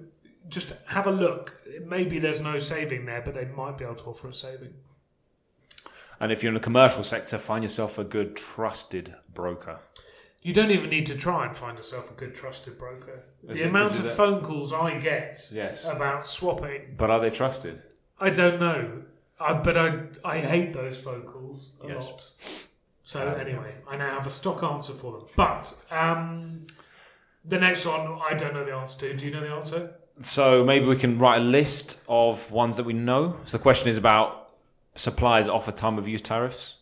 just 0.48 0.72
have 0.86 1.06
a 1.06 1.10
look. 1.10 1.60
Maybe 1.84 2.18
there's 2.18 2.40
no 2.40 2.58
saving 2.58 3.04
there, 3.06 3.20
but 3.22 3.34
they 3.34 3.44
might 3.46 3.76
be 3.76 3.84
able 3.84 3.96
to 3.96 4.04
offer 4.06 4.28
a 4.28 4.32
saving. 4.34 4.74
And 6.20 6.30
if 6.30 6.42
you're 6.42 6.50
in 6.50 6.54
the 6.54 6.60
commercial 6.60 7.02
sector, 7.02 7.38
find 7.38 7.62
yourself 7.64 7.98
a 7.98 8.04
good 8.04 8.36
trusted 8.36 9.14
broker. 9.32 9.80
You 10.42 10.52
don't 10.54 10.70
even 10.70 10.88
need 10.90 11.06
to 11.06 11.14
try 11.16 11.46
and 11.46 11.54
find 11.56 11.76
yourself 11.76 12.10
a 12.10 12.14
good 12.14 12.34
trusted 12.34 12.78
broker. 12.78 13.24
Is 13.48 13.58
the 13.58 13.64
it- 13.64 13.68
amount 13.68 13.92
of 13.98 14.04
that? 14.04 14.10
phone 14.16 14.42
calls 14.42 14.72
I 14.72 14.98
get 14.98 15.48
Yes. 15.52 15.84
about 15.84 16.24
swapping, 16.26 16.94
But 16.96 17.10
are 17.10 17.20
they 17.20 17.30
trusted? 17.30 17.82
I 18.18 18.30
don't 18.30 18.58
know. 18.60 19.02
I, 19.38 19.54
but 19.54 19.76
I 19.76 20.06
I 20.24 20.38
hate 20.38 20.72
those 20.74 20.98
phone 21.00 21.22
calls 21.22 21.74
a 21.82 21.88
Yes. 21.88 22.04
lot. 22.04 22.30
So 23.10 23.26
anyway, 23.26 23.74
I 23.88 23.96
now 23.96 24.14
have 24.14 24.28
a 24.28 24.30
stock 24.30 24.62
answer 24.62 24.92
for 24.92 25.10
them. 25.10 25.22
But 25.34 25.74
um, 25.90 26.64
the 27.44 27.58
next 27.58 27.84
one, 27.84 28.20
I 28.24 28.34
don't 28.34 28.54
know 28.54 28.64
the 28.64 28.72
answer 28.72 29.00
to. 29.00 29.16
Do 29.16 29.24
you 29.24 29.32
know 29.32 29.40
the 29.40 29.48
answer? 29.48 29.94
So 30.20 30.64
maybe 30.64 30.86
we 30.86 30.94
can 30.94 31.18
write 31.18 31.38
a 31.38 31.44
list 31.44 31.98
of 32.08 32.52
ones 32.52 32.76
that 32.76 32.84
we 32.84 32.92
know. 32.92 33.36
So 33.46 33.56
the 33.56 33.62
question 33.62 33.88
is 33.88 33.96
about 33.96 34.52
suppliers 34.94 35.46
that 35.46 35.52
offer 35.52 35.72
time 35.72 35.98
of 35.98 36.06
use 36.06 36.20
tariffs. 36.20 36.76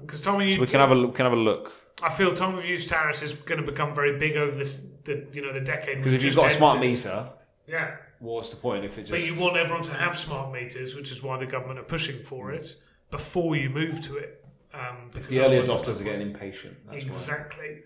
Because 0.00 0.20
Tom, 0.20 0.40
you, 0.40 0.54
So 0.54 0.62
we 0.62 0.66
can 0.66 0.80
have 0.80 0.90
a 0.90 1.06
we 1.06 1.12
can 1.12 1.26
have 1.26 1.32
a 1.32 1.36
look. 1.36 1.72
I 2.02 2.10
feel 2.10 2.34
time 2.34 2.58
of 2.58 2.64
use 2.64 2.88
tariffs 2.88 3.22
is 3.22 3.34
going 3.34 3.60
to 3.60 3.66
become 3.70 3.94
very 3.94 4.18
big 4.18 4.36
over 4.36 4.56
this, 4.56 4.84
the 5.04 5.28
you 5.32 5.42
know, 5.42 5.52
the 5.52 5.60
decade. 5.60 5.98
Because 5.98 6.14
if 6.14 6.24
you've 6.24 6.34
got 6.34 6.50
a 6.50 6.54
smart 6.54 6.80
meter, 6.80 7.28
yeah. 7.68 7.98
what's 8.18 8.50
the 8.50 8.56
point 8.56 8.84
if 8.84 8.98
it 8.98 9.02
just? 9.02 9.12
But 9.12 9.22
you 9.22 9.36
want 9.40 9.56
everyone 9.56 9.84
to 9.84 9.94
have 9.94 10.18
smart 10.18 10.52
meters, 10.52 10.96
which 10.96 11.12
is 11.12 11.22
why 11.22 11.38
the 11.38 11.46
government 11.46 11.78
are 11.78 11.84
pushing 11.84 12.24
for 12.24 12.50
it 12.50 12.74
before 13.12 13.54
you 13.54 13.70
move 13.70 14.00
to 14.00 14.16
it. 14.16 14.44
Um, 14.74 15.10
because 15.12 15.28
the 15.28 15.40
early 15.40 15.56
adopters 15.56 16.00
are 16.00 16.04
getting 16.04 16.28
impatient. 16.28 16.76
That's. 16.86 17.04
Exactly. 17.04 17.82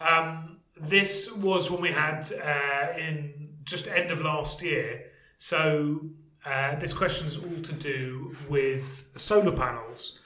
Um, 0.00 0.58
this 0.76 1.32
was 1.32 1.70
when 1.70 1.80
we 1.80 1.90
had 1.90 2.28
uh, 2.32 2.98
in 2.98 3.50
just 3.64 3.86
end 3.86 4.10
of 4.10 4.20
last 4.20 4.62
year. 4.62 5.04
So 5.38 6.00
uh, 6.44 6.76
this 6.76 6.92
question 6.92 7.26
is 7.26 7.36
all 7.36 7.62
to 7.62 7.72
do 7.74 8.36
with 8.48 9.04
solar 9.14 9.52
panels. 9.52 10.18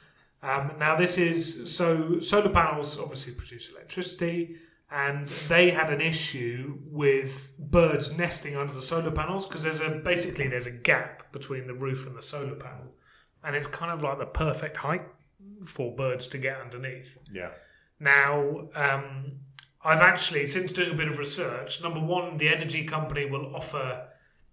Um, 0.42 0.72
now 0.78 0.94
this 0.94 1.18
is 1.18 1.74
so 1.74 2.20
solar 2.20 2.50
panels 2.50 2.98
obviously 2.98 3.32
produce 3.32 3.70
electricity, 3.70 4.56
and 4.90 5.28
they 5.48 5.70
had 5.70 5.92
an 5.92 6.00
issue 6.00 6.78
with 6.86 7.52
birds 7.58 8.16
nesting 8.16 8.56
under 8.56 8.72
the 8.72 8.82
solar 8.82 9.10
panels 9.10 9.46
because 9.46 9.62
there's 9.62 9.80
a 9.80 9.90
basically 9.90 10.46
there's 10.48 10.66
a 10.66 10.70
gap 10.70 11.32
between 11.32 11.66
the 11.66 11.74
roof 11.74 12.06
and 12.06 12.16
the 12.16 12.22
solar 12.22 12.54
panel, 12.54 12.92
and 13.42 13.56
it's 13.56 13.66
kind 13.66 13.90
of 13.90 14.02
like 14.02 14.18
the 14.18 14.26
perfect 14.26 14.76
height 14.76 15.02
for 15.64 15.94
birds 15.94 16.28
to 16.28 16.38
get 16.38 16.60
underneath. 16.60 17.18
Yeah. 17.32 17.50
Now, 17.98 18.68
um, 18.74 19.32
I've 19.84 20.00
actually, 20.00 20.46
since 20.46 20.72
doing 20.72 20.92
a 20.92 20.94
bit 20.94 21.08
of 21.08 21.18
research, 21.18 21.82
number 21.82 22.00
one, 22.00 22.36
the 22.38 22.48
energy 22.48 22.84
company 22.84 23.24
will 23.24 23.54
offer 23.54 24.08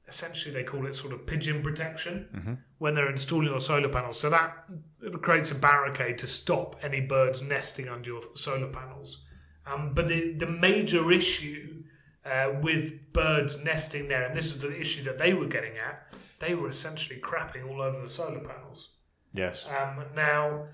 essentially 0.07 0.53
they 0.53 0.63
call 0.63 0.85
it 0.85 0.95
sort 0.95 1.13
of 1.13 1.25
pigeon 1.25 1.63
protection 1.63 2.59
when 2.77 2.93
they're 2.93 3.09
installing 3.09 3.47
your 3.47 3.59
solar 3.59 3.89
panels. 3.89 4.19
So 4.19 4.29
that 4.29 4.65
it 5.01 5.21
creates 5.21 5.51
a 5.51 5.55
barricade 5.55 6.17
to 6.19 6.27
stop 6.27 6.75
any 6.83 7.01
birds 7.01 7.41
nesting 7.41 7.87
under 7.87 8.11
your 8.11 8.21
solar 8.35 8.67
panels. 8.67 9.23
Um, 9.65 9.93
but 9.93 10.07
the, 10.07 10.33
the 10.33 10.45
major 10.45 11.09
issue 11.11 11.83
uh, 12.25 12.51
with 12.61 13.13
birds 13.13 13.63
nesting 13.63 14.07
there, 14.09 14.23
and 14.23 14.35
this 14.35 14.47
is 14.47 14.61
the 14.61 14.77
issue 14.79 15.03
that 15.03 15.17
they 15.17 15.33
were 15.33 15.47
getting 15.47 15.77
at, 15.77 16.13
they 16.39 16.53
were 16.53 16.69
essentially 16.69 17.19
crapping 17.19 17.69
all 17.69 17.81
over 17.81 18.01
the 18.01 18.09
solar 18.09 18.39
panels. 18.39 18.89
Yes. 19.33 19.65
Um, 19.65 20.03
now, 20.15 20.67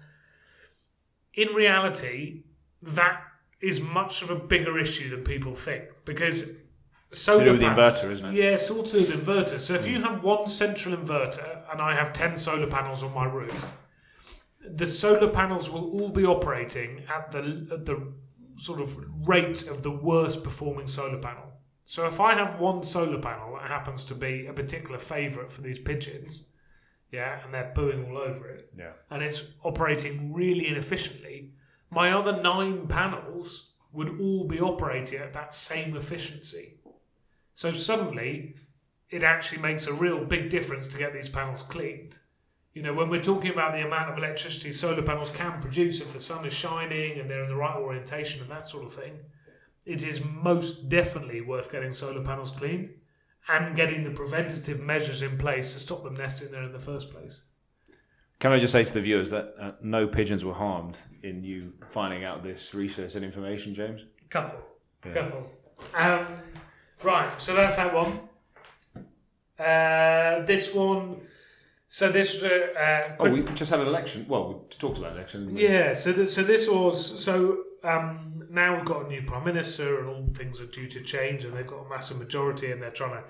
in 1.39 1.55
reality, 1.55 2.43
that 2.81 3.21
is 3.61 3.81
much 3.81 4.21
of 4.21 4.29
a 4.29 4.35
bigger 4.35 4.77
issue 4.77 5.09
than 5.09 5.23
people 5.23 5.53
think 5.55 5.83
because 6.05 6.49
solar 7.11 7.45
do 7.45 7.51
with 7.51 7.61
the 7.61 7.67
panels- 7.67 8.03
inverter, 8.03 8.11
isn't 8.11 8.25
it? 8.27 8.33
Yeah, 8.33 8.55
to 8.57 8.91
do 8.91 8.99
with 8.99 9.25
inverters. 9.25 9.59
So 9.59 9.73
if 9.73 9.87
you 9.87 9.97
hmm. 9.97 10.03
have 10.03 10.23
one 10.23 10.47
central 10.47 10.95
inverter 10.95 11.63
and 11.71 11.81
I 11.81 11.95
have 11.95 12.11
ten 12.13 12.37
solar 12.37 12.67
panels 12.67 13.03
on 13.03 13.13
my 13.13 13.25
roof, 13.25 13.77
the 14.65 14.87
solar 14.87 15.29
panels 15.29 15.69
will 15.69 15.89
all 15.91 16.09
be 16.09 16.25
operating 16.25 17.03
at 17.07 17.31
the 17.31 17.67
at 17.71 17.85
the 17.85 18.13
sort 18.57 18.81
of 18.81 18.97
rate 19.27 19.65
of 19.67 19.83
the 19.83 19.91
worst 19.91 20.43
performing 20.43 20.87
solar 20.87 21.19
panel. 21.19 21.45
So 21.85 22.05
if 22.05 22.19
I 22.19 22.35
have 22.35 22.59
one 22.59 22.83
solar 22.83 23.19
panel 23.19 23.55
that 23.55 23.71
happens 23.71 24.03
to 24.05 24.15
be 24.15 24.45
a 24.45 24.53
particular 24.53 24.99
favourite 24.99 25.51
for 25.51 25.61
these 25.61 25.79
pigeons, 25.79 26.43
yeah, 27.11 27.43
and 27.43 27.53
they're 27.53 27.71
booing 27.73 28.05
all 28.05 28.17
over 28.17 28.47
it, 28.49 28.71
Yeah. 28.77 28.93
and 29.09 29.23
it's 29.23 29.43
operating 29.63 30.33
really 30.33 30.67
inefficiently, 30.67 31.53
my 31.89 32.11
other 32.11 32.41
nine 32.41 32.87
panels 32.87 33.73
would 33.91 34.19
all 34.19 34.45
be 34.45 34.59
operating 34.59 35.19
at 35.19 35.33
that 35.33 35.55
same 35.55 35.95
efficiency. 35.95 36.77
So 37.53 37.71
suddenly, 37.71 38.55
it 39.09 39.23
actually 39.23 39.61
makes 39.61 39.87
a 39.87 39.93
real 39.93 40.23
big 40.23 40.49
difference 40.49 40.85
to 40.87 40.97
get 40.97 41.13
these 41.13 41.29
panels 41.29 41.63
cleaned. 41.63 42.19
You 42.73 42.83
know, 42.83 42.93
when 42.93 43.09
we're 43.09 43.23
talking 43.23 43.51
about 43.51 43.73
the 43.73 43.83
amount 43.85 44.11
of 44.11 44.17
electricity 44.17 44.71
solar 44.71 45.01
panels 45.01 45.31
can 45.31 45.59
produce 45.59 45.99
if 45.99 46.13
the 46.13 46.19
sun 46.19 46.45
is 46.45 46.53
shining 46.53 47.19
and 47.19 47.27
they're 47.29 47.43
in 47.43 47.49
the 47.49 47.55
right 47.55 47.75
orientation 47.75 48.41
and 48.43 48.51
that 48.51 48.67
sort 48.67 48.85
of 48.85 48.93
thing, 48.93 49.17
it 49.85 50.05
is 50.05 50.23
most 50.23 50.87
definitely 50.87 51.41
worth 51.41 51.71
getting 51.71 51.93
solar 51.93 52.23
panels 52.23 52.51
cleaned 52.51 52.91
and 53.49 53.75
getting 53.75 54.03
the 54.03 54.11
preventative 54.11 54.79
measures 54.79 55.21
in 55.21 55.37
place 55.37 55.73
to 55.73 55.79
stop 55.79 56.03
them 56.03 56.13
nesting 56.13 56.51
there 56.51 56.63
in 56.63 56.71
the 56.71 56.79
first 56.79 57.11
place. 57.11 57.41
Can 58.39 58.51
I 58.53 58.59
just 58.59 58.71
say 58.71 58.83
to 58.85 58.93
the 58.93 59.01
viewers 59.01 59.31
that 59.31 59.53
uh, 59.59 59.71
no 59.81 60.07
pigeons 60.07 60.45
were 60.45 60.53
harmed 60.53 60.97
in 61.23 61.43
you 61.43 61.73
finding 61.89 62.23
out 62.23 62.41
this 62.43 62.73
research 62.73 63.15
and 63.15 63.25
information, 63.25 63.73
James? 63.73 64.01
Couple. 64.29 64.59
Yeah. 65.05 65.13
Couple. 65.13 65.51
Um, 65.95 66.25
right, 67.03 67.41
so 67.41 67.53
that's 67.55 67.75
that 67.77 67.93
one. 67.93 68.19
Uh, 69.57 70.45
this 70.45 70.73
one. 70.73 71.17
So 71.87 72.09
this. 72.11 72.43
Uh, 72.43 72.47
uh, 72.79 73.15
Oh, 73.19 73.29
we 73.29 73.43
just 73.55 73.71
had 73.71 73.79
an 73.81 73.87
election. 73.87 74.25
Well, 74.29 74.47
we 74.69 74.75
talked 74.77 74.99
about 74.99 75.11
an 75.11 75.17
election. 75.17 75.41
didn't 75.47 75.55
we? 75.55 75.63
yeah. 75.67 75.93
So 75.93 76.13
th- 76.13 76.27
so 76.29 76.43
this 76.43 76.69
was 76.69 77.21
so. 77.23 77.63
Um, 77.83 78.38
now 78.49 78.75
we've 78.75 78.85
got 78.85 79.05
a 79.05 79.07
new 79.07 79.21
prime 79.21 79.45
minister, 79.45 79.99
and 79.99 80.09
all 80.09 80.25
things 80.33 80.59
are 80.59 80.65
due 80.65 80.87
to 80.87 81.01
change, 81.01 81.43
and 81.43 81.55
they've 81.55 81.67
got 81.67 81.85
a 81.85 81.89
massive 81.89 82.17
majority, 82.17 82.71
and 82.71 82.81
they're 82.81 82.91
trying 82.91 83.21
to 83.21 83.23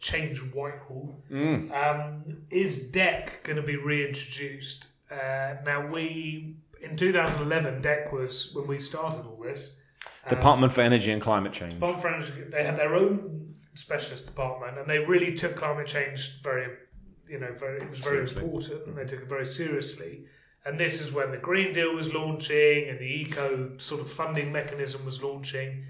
change 0.00 0.38
Whitehall. 0.38 1.14
Mm. 1.30 1.70
Um, 1.72 2.36
is 2.50 2.90
DECC 2.90 3.42
going 3.44 3.56
to 3.56 3.62
be 3.62 3.76
reintroduced? 3.76 4.88
Uh, 5.10 5.54
now 5.64 5.86
we 5.86 6.56
in 6.82 6.96
2011, 6.96 7.82
DECC 7.82 8.12
was 8.12 8.50
when 8.54 8.66
we 8.66 8.78
started 8.78 9.24
all 9.26 9.40
this. 9.42 9.76
um, 10.24 10.30
Department 10.36 10.72
for 10.72 10.82
Energy 10.82 11.10
and 11.12 11.22
Climate 11.22 11.52
Change. 11.52 11.74
Department 11.74 12.02
for 12.02 12.08
Energy, 12.08 12.50
they 12.50 12.62
had 12.64 12.76
their 12.76 12.94
own 12.94 13.54
specialist 13.74 14.26
department, 14.26 14.78
and 14.78 14.88
they 14.88 14.98
really 14.98 15.34
took 15.34 15.56
climate 15.56 15.86
change 15.86 16.40
very, 16.42 16.68
you 17.28 17.38
know, 17.38 17.52
very 17.54 17.80
it 17.82 17.90
was 17.90 17.98
very 18.00 18.26
Seriously. 18.28 18.42
important, 18.44 18.86
and 18.86 18.96
they 18.96 19.04
took 19.04 19.20
it 19.22 19.28
very 19.28 19.46
seriously. 19.46 20.24
And 20.66 20.80
this 20.80 20.98
is 21.00 21.12
when 21.12 21.30
the 21.30 21.36
Green 21.36 21.74
Deal 21.74 21.94
was 21.94 22.14
launching, 22.14 22.88
and 22.88 22.98
the 22.98 23.04
eco 23.04 23.76
sort 23.76 24.00
of 24.00 24.10
funding 24.10 24.50
mechanism 24.50 25.04
was 25.04 25.22
launching. 25.22 25.84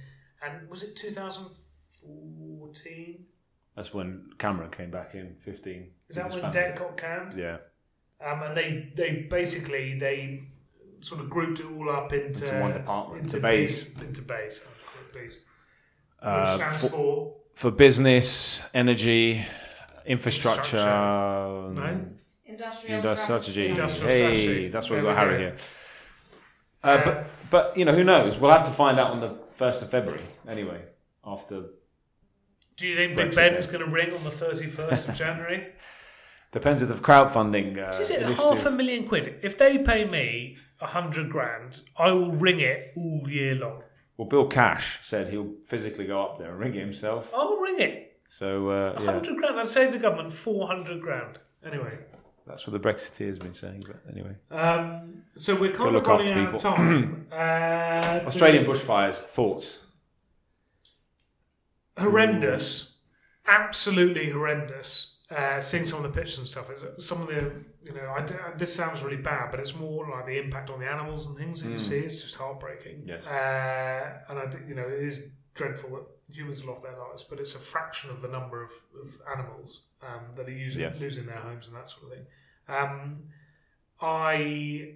And 0.44 0.68
was 0.68 0.82
it 0.82 0.96
2014? 0.96 3.24
That's 3.76 3.92
when 3.94 4.30
Cameron 4.38 4.70
came 4.70 4.90
back 4.90 5.14
in 5.14 5.36
15. 5.40 5.90
Is 6.08 6.16
that 6.16 6.30
when 6.30 6.32
his 6.32 6.40
family. 6.54 6.58
DECC 6.58 6.78
got 6.78 6.96
canned? 6.96 7.34
Yeah. 7.38 7.58
Um, 8.24 8.42
and 8.42 8.56
they 8.56 8.92
they 8.94 9.26
basically 9.28 9.98
they 9.98 10.44
sort 11.00 11.20
of 11.20 11.28
grouped 11.28 11.60
it 11.60 11.66
all 11.66 11.90
up 11.90 12.12
into, 12.12 12.44
Into 12.44 12.60
one 12.60 12.72
department, 12.72 13.22
into 13.22 13.36
the 13.36 13.42
base. 13.42 13.84
Into 14.00 14.22
base, 14.22 14.60
I'll 14.64 14.72
call 14.86 15.00
it 15.02 15.12
base. 15.12 15.36
Uh, 16.22 16.56
stands 16.56 16.80
for, 16.80 16.88
for 16.88 17.34
for 17.54 17.70
business, 17.70 18.62
energy, 18.72 19.44
infrastructure. 20.06 20.76
Infrastructure. 20.76 20.88
um, 20.88 21.74
No? 21.74 22.06
Industrial, 22.46 22.96
Industrial 22.96 23.16
strategy. 23.40 23.52
strategy. 23.52 23.70
Industrial 23.70 24.10
hey, 24.12 24.40
strategy. 24.42 24.68
that's 24.68 24.90
why 24.90 24.96
There 24.96 25.04
we 25.04 25.10
got 25.10 25.14
we 25.14 25.18
Harry 25.30 25.32
go. 25.38 25.38
here. 25.50 25.56
Uh, 26.82 27.04
but 27.04 27.30
but 27.50 27.76
you 27.76 27.84
know 27.84 27.94
who 27.94 28.04
knows? 28.04 28.38
We'll 28.38 28.50
have 28.50 28.64
to 28.64 28.70
find 28.70 28.98
out 29.00 29.10
on 29.12 29.20
the 29.20 29.30
first 29.50 29.82
of 29.82 29.90
February 29.90 30.24
anyway. 30.46 30.82
After 31.24 31.64
Do 32.76 32.86
you 32.86 32.94
think 32.96 33.16
Big 33.16 33.28
Brexit 33.30 33.36
Ben's 33.36 33.66
going 33.66 33.84
to 33.84 33.90
ring 33.90 34.08
on 34.12 34.22
the 34.24 34.30
31st 34.30 35.08
of 35.08 35.14
January? 35.14 35.68
depends 36.52 36.82
if 36.82 36.88
the 36.88 36.94
crowdfunding 36.94 37.78
uh, 37.78 37.98
Is 37.98 38.10
it 38.10 38.18
initiative- 38.22 38.36
half 38.38 38.66
a 38.66 38.70
million 38.70 39.08
quid? 39.08 39.36
If 39.42 39.56
they 39.56 39.78
pay 39.78 40.04
me 40.08 40.58
a 40.80 40.86
hundred 40.88 41.30
grand, 41.30 41.80
I 41.96 42.12
will 42.12 42.32
ring 42.32 42.60
it 42.60 42.92
all 42.96 43.22
year 43.26 43.54
long. 43.54 43.82
Well, 44.18 44.28
Bill 44.28 44.46
Cash 44.46 45.00
said 45.02 45.28
he'll 45.30 45.54
physically 45.64 46.06
go 46.06 46.22
up 46.22 46.36
there 46.38 46.50
and 46.50 46.58
ring 46.60 46.74
it 46.74 46.80
himself. 46.80 47.32
I'll 47.34 47.56
ring 47.56 47.80
it. 47.80 48.20
So 48.28 48.68
uh, 48.68 48.94
A 48.98 49.02
yeah, 49.02 49.12
hundred 49.12 49.38
grand. 49.38 49.58
I'd 49.58 49.66
save 49.68 49.92
the 49.92 49.98
government 49.98 50.32
four 50.32 50.66
hundred 50.66 51.00
grand. 51.00 51.38
Anyway, 51.64 51.98
that's 52.46 52.66
what 52.66 52.72
the 52.80 52.88
Brexiteers 52.88 53.28
have 53.34 53.38
been 53.40 53.54
saying. 53.54 53.82
But 53.86 54.00
anyway, 54.12 54.36
um, 54.50 55.22
so 55.36 55.54
we're 55.54 55.72
kind 55.72 55.92
look 55.92 56.02
of 56.04 56.08
running 56.08 56.28
after 56.28 56.40
out 56.40 56.46
of 56.46 56.52
people. 56.54 56.70
time. 56.76 57.26
uh, 57.32 58.26
Australian 58.26 58.64
bushfires 58.64 59.16
thoughts. 59.16 59.78
horrendous, 61.98 62.96
absolutely 63.46 64.30
horrendous. 64.30 65.10
Uh, 65.30 65.58
seeing 65.58 65.86
some 65.86 65.96
of 65.96 66.02
the 66.04 66.10
pictures 66.20 66.38
and 66.38 66.46
stuff, 66.46 66.68
it's, 66.70 67.06
some 67.06 67.22
of 67.22 67.28
the 67.28 67.50
you 67.82 67.92
know, 67.92 68.12
I 68.14 68.22
d- 68.24 68.34
this 68.56 68.74
sounds 68.74 69.02
really 69.02 69.16
bad, 69.16 69.50
but 69.50 69.58
it's 69.58 69.74
more 69.74 70.08
like 70.08 70.26
the 70.26 70.38
impact 70.38 70.70
on 70.70 70.80
the 70.80 70.86
animals 70.86 71.26
and 71.26 71.36
things 71.36 71.62
that 71.62 71.68
you 71.70 71.74
Mm. 71.76 71.80
see. 71.80 71.98
It's 71.98 72.20
just 72.22 72.36
heartbreaking. 72.36 73.04
Yes. 73.06 73.24
Uh, 73.26 74.18
and 74.28 74.38
I 74.38 74.46
think 74.48 74.68
you 74.68 74.74
know 74.74 74.86
it 74.86 75.02
is 75.02 75.20
dreadful 75.54 75.90
that 75.90 76.04
humans 76.30 76.64
lost 76.64 76.82
their 76.82 76.96
lives, 76.98 77.22
but 77.24 77.38
it's 77.40 77.54
a 77.54 77.58
fraction 77.58 78.10
of 78.10 78.20
the 78.22 78.28
number 78.28 78.62
of, 78.62 78.70
of 79.02 79.20
animals 79.36 79.82
um, 80.02 80.34
that 80.36 80.48
are 80.48 80.52
using 80.52 80.82
Yes. 80.82 81.00
losing 81.00 81.26
their 81.26 81.36
homes 81.38 81.66
and 81.68 81.76
that 81.76 81.88
sort 81.90 82.04
of 82.04 82.10
thing. 82.12 82.26
Um, 82.68 83.18
I, 84.00 84.94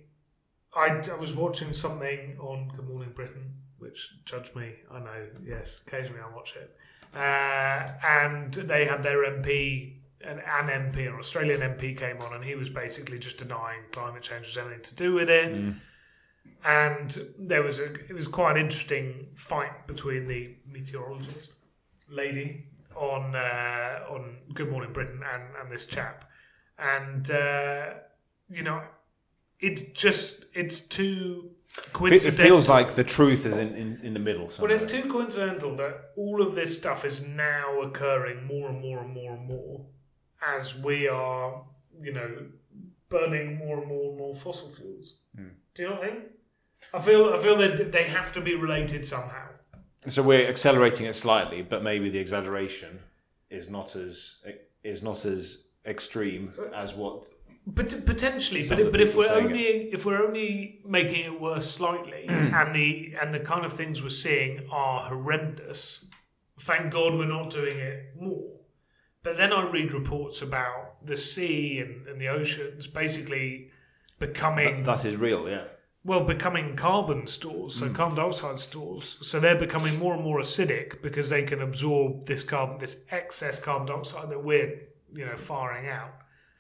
I 0.75 0.87
I 1.11 1.15
was 1.19 1.35
watching 1.35 1.73
something 1.73 2.37
on 2.41 2.69
Good 2.75 2.89
Morning 2.89 3.13
Britain, 3.15 3.55
which 3.79 4.11
judge 4.25 4.55
me. 4.55 4.73
I 4.91 4.99
know. 5.01 5.27
Yes, 5.45 5.81
occasionally 5.87 6.21
I 6.21 6.35
watch 6.35 6.55
it. 6.57 6.77
Uh, 7.15 7.93
and 8.07 8.53
they 8.53 8.85
had 8.85 9.03
their 9.03 9.25
MP, 9.25 9.95
an, 10.23 10.41
an 10.41 10.93
MP, 10.93 11.07
an 11.09 11.15
Australian 11.15 11.61
MP 11.61 11.97
came 11.97 12.19
on, 12.21 12.35
and 12.35 12.45
he 12.45 12.55
was 12.55 12.69
basically 12.69 13.19
just 13.19 13.39
denying 13.39 13.81
climate 13.93 14.23
change 14.23 14.47
was 14.47 14.59
anything 14.59 14.83
to 14.83 14.95
do 14.95 15.15
with 15.15 15.31
it. 15.31 15.53
Mm. 15.55 15.77
And 16.65 17.17
there 17.39 17.63
was 17.63 17.79
a, 17.79 17.93
it 17.93 18.13
was 18.13 18.29
quite 18.29 18.57
an 18.57 18.65
interesting 18.65 19.29
fight 19.37 19.87
between 19.87 20.27
the 20.27 20.57
meteorologist 20.67 21.53
lady 22.11 22.67
on 22.97 23.35
uh, 23.35 24.01
on 24.11 24.39
Good 24.55 24.71
Morning 24.71 24.93
Britain 24.93 25.23
and, 25.25 25.45
and 25.61 25.71
this 25.71 25.87
chap, 25.87 26.25
and 26.79 27.31
uh, 27.31 27.95
you 28.51 28.63
know, 28.63 28.83
it's 29.61 29.83
just 29.95 30.45
it's 30.53 30.81
too 30.81 31.51
coincidental. 31.93 32.07
It 32.07 32.11
coincidental. 32.11 32.45
feels 32.45 32.69
like 32.69 32.95
the 32.97 33.05
truth 33.05 33.47
is 33.47 33.57
in, 33.57 33.75
in, 33.75 34.01
in 34.03 34.15
the 34.15 34.21
middle. 34.21 34.51
Well, 34.59 34.71
it's 34.71 34.91
too 34.91 35.09
coincidental 35.09 35.77
that 35.77 36.11
all 36.17 36.43
of 36.43 36.55
this 36.55 36.77
stuff 36.77 37.05
is 37.05 37.23
now 37.23 37.81
occurring 37.83 38.47
more 38.47 38.69
and 38.69 38.81
more 38.81 39.01
and 39.01 39.13
more 39.13 39.35
and 39.35 39.47
more 39.47 39.87
as 40.47 40.79
we 40.79 41.09
are, 41.09 41.65
you 42.01 42.13
know, 42.13 42.47
burning 43.09 43.57
more 43.57 43.79
and 43.79 43.89
more 43.89 44.11
and 44.11 44.19
more 44.19 44.35
fossil 44.35 44.69
fuels. 44.69 45.21
Hmm. 45.37 45.49
Do 45.75 45.83
you 45.83 45.89
know 45.89 45.97
what 45.97 46.09
I 46.93 47.01
feel 47.01 47.33
I 47.35 47.39
feel 47.39 47.57
that 47.57 47.93
they 47.93 48.05
have 48.05 48.33
to 48.33 48.41
be 48.41 48.55
related 48.55 49.05
somehow. 49.05 49.49
So 50.09 50.23
we're 50.23 50.49
accelerating 50.49 51.07
it 51.07 51.15
slightly, 51.15 51.63
but 51.63 51.83
maybe 51.83 52.09
the 52.09 52.19
exaggeration 52.19 53.01
is 53.51 53.69
not 53.69 53.97
as 53.97 54.37
is 54.85 55.03
not 55.03 55.25
as 55.25 55.59
extreme 55.85 56.53
as 56.75 56.95
what. 56.95 57.29
But 57.67 58.07
potentially, 58.07 58.67
but, 58.67 58.91
but 58.91 59.01
if 59.01 59.15
we're 59.15 59.33
only 59.33 59.93
if 59.93 60.07
we're 60.07 60.25
only 60.25 60.81
making 60.87 61.25
it 61.27 61.41
worse 61.41 61.71
slightly, 61.71 62.25
and 62.29 62.75
the 62.75 63.15
and 63.21 63.35
the 63.35 63.41
kind 63.41 63.67
of 63.67 63.73
things 63.73 64.03
we're 64.03 64.09
seeing 64.09 64.67
are 64.71 65.09
horrendous, 65.09 66.05
thank 66.59 66.93
God 66.93 67.15
we're 67.15 67.27
not 67.27 67.51
doing 67.51 67.79
it 67.79 68.15
more. 68.19 68.53
But 69.23 69.37
then 69.37 69.53
I 69.53 69.69
read 69.69 69.93
reports 69.93 70.41
about 70.41 71.05
the 71.05 71.17
sea 71.17 71.81
and, 71.81 72.07
and 72.07 72.21
the 72.21 72.29
oceans 72.29 72.87
basically 72.87 73.71
becoming 74.19 74.85
That 74.85 75.05
is 75.05 75.17
real, 75.17 75.49
yeah. 75.49 75.65
Well 76.05 76.25
becoming 76.25 76.77
carbon 76.77 77.27
stores, 77.27 77.75
so 77.75 77.91
carbon 77.91 78.17
dioxide 78.17 78.59
stores. 78.59 79.19
So 79.21 79.41
they're 79.41 79.59
becoming 79.59 79.99
more 79.99 80.15
and 80.15 80.23
more 80.23 80.41
acidic 80.41 81.03
because 81.03 81.31
they 81.31 81.43
can 81.43 81.61
absorb 81.61 82.27
this 82.27 82.45
carbon, 82.45 82.79
this 82.79 83.03
excess 83.11 83.59
carbon 83.59 83.87
dioxide 83.87 84.31
that 84.31 84.43
we're 84.43 84.83
you 85.13 85.27
know 85.27 85.37
firing 85.37 85.89
out. 85.89 86.13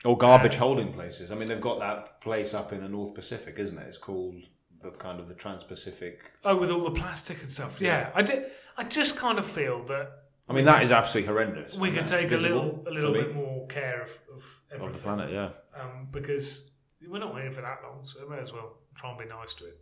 Or 0.04 0.16
garbage 0.16 0.54
holding 0.54 0.92
places. 0.92 1.30
I 1.30 1.34
mean, 1.34 1.46
they've 1.46 1.60
got 1.60 1.80
that 1.80 2.20
place 2.20 2.54
up 2.54 2.72
in 2.72 2.82
the 2.82 2.88
North 2.88 3.14
Pacific, 3.14 3.56
isn't 3.58 3.76
it? 3.76 3.86
It's 3.88 3.98
called 3.98 4.44
the 4.80 4.90
kind 4.92 5.18
of 5.18 5.26
the 5.26 5.34
Trans-Pacific. 5.34 6.20
Oh, 6.44 6.56
with 6.56 6.70
all 6.70 6.84
the 6.84 6.92
plastic 6.92 7.42
and 7.42 7.50
stuff. 7.50 7.80
Yeah, 7.80 8.10
I 8.14 8.22
did. 8.22 8.44
I 8.76 8.84
just 8.84 9.16
kind 9.16 9.38
of 9.38 9.46
feel 9.46 9.84
that 9.86 10.10
I 10.48 10.52
mean, 10.52 10.64
that 10.64 10.82
is 10.82 10.92
absolutely 10.92 11.28
horrendous. 11.28 11.74
we 11.74 11.90
could 11.90 12.06
take 12.06 12.30
a 12.30 12.36
little, 12.36 12.82
a 12.86 12.90
little 12.90 13.12
bit 13.12 13.34
more 13.34 13.66
care 13.66 14.02
of, 14.02 14.10
of 14.34 14.44
everything 14.72 14.88
of 14.88 14.92
the 14.94 15.02
planet. 15.02 15.32
Yeah. 15.32 15.50
um, 15.78 16.08
because 16.10 16.70
we're 17.06 17.18
not 17.18 17.34
here 17.40 17.50
for 17.50 17.60
that 17.60 17.80
long, 17.82 18.04
so 18.04 18.20
we 18.22 18.36
may 18.36 18.40
as 18.40 18.52
well 18.52 18.78
try 18.98 19.10
and 19.10 19.18
be 19.18 19.24
nice 19.24 19.54
to 19.54 19.66
it. 19.66 19.78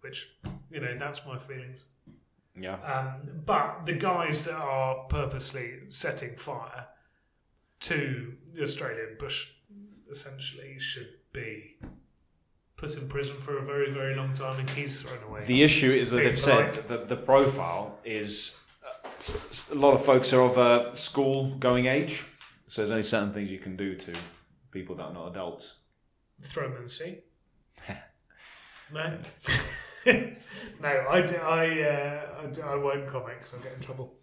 Which 0.00 0.30
you 0.70 0.80
know, 0.80 0.96
that's 0.96 1.26
my 1.26 1.38
feelings. 1.38 1.86
Yeah. 2.58 2.74
Um, 2.74 3.42
but 3.44 3.84
the 3.84 3.92
guys 3.92 4.44
that 4.44 4.54
are 4.54 5.04
purposely 5.08 5.80
setting 5.88 6.36
fire 6.36 6.86
to 7.80 8.34
the 8.54 8.62
Australian 8.62 9.16
bush 9.18 9.48
essentially 10.10 10.78
should 10.78 11.08
be 11.32 11.76
put 12.76 12.96
in 12.96 13.08
prison 13.08 13.36
for 13.36 13.58
a 13.58 13.62
very, 13.62 13.90
very 13.90 14.14
long 14.14 14.34
time 14.34 14.58
and 14.58 14.68
keys 14.68 15.02
thrown 15.02 15.22
away. 15.22 15.44
The 15.44 15.62
issue 15.62 15.90
is 15.90 16.10
that 16.10 16.16
they've 16.16 16.38
said 16.38 16.74
that 16.88 17.08
the 17.08 17.16
profile 17.16 17.98
is 18.04 18.56
uh, 18.84 19.72
a 19.72 19.74
lot 19.74 19.94
of 19.94 20.04
folks 20.04 20.32
are 20.32 20.40
of 20.40 20.56
a 20.56 20.94
school 20.96 21.54
going 21.56 21.86
age, 21.86 22.24
so 22.66 22.80
there's 22.80 22.90
only 22.90 23.02
certain 23.02 23.32
things 23.32 23.50
you 23.50 23.58
can 23.58 23.76
do 23.76 23.94
to 23.96 24.12
people 24.70 24.96
that 24.96 25.04
are 25.04 25.12
not 25.12 25.28
adults. 25.28 25.74
Throw 26.42 26.68
them 26.68 26.78
in 26.78 26.84
the 26.84 26.88
sea. 26.88 27.18
No. 28.92 29.18
no, 30.80 31.06
I, 31.08 31.22
d- 31.22 31.36
I, 31.36 31.82
uh, 31.82 32.42
I, 32.42 32.46
d- 32.46 32.62
I 32.62 32.74
won't 32.76 33.06
comment 33.06 33.38
because 33.38 33.54
I'll 33.54 33.60
get 33.60 33.74
in 33.74 33.80
trouble. 33.80 34.14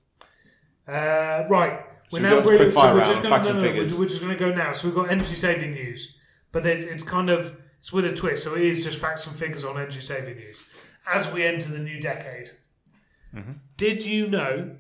Uh, 0.88 1.45
right. 1.49 1.86
So 2.09 2.18
we're 2.18 2.24
we 2.24 2.30
now 2.30 2.39
really- 2.39 2.57
quick 2.57 2.72
fire 2.72 2.93
we're 2.93 3.01
round, 3.01 3.11
just 3.11 3.24
gonna, 3.24 3.36
facts 3.36 3.47
no, 3.47 3.53
and 3.53 3.61
no, 3.61 3.68
figures. 3.68 3.93
We're, 3.93 3.99
we're 3.99 4.07
just 4.07 4.22
going 4.22 4.34
to 4.34 4.39
go 4.39 4.53
now. 4.53 4.74
So 4.74 4.88
we've 4.88 4.95
got 4.95 5.11
energy 5.11 5.36
saving 5.36 5.72
news, 5.72 6.15
but 6.51 6.65
it's, 6.65 6.86
it's 6.86 7.03
kind 7.03 7.30
of 7.30 7.57
it's 7.80 7.91
with 7.93 8.05
a 8.05 8.13
twist. 8.13 8.43
So 8.43 8.55
it 8.55 8.63
is 8.63 8.84
just 8.84 8.99
facts 8.99 9.28
and 9.28 9.36
figures 9.36 9.63
on 9.63 9.78
energy 9.78 10.01
saving 10.01 10.38
news 10.38 10.63
as 11.05 11.32
we 11.32 11.45
enter 11.45 11.70
the 11.70 11.80
new 11.80 11.99
decade. 11.99 12.49
Mm-hmm. 13.36 13.53
Did 13.76 14.05
you 14.05 14.28
know 14.28 14.76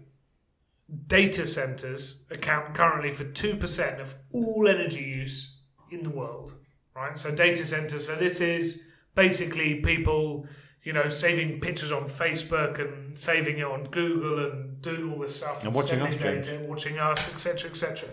data 1.07 1.45
centers 1.45 2.23
account 2.31 2.73
currently 2.73 3.11
for 3.11 3.25
2% 3.25 3.99
of 3.99 4.15
all 4.31 4.67
energy 4.67 5.01
use 5.01 5.57
in 5.91 6.03
the 6.03 6.09
world? 6.09 6.55
Right? 6.95 7.17
So, 7.17 7.29
data 7.31 7.65
centers, 7.65 8.07
so 8.07 8.15
this 8.15 8.41
is 8.41 8.81
basically 9.17 9.81
people, 9.81 10.45
you 10.83 10.93
know, 10.93 11.09
saving 11.09 11.59
pictures 11.59 11.91
on 11.91 12.03
Facebook 12.03 12.79
and 12.79 13.19
saving 13.19 13.57
it 13.57 13.65
on 13.65 13.85
Google 13.85 14.45
and 14.45 14.81
doing 14.81 15.11
all 15.11 15.19
this 15.19 15.37
stuff 15.37 15.65
And 15.65 15.75
watching 15.75 16.01
us, 16.01 16.15
data, 16.15 16.61
watching 16.61 16.99
us, 16.99 17.27
etc., 17.27 17.71
etc. 17.71 18.09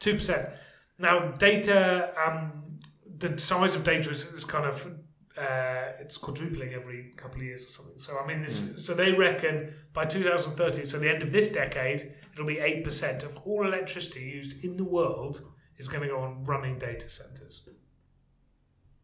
2%. 0.00 0.58
Now, 0.98 1.20
data, 1.20 2.12
um, 2.22 2.80
the 3.18 3.38
size 3.38 3.74
of 3.76 3.84
data 3.84 4.10
is, 4.10 4.26
is 4.26 4.44
kind 4.44 4.66
of 4.66 4.86
uh, 5.38 5.92
it's 6.00 6.18
quadrupling 6.18 6.74
every 6.74 7.12
couple 7.16 7.40
of 7.40 7.44
years 7.44 7.64
or 7.64 7.68
something. 7.68 7.98
So 7.98 8.18
I 8.18 8.26
mean, 8.26 8.42
this, 8.42 8.72
so 8.76 8.92
they 8.92 9.12
reckon 9.12 9.72
by 9.92 10.04
2030, 10.04 10.84
so 10.84 10.98
the 10.98 11.08
end 11.08 11.22
of 11.22 11.30
this 11.30 11.46
decade, 11.48 12.12
it'll 12.32 12.44
be 12.44 12.58
eight 12.58 12.82
percent 12.82 13.22
of 13.22 13.38
all 13.44 13.64
electricity 13.64 14.22
used 14.22 14.64
in 14.64 14.76
the 14.76 14.84
world 14.84 15.40
is 15.76 15.86
going 15.86 16.02
to 16.02 16.08
go 16.08 16.18
on 16.18 16.44
running 16.44 16.76
data 16.80 17.08
centers. 17.08 17.62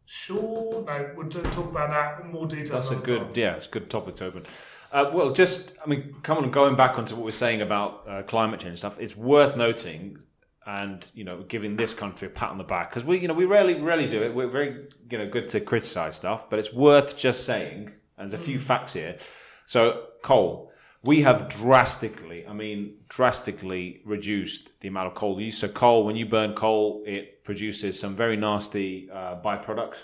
Sure, 0.05 0.83
no, 0.85 1.11
we'll 1.15 1.29
talk 1.29 1.57
about 1.57 1.89
that 1.89 2.23
in 2.23 2.31
more 2.31 2.47
detail. 2.47 2.79
That's 2.79 2.91
a 2.91 2.95
good, 2.95 3.21
time. 3.21 3.31
yeah, 3.35 3.55
it's 3.55 3.65
a 3.65 3.69
good 3.69 3.89
topic 3.89 4.15
to 4.17 4.25
open. 4.25 4.43
Uh, 4.91 5.09
well, 5.13 5.33
just, 5.33 5.73
I 5.83 5.89
mean, 5.89 6.15
come 6.21 6.37
on, 6.37 6.51
going 6.51 6.75
back 6.75 6.97
onto 6.97 7.15
what 7.15 7.25
we're 7.25 7.31
saying 7.31 7.61
about 7.61 8.07
uh, 8.07 8.23
climate 8.23 8.59
change 8.59 8.77
stuff, 8.77 8.99
it's 8.99 9.17
worth 9.17 9.57
noting 9.57 10.19
and, 10.65 11.09
you 11.13 11.23
know, 11.23 11.43
giving 11.47 11.75
this 11.75 11.93
country 11.93 12.27
a 12.27 12.31
pat 12.31 12.49
on 12.49 12.57
the 12.57 12.63
back 12.63 12.89
because 12.89 13.03
we, 13.03 13.19
you 13.19 13.27
know, 13.27 13.33
we 13.33 13.45
rarely, 13.45 13.81
rarely 13.81 14.07
do 14.07 14.21
it. 14.21 14.33
We're 14.33 14.47
very, 14.47 14.85
you 15.09 15.17
know, 15.17 15.27
good 15.27 15.49
to 15.49 15.59
criticize 15.59 16.15
stuff, 16.15 16.49
but 16.49 16.59
it's 16.59 16.71
worth 16.71 17.17
just 17.17 17.43
saying, 17.43 17.91
and 18.17 18.29
there's 18.29 18.39
a 18.39 18.43
few 18.43 18.59
facts 18.59 18.93
here. 18.93 19.17
So, 19.65 20.05
coal, 20.21 20.71
we 21.05 21.21
have 21.21 21.49
drastically, 21.49 22.45
I 22.47 22.53
mean, 22.53 22.95
drastically 23.09 24.01
reduced 24.05 24.69
the 24.81 24.87
amount 24.87 25.07
of 25.07 25.15
coal 25.15 25.39
use. 25.39 25.57
So, 25.57 25.67
coal, 25.67 26.05
when 26.05 26.15
you 26.15 26.25
burn 26.25 26.53
coal, 26.53 27.03
it 27.05 27.43
produces 27.43 27.99
some 27.99 28.15
very 28.15 28.37
nasty 28.37 29.09
uh, 29.11 29.35
byproducts 29.41 29.99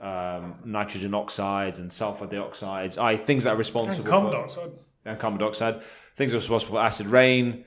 um, 0.00 0.56
nitrogen 0.64 1.14
oxides 1.14 1.78
and 1.78 1.92
sulfur 1.92 2.26
dioxides, 2.26 2.98
I 2.98 3.16
things 3.16 3.44
that 3.44 3.54
are 3.54 3.56
responsible 3.56 4.04
And 4.04 4.08
carbon 4.08 4.30
for 4.30 4.36
dioxide. 4.36 4.70
and 5.04 5.18
carbon 5.18 5.40
dioxide, 5.40 5.82
things 6.14 6.32
that 6.32 6.38
are 6.38 6.40
responsible 6.40 6.74
for 6.74 6.80
acid 6.80 7.06
rain, 7.06 7.64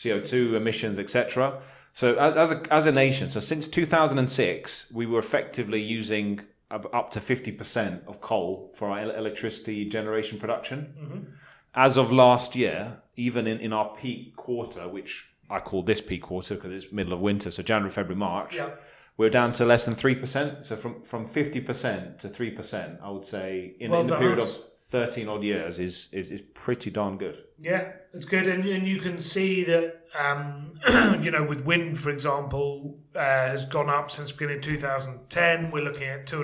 CO 0.00 0.20
two 0.20 0.56
emissions, 0.56 0.98
etc. 0.98 1.60
So 1.92 2.14
as, 2.16 2.36
as 2.36 2.52
a 2.52 2.72
as 2.72 2.86
a 2.86 2.92
nation, 2.92 3.28
so 3.28 3.40
since 3.40 3.66
2006, 3.66 4.92
we 4.92 5.06
were 5.06 5.18
effectively 5.18 5.82
using 5.82 6.42
up 6.70 6.92
up 6.94 7.10
to 7.10 7.20
50% 7.20 8.06
of 8.06 8.20
coal 8.20 8.72
for 8.74 8.90
our 8.90 9.00
electricity 9.00 9.84
generation 9.88 10.38
production. 10.38 11.36
As 11.76 11.96
of 11.98 12.10
last 12.10 12.56
year, 12.56 13.02
even 13.16 13.46
in, 13.46 13.58
in 13.60 13.72
our 13.72 13.94
peak 13.96 14.34
quarter, 14.36 14.88
which 14.88 15.30
I 15.50 15.60
call 15.60 15.82
this 15.82 16.00
peak 16.00 16.22
quarter 16.22 16.54
because 16.54 16.72
it's 16.84 16.92
middle 16.92 17.12
of 17.12 17.20
winter, 17.20 17.50
so 17.50 17.62
January, 17.62 17.90
February, 17.90 18.18
March, 18.18 18.56
Yeah. 18.56 18.70
we're 19.16 19.30
down 19.30 19.52
to 19.52 19.64
less 19.66 19.84
than 19.84 19.94
3%. 19.94 20.64
So 20.64 20.74
from, 20.76 21.02
from 21.02 21.28
50% 21.28 22.18
to 22.18 22.28
3%, 22.28 23.02
I 23.02 23.10
would 23.10 23.26
say 23.26 23.76
in, 23.78 23.90
Well 23.90 24.00
in 24.00 24.06
the 24.06 24.16
period 24.16 24.38
us. 24.40 24.56
of 24.56 24.62
13 24.88 25.28
odd 25.28 25.42
years 25.44 25.78
is, 25.78 26.08
is, 26.12 26.30
is 26.30 26.42
pretty 26.54 26.90
darn 26.90 27.18
good. 27.18 27.36
Yeah, 27.58 27.92
it's 28.12 28.24
good, 28.26 28.46
and, 28.46 28.64
and 28.64 28.86
you 28.86 28.98
can 29.00 29.18
see 29.18 29.64
that 29.64 30.02
um, 30.18 30.74
you 31.22 31.30
know 31.30 31.42
with 31.44 31.64
wind, 31.64 31.98
for 31.98 32.10
example, 32.10 32.98
uh, 33.14 33.20
has 33.20 33.64
gone 33.64 33.88
up 33.90 34.10
since 34.10 34.30
beginning 34.32 34.60
2010. 34.60 35.70
We're 35.70 35.82
looking 35.84 36.08
at 36.08 36.26
two 36.26 36.42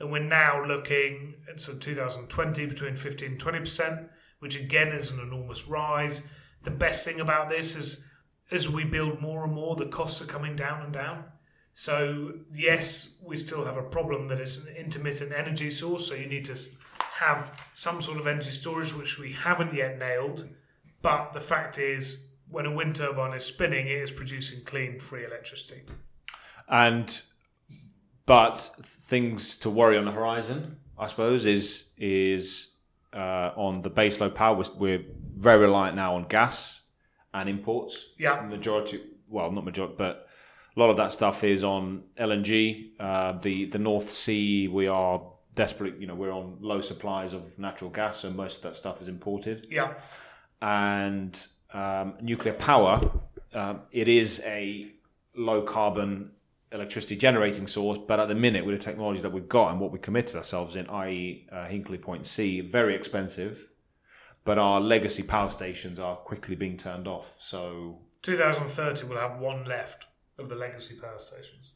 and 0.00 0.12
we're 0.12 0.22
now 0.22 0.64
looking 0.64 1.34
at 1.50 1.60
so 1.60 1.74
2020 1.74 2.66
between 2.66 2.96
15 2.96 3.32
and 3.32 3.40
20 3.40 3.58
percent, 3.60 4.08
which 4.38 4.56
again 4.56 4.88
is 4.88 5.10
an 5.10 5.20
enormous 5.20 5.68
rise. 5.68 6.22
The 6.64 6.70
best 6.70 7.04
thing 7.04 7.20
about 7.20 7.48
this 7.48 7.76
is 7.76 8.04
as 8.50 8.68
we 8.68 8.84
build 8.84 9.20
more 9.20 9.44
and 9.44 9.52
more, 9.52 9.76
the 9.76 9.86
costs 9.86 10.22
are 10.22 10.26
coming 10.26 10.56
down 10.56 10.82
and 10.82 10.92
down. 10.92 11.24
So 11.72 12.32
yes, 12.52 13.16
we 13.22 13.36
still 13.36 13.64
have 13.64 13.76
a 13.76 13.82
problem 13.82 14.28
that 14.28 14.40
it's 14.40 14.56
an 14.56 14.68
intermittent 14.76 15.32
energy 15.32 15.70
source. 15.70 16.08
So 16.08 16.14
you 16.14 16.26
need 16.26 16.44
to 16.46 16.58
have 16.98 17.66
some 17.72 18.00
sort 18.00 18.18
of 18.18 18.26
energy 18.26 18.50
storage, 18.50 18.94
which 18.94 19.18
we 19.18 19.32
haven't 19.32 19.74
yet 19.74 19.98
nailed. 19.98 20.48
But 21.02 21.32
the 21.34 21.40
fact 21.40 21.78
is, 21.78 22.24
when 22.50 22.66
a 22.66 22.72
wind 22.72 22.96
turbine 22.96 23.34
is 23.34 23.44
spinning, 23.44 23.86
it 23.86 23.98
is 23.98 24.10
producing 24.10 24.62
clean, 24.64 24.98
free 24.98 25.24
electricity. 25.24 25.82
And 26.68 27.22
but 28.28 28.60
things 28.82 29.56
to 29.56 29.70
worry 29.70 29.96
on 29.96 30.04
the 30.04 30.12
horizon, 30.12 30.76
I 30.98 31.06
suppose, 31.06 31.46
is 31.46 31.86
is 31.96 32.74
uh, 33.14 33.52
on 33.56 33.80
the 33.80 33.90
baseload 33.90 34.34
power. 34.34 34.54
We're, 34.54 34.76
we're 34.76 35.04
very 35.34 35.60
reliant 35.60 35.96
now 35.96 36.14
on 36.14 36.28
gas 36.28 36.82
and 37.32 37.48
imports. 37.48 38.10
Yeah. 38.18 38.42
majority, 38.42 39.00
well, 39.28 39.50
not 39.50 39.64
majority, 39.64 39.94
but 39.96 40.28
a 40.76 40.78
lot 40.78 40.90
of 40.90 40.98
that 40.98 41.14
stuff 41.14 41.42
is 41.42 41.64
on 41.64 42.02
LNG. 42.18 42.90
Uh, 43.00 43.32
the 43.32 43.64
the 43.64 43.78
North 43.78 44.10
Sea, 44.10 44.68
we 44.68 44.86
are 44.88 45.22
desperate. 45.54 45.98
You 45.98 46.06
know, 46.06 46.14
we're 46.14 46.30
on 46.30 46.58
low 46.60 46.82
supplies 46.82 47.32
of 47.32 47.58
natural 47.58 47.88
gas, 47.88 48.18
so 48.18 48.30
most 48.30 48.58
of 48.58 48.62
that 48.64 48.76
stuff 48.76 49.00
is 49.00 49.08
imported 49.08 49.66
Yeah, 49.70 49.94
and 50.60 51.46
um, 51.72 52.12
nuclear 52.20 52.54
power, 52.54 53.10
um, 53.54 53.80
it 53.90 54.06
is 54.06 54.42
a 54.44 54.90
low 55.34 55.62
carbon 55.62 56.32
electricity 56.72 57.16
generating 57.16 57.66
source, 57.66 57.98
but 57.98 58.20
at 58.20 58.28
the 58.28 58.34
minute, 58.34 58.64
with 58.64 58.78
the 58.78 58.84
technology 58.84 59.20
that 59.20 59.32
we've 59.32 59.48
got 59.48 59.70
and 59.70 59.80
what 59.80 59.92
we 59.92 59.98
committed 59.98 60.36
ourselves 60.36 60.76
in, 60.76 60.88
i.e., 60.88 61.46
uh, 61.50 61.66
Hinkley 61.66 62.00
Point 62.00 62.26
C, 62.26 62.60
very 62.60 62.94
expensive. 62.94 63.68
But 64.44 64.58
our 64.58 64.80
legacy 64.80 65.22
power 65.22 65.50
stations 65.50 65.98
are 65.98 66.16
quickly 66.16 66.56
being 66.56 66.76
turned 66.76 67.06
off. 67.06 67.36
So 67.38 68.00
2030 68.22 69.06
we'll 69.06 69.18
have 69.18 69.38
one 69.38 69.64
left 69.64 70.06
of 70.38 70.48
the 70.48 70.54
legacy 70.54 70.94
power 70.94 71.18
stations, 71.18 71.72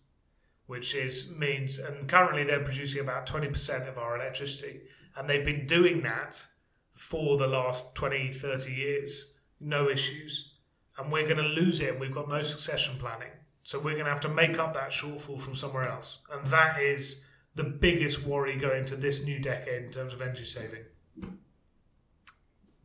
which 0.67 0.95
is 0.95 1.31
means, 1.37 1.79
and 1.79 2.09
currently 2.09 2.45
they're 2.45 2.65
producing 2.65 3.01
about 3.01 3.27
20% 3.27 3.89
of 3.89 3.99
our 3.99 4.17
electricity, 4.17 4.83
and 5.17 5.29
they've 5.29 5.45
been 5.45 5.67
doing 5.67 6.03
that 6.03 6.47
for 6.93 7.37
the 7.37 7.47
last 7.47 7.95
20, 7.95 8.31
30 8.31 8.73
years, 8.73 9.35
no 9.61 9.89
issues, 9.89 10.55
and 10.99 11.11
we're 11.11 11.25
going 11.25 11.37
to 11.37 11.43
lose 11.43 11.81
it. 11.81 11.99
We've 11.99 12.13
got 12.13 12.29
no 12.29 12.43
succession 12.43 12.99
planning, 12.99 13.33
so 13.63 13.79
we're 13.79 13.93
going 13.93 14.05
to 14.05 14.11
have 14.11 14.21
to 14.21 14.29
make 14.29 14.59
up 14.59 14.75
that 14.75 14.91
shortfall 14.91 15.41
from 15.41 15.55
somewhere 15.55 15.89
else, 15.89 16.19
and 16.33 16.47
that 16.49 16.81
is 16.81 17.25
the 17.55 17.65
biggest 17.65 18.25
worry 18.25 18.57
going 18.57 18.85
to 18.87 18.97
this 18.97 19.23
new 19.23 19.39
decade 19.39 19.85
in 19.85 19.91
terms 19.91 20.13
of 20.13 20.23
energy 20.23 20.45
saving. 20.45 20.85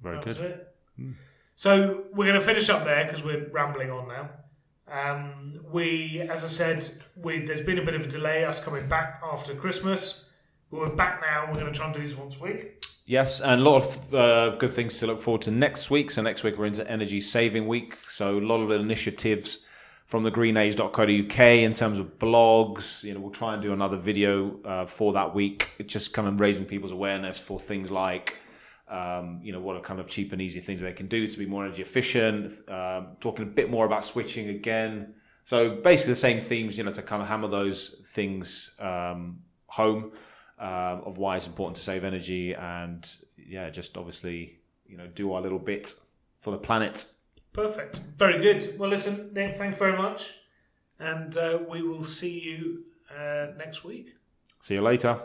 very 0.02 0.20
That's 0.24 0.38
good. 0.38 0.52
it. 0.52 0.74
So 1.56 2.04
we're 2.14 2.28
going 2.28 2.40
to 2.40 2.46
finish 2.46 2.70
up 2.70 2.86
there 2.86 3.06
because 3.06 3.24
we're 3.24 3.50
rambling 3.52 3.90
on 3.90 4.08
now. 4.08 4.30
Um, 4.90 5.60
we, 5.72 6.22
as 6.22 6.44
I 6.44 6.48
said, 6.48 6.90
we 7.16 7.44
there's 7.44 7.62
been 7.62 7.80
a 7.80 7.84
bit 7.84 7.96
of 7.96 8.02
a 8.02 8.08
delay 8.08 8.46
us 8.46 8.60
coming 8.60 8.88
back 8.88 9.22
after 9.24 9.56
Christmas. 9.56 10.26
But 10.70 10.80
we're 10.82 10.96
back 10.96 11.22
now. 11.22 11.48
We're 11.48 11.60
going 11.60 11.72
to 11.72 11.72
try 11.72 11.86
and 11.86 11.96
do 11.96 12.02
these 12.02 12.16
once 12.16 12.38
a 12.38 12.44
week. 12.44 12.86
Yes, 13.06 13.40
and 13.40 13.62
a 13.62 13.64
lot 13.64 13.78
of 13.78 14.14
uh, 14.14 14.56
good 14.58 14.72
things 14.72 15.00
to 15.00 15.08
look 15.08 15.22
forward 15.22 15.42
to 15.44 15.52
next 15.52 15.90
week. 15.90 16.12
So 16.12 16.22
next 16.22 16.44
week 16.44 16.58
we're 16.58 16.66
into 16.66 16.90
Energy 16.92 17.22
Saving 17.22 17.66
Week. 17.66 17.96
So 18.10 18.38
a 18.38 18.42
lot 18.42 18.60
of 18.60 18.70
initiatives 18.72 19.60
from 20.08 20.24
the 20.24 20.32
greenage.co.uk 20.32 21.39
in 21.39 21.74
terms 21.74 21.99
of 21.99 22.18
blogs. 22.18 23.03
You 23.03 23.14
know, 23.14 23.20
we'll 23.20 23.30
try 23.30 23.53
and 23.53 23.62
do 23.62 23.74
another 23.74 23.97
video 23.97 24.60
uh, 24.64 24.86
for 24.86 25.14
that 25.14 25.36
week. 25.36 25.72
It's 25.78 25.93
just 25.93 26.14
kind 26.14 26.28
of 26.28 26.39
raising 26.39 26.66
people's 26.66 26.93
awareness 26.93 27.38
for 27.38 27.60
things 27.60 27.91
like, 27.91 28.38
um, 28.88 29.41
you 29.43 29.51
know, 29.51 29.60
what 29.60 29.76
are 29.76 29.82
kind 29.82 29.99
of 29.99 30.08
cheap 30.08 30.32
and 30.32 30.41
easy 30.41 30.62
things 30.62 30.82
they 30.82 30.93
can 30.93 31.08
do 31.08 31.28
to 31.28 31.38
be 31.38 31.45
more 31.45 31.66
energy 31.66 31.82
efficient. 31.82 32.53
Um, 32.70 33.18
talking 33.20 33.43
a 33.43 33.49
bit 33.49 33.70
more 33.70 33.86
about 33.86 34.05
switching 34.05 34.47
again. 34.47 35.14
So 35.43 35.76
basically 35.76 36.14
the 36.14 36.20
same 36.20 36.39
themes, 36.39 36.78
you 36.78 36.86
know, 36.86 36.93
to 36.93 37.01
kind 37.01 37.22
of 37.22 37.28
hammer 37.28 37.49
those 37.49 38.01
things 38.14 38.72
um, 38.80 39.39
home 39.68 40.14
um, 40.58 41.01
of 41.05 41.18
why 41.18 41.36
it's 41.36 41.47
important 41.47 41.76
to 41.78 41.84
save 41.84 42.03
energy 42.05 42.53
and 42.53 43.08
yeah, 43.38 43.70
just 43.70 43.97
obviously 43.97 44.60
you 44.86 44.97
know 44.97 45.08
do 45.08 45.34
our 45.34 45.41
little 45.41 45.60
bit 45.60 45.93
for 46.39 46.51
the 46.51 46.58
planet. 46.58 47.05
Perfect. 47.58 48.01
Very 48.20 48.39
good. 48.39 48.78
Well, 48.78 48.91
listen, 48.91 49.32
Nick, 49.34 49.58
thanks 49.58 49.80
very 49.80 49.97
much, 49.97 50.36
and 50.99 51.36
uh, 51.36 51.58
we 51.68 51.82
will 51.82 52.03
see 52.03 52.39
you 52.39 52.84
uh, 53.10 53.47
next 53.58 53.84
week. 53.84 54.14
See 54.62 54.76
you 54.76 54.82
later. 54.84 55.20